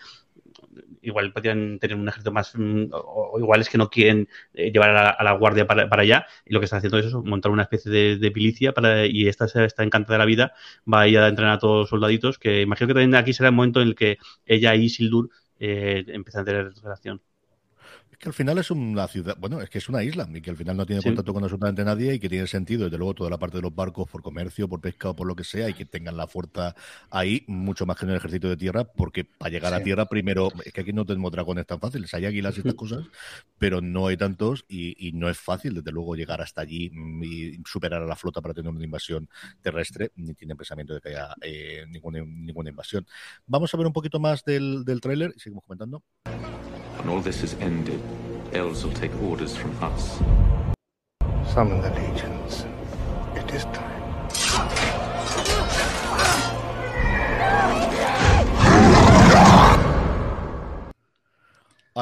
igual 1.02 1.32
podrían 1.32 1.78
tener 1.80 1.96
un 1.98 2.08
ejército 2.08 2.32
más, 2.32 2.54
mm, 2.56 2.88
o, 2.92 3.32
o 3.34 3.40
igual 3.40 3.62
es 3.62 3.70
que 3.70 3.78
no 3.78 3.90
quieren 3.90 4.28
eh, 4.54 4.72
llevar 4.72 4.90
a 4.90 4.94
la, 4.94 5.10
a 5.12 5.24
la 5.24 5.32
guardia 5.34 5.68
para, 5.68 5.88
para 5.90 6.02
allá, 6.02 6.26
y 6.46 6.54
lo 6.54 6.60
que 6.60 6.66
están 6.66 6.78
haciendo 6.80 6.98
es 7.00 7.06
eso, 7.06 7.24
montar 7.24 7.52
una 7.52 7.64
especie 7.64 7.92
de, 7.92 8.18
de 8.18 8.32
milicia 8.32 8.74
para, 8.74 9.06
y 9.06 9.28
esta 9.28 9.46
está 9.46 9.84
encantada 9.84 10.16
de 10.16 10.20
la 10.20 10.26
vida, 10.26 10.54
va 10.92 11.02
a 11.02 11.08
ir 11.08 11.20
a 11.20 11.28
entrenar 11.28 11.54
a 11.56 11.60
todos 11.60 11.82
los 11.82 11.90
soldaditos, 11.90 12.40
que 12.40 12.62
imagino 12.62 12.88
que 12.88 12.94
también 12.96 13.16
aquí 13.16 13.34
será 13.34 13.50
el 13.50 13.56
momento 13.56 13.82
en 13.82 13.90
el 13.90 13.96
que 13.96 14.18
ella 14.46 14.76
y 14.76 14.86
Isildur 14.86 15.30
eh, 15.60 16.06
empiezan 16.08 16.42
a 16.42 16.46
tener 16.46 16.74
relación. 16.84 17.22
Que 18.20 18.28
al 18.28 18.34
final 18.34 18.58
es 18.58 18.70
una 18.70 19.08
ciudad, 19.08 19.38
bueno, 19.40 19.62
es 19.62 19.70
que 19.70 19.78
es 19.78 19.88
una 19.88 20.04
isla 20.04 20.28
y 20.34 20.42
que 20.42 20.50
al 20.50 20.58
final 20.58 20.76
no 20.76 20.86
tiene 20.86 21.02
Sí. 21.02 21.08
contacto 21.08 21.34
con 21.34 21.42
absolutamente 21.42 21.86
nadie 21.86 22.16
y 22.16 22.20
que 22.20 22.28
tiene 22.28 22.48
sentido, 22.48 22.84
desde 22.84 22.98
luego, 22.98 23.14
toda 23.14 23.30
la 23.30 23.38
parte 23.40 23.56
de 23.56 23.62
los 23.62 23.74
barcos 23.74 24.10
por 24.10 24.22
comercio, 24.22 24.68
por 24.68 24.82
pesca 24.82 25.12
o 25.12 25.16
por 25.16 25.26
lo 25.26 25.38
que 25.38 25.46
sea 25.46 25.70
y 25.70 25.74
que 25.74 25.86
tengan 25.86 26.18
la 26.18 26.28
fuerza 26.28 26.76
ahí, 27.12 27.46
mucho 27.48 27.86
más 27.86 27.96
que 27.98 28.04
en 28.04 28.12
el 28.12 28.18
ejército 28.18 28.50
de 28.50 28.58
tierra, 28.58 28.84
porque 28.84 29.24
para 29.24 29.50
llegar 29.50 29.74
a 29.74 29.82
tierra, 29.82 30.06
primero, 30.08 30.50
es 30.66 30.74
que 30.74 30.82
aquí 30.82 30.92
no 30.92 31.06
tenemos 31.06 31.32
dragones 31.32 31.66
tan 31.66 31.80
fáciles, 31.80 32.14
hay 32.14 32.26
águilas 32.26 32.58
y 32.58 32.60
estas 32.60 32.74
cosas, 32.76 33.06
pero 33.58 33.80
no 33.80 34.08
hay 34.08 34.18
tantos 34.18 34.66
y, 34.68 35.08
y 35.08 35.14
no 35.14 35.30
es 35.30 35.38
fácil, 35.40 35.76
desde 35.76 35.94
luego, 35.94 36.16
llegar 36.18 36.42
hasta 36.42 36.60
allí 36.60 36.90
mm, 36.94 37.24
y 37.24 37.58
superar 37.66 38.04
a 38.04 38.06
la 38.06 38.18
flota 38.18 38.42
para 38.42 38.54
tener 38.54 38.70
una 38.70 38.84
invasión 38.84 39.30
terrestre, 39.62 40.12
ni 40.18 40.34
tienen 40.34 40.58
pensamiento 40.58 40.94
de 40.94 41.00
que 41.00 41.08
haya 41.10 41.34
eh, 41.42 41.86
ninguna, 41.88 42.20
ninguna 42.26 42.70
invasión. 42.70 43.08
Vamos 43.48 43.74
a 43.74 43.78
ver 43.78 43.88
un 43.88 43.94
poquito 43.94 44.20
más 44.20 44.44
del, 44.44 44.84
del 44.84 45.00
tráiler 45.00 45.32
y 45.38 45.40
seguimos 45.40 45.64
comentando. 45.64 46.04
When 47.00 47.08
all 47.08 47.22
this 47.22 47.44
is 47.44 47.54
ended, 47.62 48.02
elves 48.52 48.84
will 48.84 48.92
take 48.92 49.16
orders 49.22 49.56
from 49.56 49.72
us. 49.82 50.20
Summon 51.54 51.82
the 51.82 51.92
legions. 51.92 52.66
It 53.36 53.50
is 53.54 53.64
time. 53.64 53.89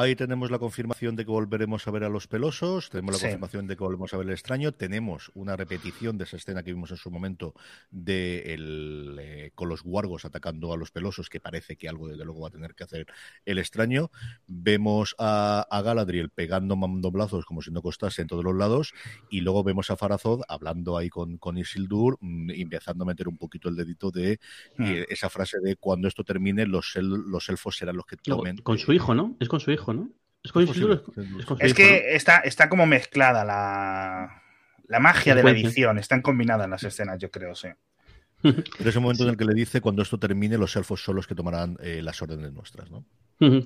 Ahí 0.00 0.14
tenemos 0.14 0.52
la 0.52 0.60
confirmación 0.60 1.16
de 1.16 1.24
que 1.24 1.30
volveremos 1.32 1.88
a 1.88 1.90
ver 1.90 2.04
a 2.04 2.08
los 2.08 2.28
pelosos, 2.28 2.88
tenemos 2.88 3.14
la 3.14 3.18
Sí. 3.18 3.24
confirmación 3.24 3.66
de 3.66 3.76
que 3.76 3.82
volvemos 3.82 4.14
a 4.14 4.16
ver 4.16 4.28
el 4.28 4.32
extraño, 4.32 4.70
tenemos 4.70 5.32
una 5.34 5.56
repetición 5.56 6.16
de 6.18 6.22
esa 6.22 6.36
escena 6.36 6.62
que 6.62 6.72
vimos 6.72 6.92
en 6.92 6.98
su 6.98 7.10
momento 7.10 7.52
de 7.90 8.54
el, 8.54 9.16
eh, 9.20 9.50
con 9.56 9.68
los 9.68 9.82
guargos 9.82 10.24
atacando 10.24 10.72
a 10.72 10.76
los 10.76 10.92
pelosos, 10.92 11.28
que 11.28 11.40
parece 11.40 11.74
que 11.76 11.88
algo 11.88 12.06
desde 12.06 12.24
luego 12.24 12.42
va 12.42 12.46
a 12.46 12.52
tener 12.52 12.76
que 12.76 12.84
hacer 12.84 13.06
el 13.44 13.58
extraño. 13.58 14.12
Vemos 14.46 15.16
a, 15.18 15.66
a 15.68 15.82
Galadriel 15.82 16.30
pegando 16.30 16.76
mandoblazos 16.76 17.44
como 17.44 17.60
si 17.60 17.72
no 17.72 17.82
costase 17.82 18.22
en 18.22 18.28
todos 18.28 18.44
los 18.44 18.54
lados, 18.54 18.94
y 19.30 19.40
luego 19.40 19.64
vemos 19.64 19.90
a 19.90 19.96
Farazod 19.96 20.42
hablando 20.46 20.96
ahí 20.96 21.08
con, 21.08 21.38
con 21.38 21.58
Isildur 21.58 22.18
mm, 22.20 22.50
empezando 22.50 23.02
a 23.02 23.06
meter 23.08 23.26
un 23.26 23.36
poquito 23.36 23.68
el 23.68 23.74
dedito 23.74 24.12
de 24.12 24.38
eh, 24.78 25.06
esa 25.08 25.28
frase 25.28 25.58
de 25.60 25.74
cuando 25.74 26.06
esto 26.06 26.22
termine, 26.22 26.66
los, 26.66 26.94
el- 26.94 27.08
los 27.08 27.48
elfos 27.48 27.76
serán 27.76 27.96
los 27.96 28.06
que 28.06 28.16
tomen. 28.16 28.58
con 28.58 28.78
su 28.78 28.92
hijo, 28.92 29.12
¿no? 29.12 29.36
Es 29.40 29.48
con 29.48 29.58
su 29.58 29.72
hijo, 29.72 29.87
¿no? 29.92 30.10
Es 30.42 30.52
Es 30.54 30.66
posible. 30.66 31.00
es 31.16 31.46
Es 31.60 31.74
que 31.74 32.14
está, 32.14 32.38
está 32.38 32.68
como 32.68 32.86
mezclada 32.86 33.44
la, 33.44 34.42
la 34.86 35.00
magia 35.00 35.34
de 35.34 35.42
la 35.42 35.50
edición. 35.50 35.98
Están 35.98 36.22
combinadas 36.22 36.68
las 36.68 36.82
escenas, 36.84 37.18
yo 37.18 37.30
creo, 37.30 37.54
sí. 37.54 37.68
Pero 38.42 38.90
ese 38.90 39.00
momento 39.00 39.24
en 39.24 39.30
el 39.30 39.36
que 39.36 39.44
le 39.44 39.54
dice, 39.54 39.80
cuando 39.80 40.02
esto 40.02 40.18
termine, 40.18 40.58
los 40.58 40.74
elfos 40.76 41.02
son 41.02 41.16
los 41.16 41.26
que 41.26 41.34
tomarán 41.34 41.76
eh, 41.82 42.00
las 42.02 42.22
órdenes 42.22 42.52
nuestras, 42.52 42.90
¿no? 42.90 43.04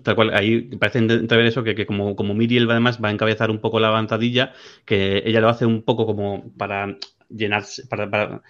Tal 0.03 0.15
cual, 0.15 0.35
ahí 0.35 0.77
parece 0.77 0.99
entrever 0.99 1.47
eso, 1.47 1.65
que, 1.65 1.75
que 1.75 1.87
como, 1.87 2.15
como 2.15 2.35
Miriel 2.35 2.71
además 2.71 3.01
va 3.03 3.09
a 3.09 3.11
encabezar 3.11 3.51
un 3.51 3.59
poco 3.59 3.81
la 3.81 3.89
avanzadilla, 3.89 4.53
que 4.85 5.23
ella 5.25 5.41
lo 5.41 5.49
hace 5.49 5.65
un 5.65 5.83
poco 5.83 6.05
como 6.05 6.53
para 6.59 6.99
llenarse, 7.31 7.87
para, 7.87 8.11
para, 8.11 8.43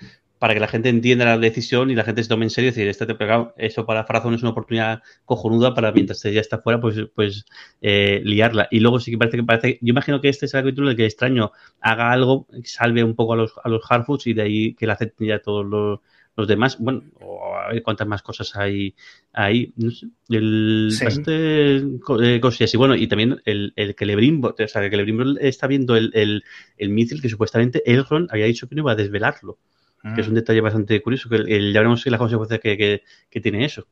para 0.43 0.55
que 0.55 0.61
la 0.61 0.66
gente 0.66 0.88
entienda 0.88 1.24
la 1.24 1.38
decisión 1.38 1.93
y 1.93 1.95
la 1.95 2.03
gente 2.03 2.20
se 2.20 2.28
tome 2.28 2.45
en 2.45 2.51
serio, 2.51 2.70
es 2.70 2.74
decir, 2.74 2.88
este 2.88 3.07
te 3.07 3.14
pegado, 3.14 3.55
eso 3.57 3.86
para 3.86 4.03
Farazón 4.03 4.34
es 4.34 4.43
una 4.43 4.51
oportunidad 4.51 5.01
cojonuda 5.24 5.72
para 5.72 5.93
mientras 5.93 6.24
ella 6.24 6.40
está 6.40 6.59
fuera, 6.59 6.80
pues, 6.80 6.97
pues 7.14 7.47
eh, 7.80 8.20
liarla. 8.24 8.66
Y 8.72 8.80
luego 8.80 8.99
sí 8.99 9.12
que 9.12 9.18
parece 9.18 9.36
que 9.36 9.45
parece, 9.45 9.78
yo 9.80 9.93
imagino 9.93 10.20
que 10.20 10.28
este 10.28 10.47
es 10.47 10.55
el 10.55 10.62
capítulo 10.62 10.88
en 10.88 10.90
el 10.90 10.97
que 10.97 11.07
extraño 11.07 11.53
haga 11.80 12.11
algo, 12.11 12.49
salve 12.64 13.05
un 13.05 13.14
poco 13.14 13.34
a 13.34 13.36
los, 13.36 13.53
a 13.62 13.68
los 13.68 13.84
Harfoots 13.88 14.26
y 14.26 14.34
de 14.34 14.43
ahí 14.43 14.74
que 14.74 14.88
la 14.88 14.95
acepten 14.95 15.28
ya 15.28 15.38
todos 15.38 15.64
los, 15.64 16.01
los 16.36 16.49
demás. 16.49 16.76
Bueno, 16.80 17.05
o 17.20 17.55
a 17.55 17.68
ver 17.68 17.84
cuántas 17.84 18.09
más 18.09 18.22
cosas 18.22 18.57
hay 18.57 18.97
ahí. 19.32 19.72
No 19.76 19.93
sé. 19.93 20.09
El, 20.28 20.88
Sí. 20.90 21.05
bastante 21.05 21.76
eh, 21.76 22.40
cosillas. 22.40 22.74
Y 22.74 22.76
bueno, 22.76 22.97
y 22.97 23.07
también 23.07 23.40
el, 23.45 23.72
el 23.76 23.95
que 23.95 24.07
Lebrimbo, 24.07 24.57
o 24.59 24.66
sea, 24.66 24.90
que 24.90 24.97
Lebrimbo 24.97 25.38
está 25.38 25.68
viendo 25.68 25.95
el, 25.95 26.11
el, 26.14 26.43
el 26.78 26.88
mísil 26.88 27.22
que 27.22 27.28
supuestamente 27.28 27.80
Elrond 27.86 28.28
había 28.32 28.47
dicho 28.47 28.68
que 28.68 28.74
no 28.74 28.80
iba 28.82 28.90
a 28.90 28.97
desvelarlo. 28.97 29.59
Mm. 30.03 30.15
Que 30.15 30.21
es 30.21 30.29
un 30.29 30.35
detalle 30.35 30.61
bastante 30.61 31.01
curioso, 31.03 31.29
que 31.29 31.37
el- 31.37 31.49
el- 31.51 31.73
ya 31.73 31.81
veremos 31.81 32.05
las 32.07 32.19
consecuencias 32.19 32.61
que, 32.61 32.77
que, 32.77 33.03
que 33.31 33.41
tiene 33.41 33.65
eso. 33.65 33.87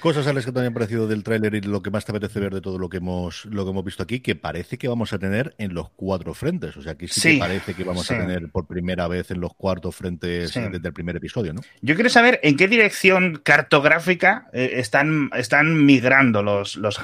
Cosas, 0.00 0.26
Alex, 0.26 0.46
que 0.46 0.52
te 0.52 0.60
han 0.60 0.72
parecido 0.72 1.06
del 1.06 1.22
tráiler 1.22 1.54
y 1.56 1.60
lo 1.60 1.82
que 1.82 1.90
más 1.90 2.06
te 2.06 2.12
apetece 2.12 2.40
ver 2.40 2.54
de 2.54 2.62
todo 2.62 2.78
lo 2.78 2.88
que 2.88 2.96
hemos 2.96 3.44
lo 3.44 3.64
que 3.64 3.70
hemos 3.70 3.84
visto 3.84 4.02
aquí, 4.02 4.20
que 4.20 4.34
parece 4.34 4.78
que 4.78 4.88
vamos 4.88 5.12
a 5.12 5.18
tener 5.18 5.54
en 5.58 5.74
los 5.74 5.90
cuatro 5.90 6.32
frentes. 6.32 6.74
O 6.78 6.80
sea, 6.80 6.92
aquí 6.92 7.06
sí, 7.06 7.20
Sí, 7.20 7.32
que 7.34 7.38
parece 7.38 7.74
que 7.74 7.84
vamos 7.84 8.06
sí. 8.06 8.14
a 8.14 8.20
tener 8.20 8.48
por 8.48 8.66
primera 8.66 9.08
vez 9.08 9.30
en 9.30 9.40
los 9.42 9.52
cuatro 9.54 9.92
frentes 9.92 10.52
Sí. 10.52 10.60
desde 10.72 10.88
el 10.88 10.94
primer 10.94 11.16
episodio, 11.16 11.52
¿no? 11.52 11.60
Yo 11.82 11.96
quiero 11.96 12.08
saber 12.08 12.40
en 12.42 12.56
qué 12.56 12.66
dirección 12.66 13.42
cartográfica 13.44 14.48
eh, 14.54 14.70
están, 14.76 15.28
están 15.36 15.84
migrando 15.84 16.42
los, 16.42 16.76
los 16.76 16.98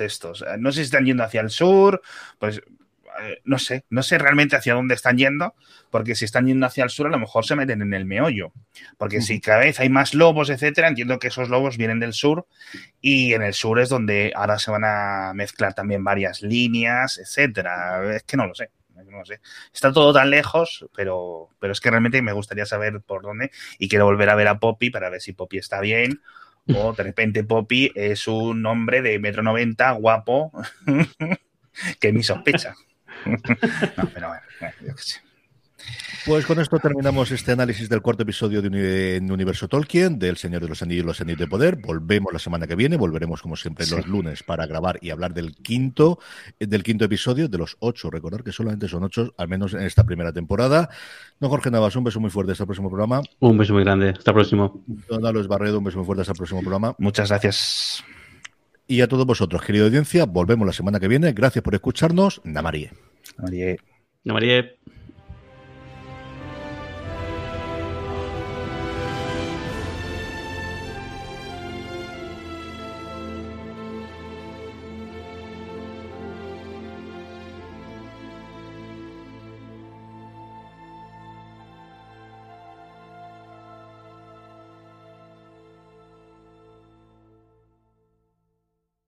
estos. 0.00 0.42
Eh, 0.42 0.56
No 0.58 0.70
sé 0.70 0.80
si 0.80 0.84
están 0.84 1.06
yendo 1.06 1.24
hacia 1.24 1.40
el 1.40 1.48
sur, 1.48 2.02
pues 2.38 2.60
eh, 3.20 3.40
no 3.44 3.58
sé, 3.58 3.84
no 3.90 4.02
sé 4.02 4.18
realmente 4.18 4.56
hacia 4.56 4.74
dónde 4.74 4.94
están 4.94 5.16
yendo, 5.16 5.54
porque 5.90 6.14
si 6.14 6.24
están 6.24 6.46
yendo 6.46 6.66
hacia 6.66 6.84
el 6.84 6.90
sur 6.90 7.06
a 7.06 7.10
lo 7.10 7.18
mejor 7.18 7.44
se 7.44 7.56
meten 7.56 7.82
en 7.82 7.94
el 7.94 8.04
meollo, 8.04 8.52
porque 8.98 9.20
si 9.20 9.40
cada 9.40 9.60
vez 9.60 9.80
hay 9.80 9.88
más 9.88 10.14
lobos, 10.14 10.50
etcétera, 10.50 10.88
entiendo 10.88 11.18
que 11.18 11.28
esos 11.28 11.48
lobos 11.48 11.76
vienen 11.76 12.00
del 12.00 12.12
sur 12.12 12.46
y 13.00 13.34
en 13.34 13.42
el 13.42 13.54
sur 13.54 13.80
es 13.80 13.88
donde 13.88 14.32
ahora 14.34 14.58
se 14.58 14.70
van 14.70 14.84
a 14.84 15.32
mezclar 15.34 15.74
también 15.74 16.04
varias 16.04 16.42
líneas, 16.42 17.18
etcétera. 17.18 18.16
Es 18.16 18.22
que 18.24 18.36
no 18.36 18.46
lo 18.46 18.54
sé. 18.54 18.70
No 18.94 19.24
sé. 19.24 19.40
Está 19.72 19.92
todo 19.92 20.12
tan 20.12 20.30
lejos, 20.30 20.86
pero, 20.94 21.50
pero 21.60 21.72
es 21.72 21.80
que 21.80 21.90
realmente 21.90 22.20
me 22.22 22.32
gustaría 22.32 22.66
saber 22.66 23.00
por 23.00 23.22
dónde 23.22 23.50
y 23.78 23.88
quiero 23.88 24.06
volver 24.06 24.28
a 24.30 24.34
ver 24.34 24.48
a 24.48 24.58
Poppy 24.58 24.90
para 24.90 25.10
ver 25.10 25.20
si 25.20 25.32
Poppy 25.32 25.58
está 25.58 25.80
bien 25.80 26.20
o 26.72 26.92
de 26.92 27.02
repente 27.02 27.44
Poppy 27.44 27.92
es 27.94 28.26
un 28.26 28.64
hombre 28.66 29.02
de 29.02 29.18
metro 29.18 29.42
noventa, 29.42 29.92
guapo, 29.92 30.52
que 32.00 32.12
mi 32.12 32.22
sospecha. 32.22 32.74
no, 33.96 34.08
pero 34.12 34.28
bueno, 34.28 34.42
bueno, 34.60 34.74
yo 34.86 34.94
qué 34.96 35.02
sé. 35.02 35.20
Pues 36.24 36.46
con 36.46 36.58
esto 36.58 36.78
terminamos 36.78 37.30
este 37.30 37.52
análisis 37.52 37.90
del 37.90 38.00
cuarto 38.00 38.22
episodio 38.22 38.62
de 38.62 39.20
Universo 39.30 39.68
Tolkien, 39.68 40.18
del 40.18 40.38
Señor 40.38 40.62
de 40.62 40.68
los 40.68 40.80
Anillos 40.80 41.04
y 41.04 41.06
los 41.06 41.20
Anillos 41.20 41.40
de 41.40 41.46
Poder. 41.46 41.76
Volvemos 41.76 42.32
la 42.32 42.38
semana 42.38 42.66
que 42.66 42.74
viene, 42.74 42.96
volveremos 42.96 43.42
como 43.42 43.54
siempre 43.56 43.84
Sí. 43.84 43.94
los 43.94 44.06
lunes 44.06 44.42
para 44.42 44.64
grabar 44.66 44.98
y 45.02 45.10
hablar 45.10 45.34
del 45.34 45.54
quinto, 45.56 46.18
eh, 46.58 46.66
del 46.66 46.82
quinto 46.82 47.04
episodio, 47.04 47.48
de 47.48 47.58
los 47.58 47.76
ocho. 47.80 48.08
Recordar 48.10 48.42
que 48.42 48.52
solamente 48.52 48.88
son 48.88 49.04
ocho, 49.04 49.34
al 49.36 49.48
menos 49.48 49.74
en 49.74 49.82
esta 49.82 50.04
primera 50.04 50.32
temporada. 50.32 50.88
Don 51.38 51.50
Jorge 51.50 51.70
Navas, 51.70 51.94
un 51.96 52.04
beso 52.04 52.18
muy 52.18 52.30
fuerte 52.30 52.52
hasta 52.52 52.64
el 52.64 52.68
próximo 52.68 52.88
programa. 52.88 53.20
Un 53.40 53.58
beso 53.58 53.74
muy 53.74 53.84
grande. 53.84 54.14
Hasta 54.16 54.30
el 54.30 54.34
próximo. 54.36 54.82
Don 54.86 55.26
Alois 55.26 55.46
Barredo, 55.48 55.76
un 55.76 55.84
beso 55.84 55.98
muy 55.98 56.06
fuerte 56.06 56.22
hasta 56.22 56.32
el 56.32 56.38
próximo 56.38 56.60
programa. 56.60 56.94
Muchas 56.96 57.28
gracias. 57.28 58.02
Y 58.86 59.02
a 59.02 59.08
todos 59.08 59.26
vosotros, 59.26 59.60
querida 59.60 59.84
audiencia, 59.84 60.24
volvemos 60.24 60.66
la 60.66 60.72
semana 60.72 60.98
que 60.98 61.08
viene. 61.08 61.32
Gracias 61.34 61.62
por 61.62 61.74
escucharnos. 61.74 62.40
Namarie. 62.44 62.92
No, 64.24 64.34
María. 64.34 64.74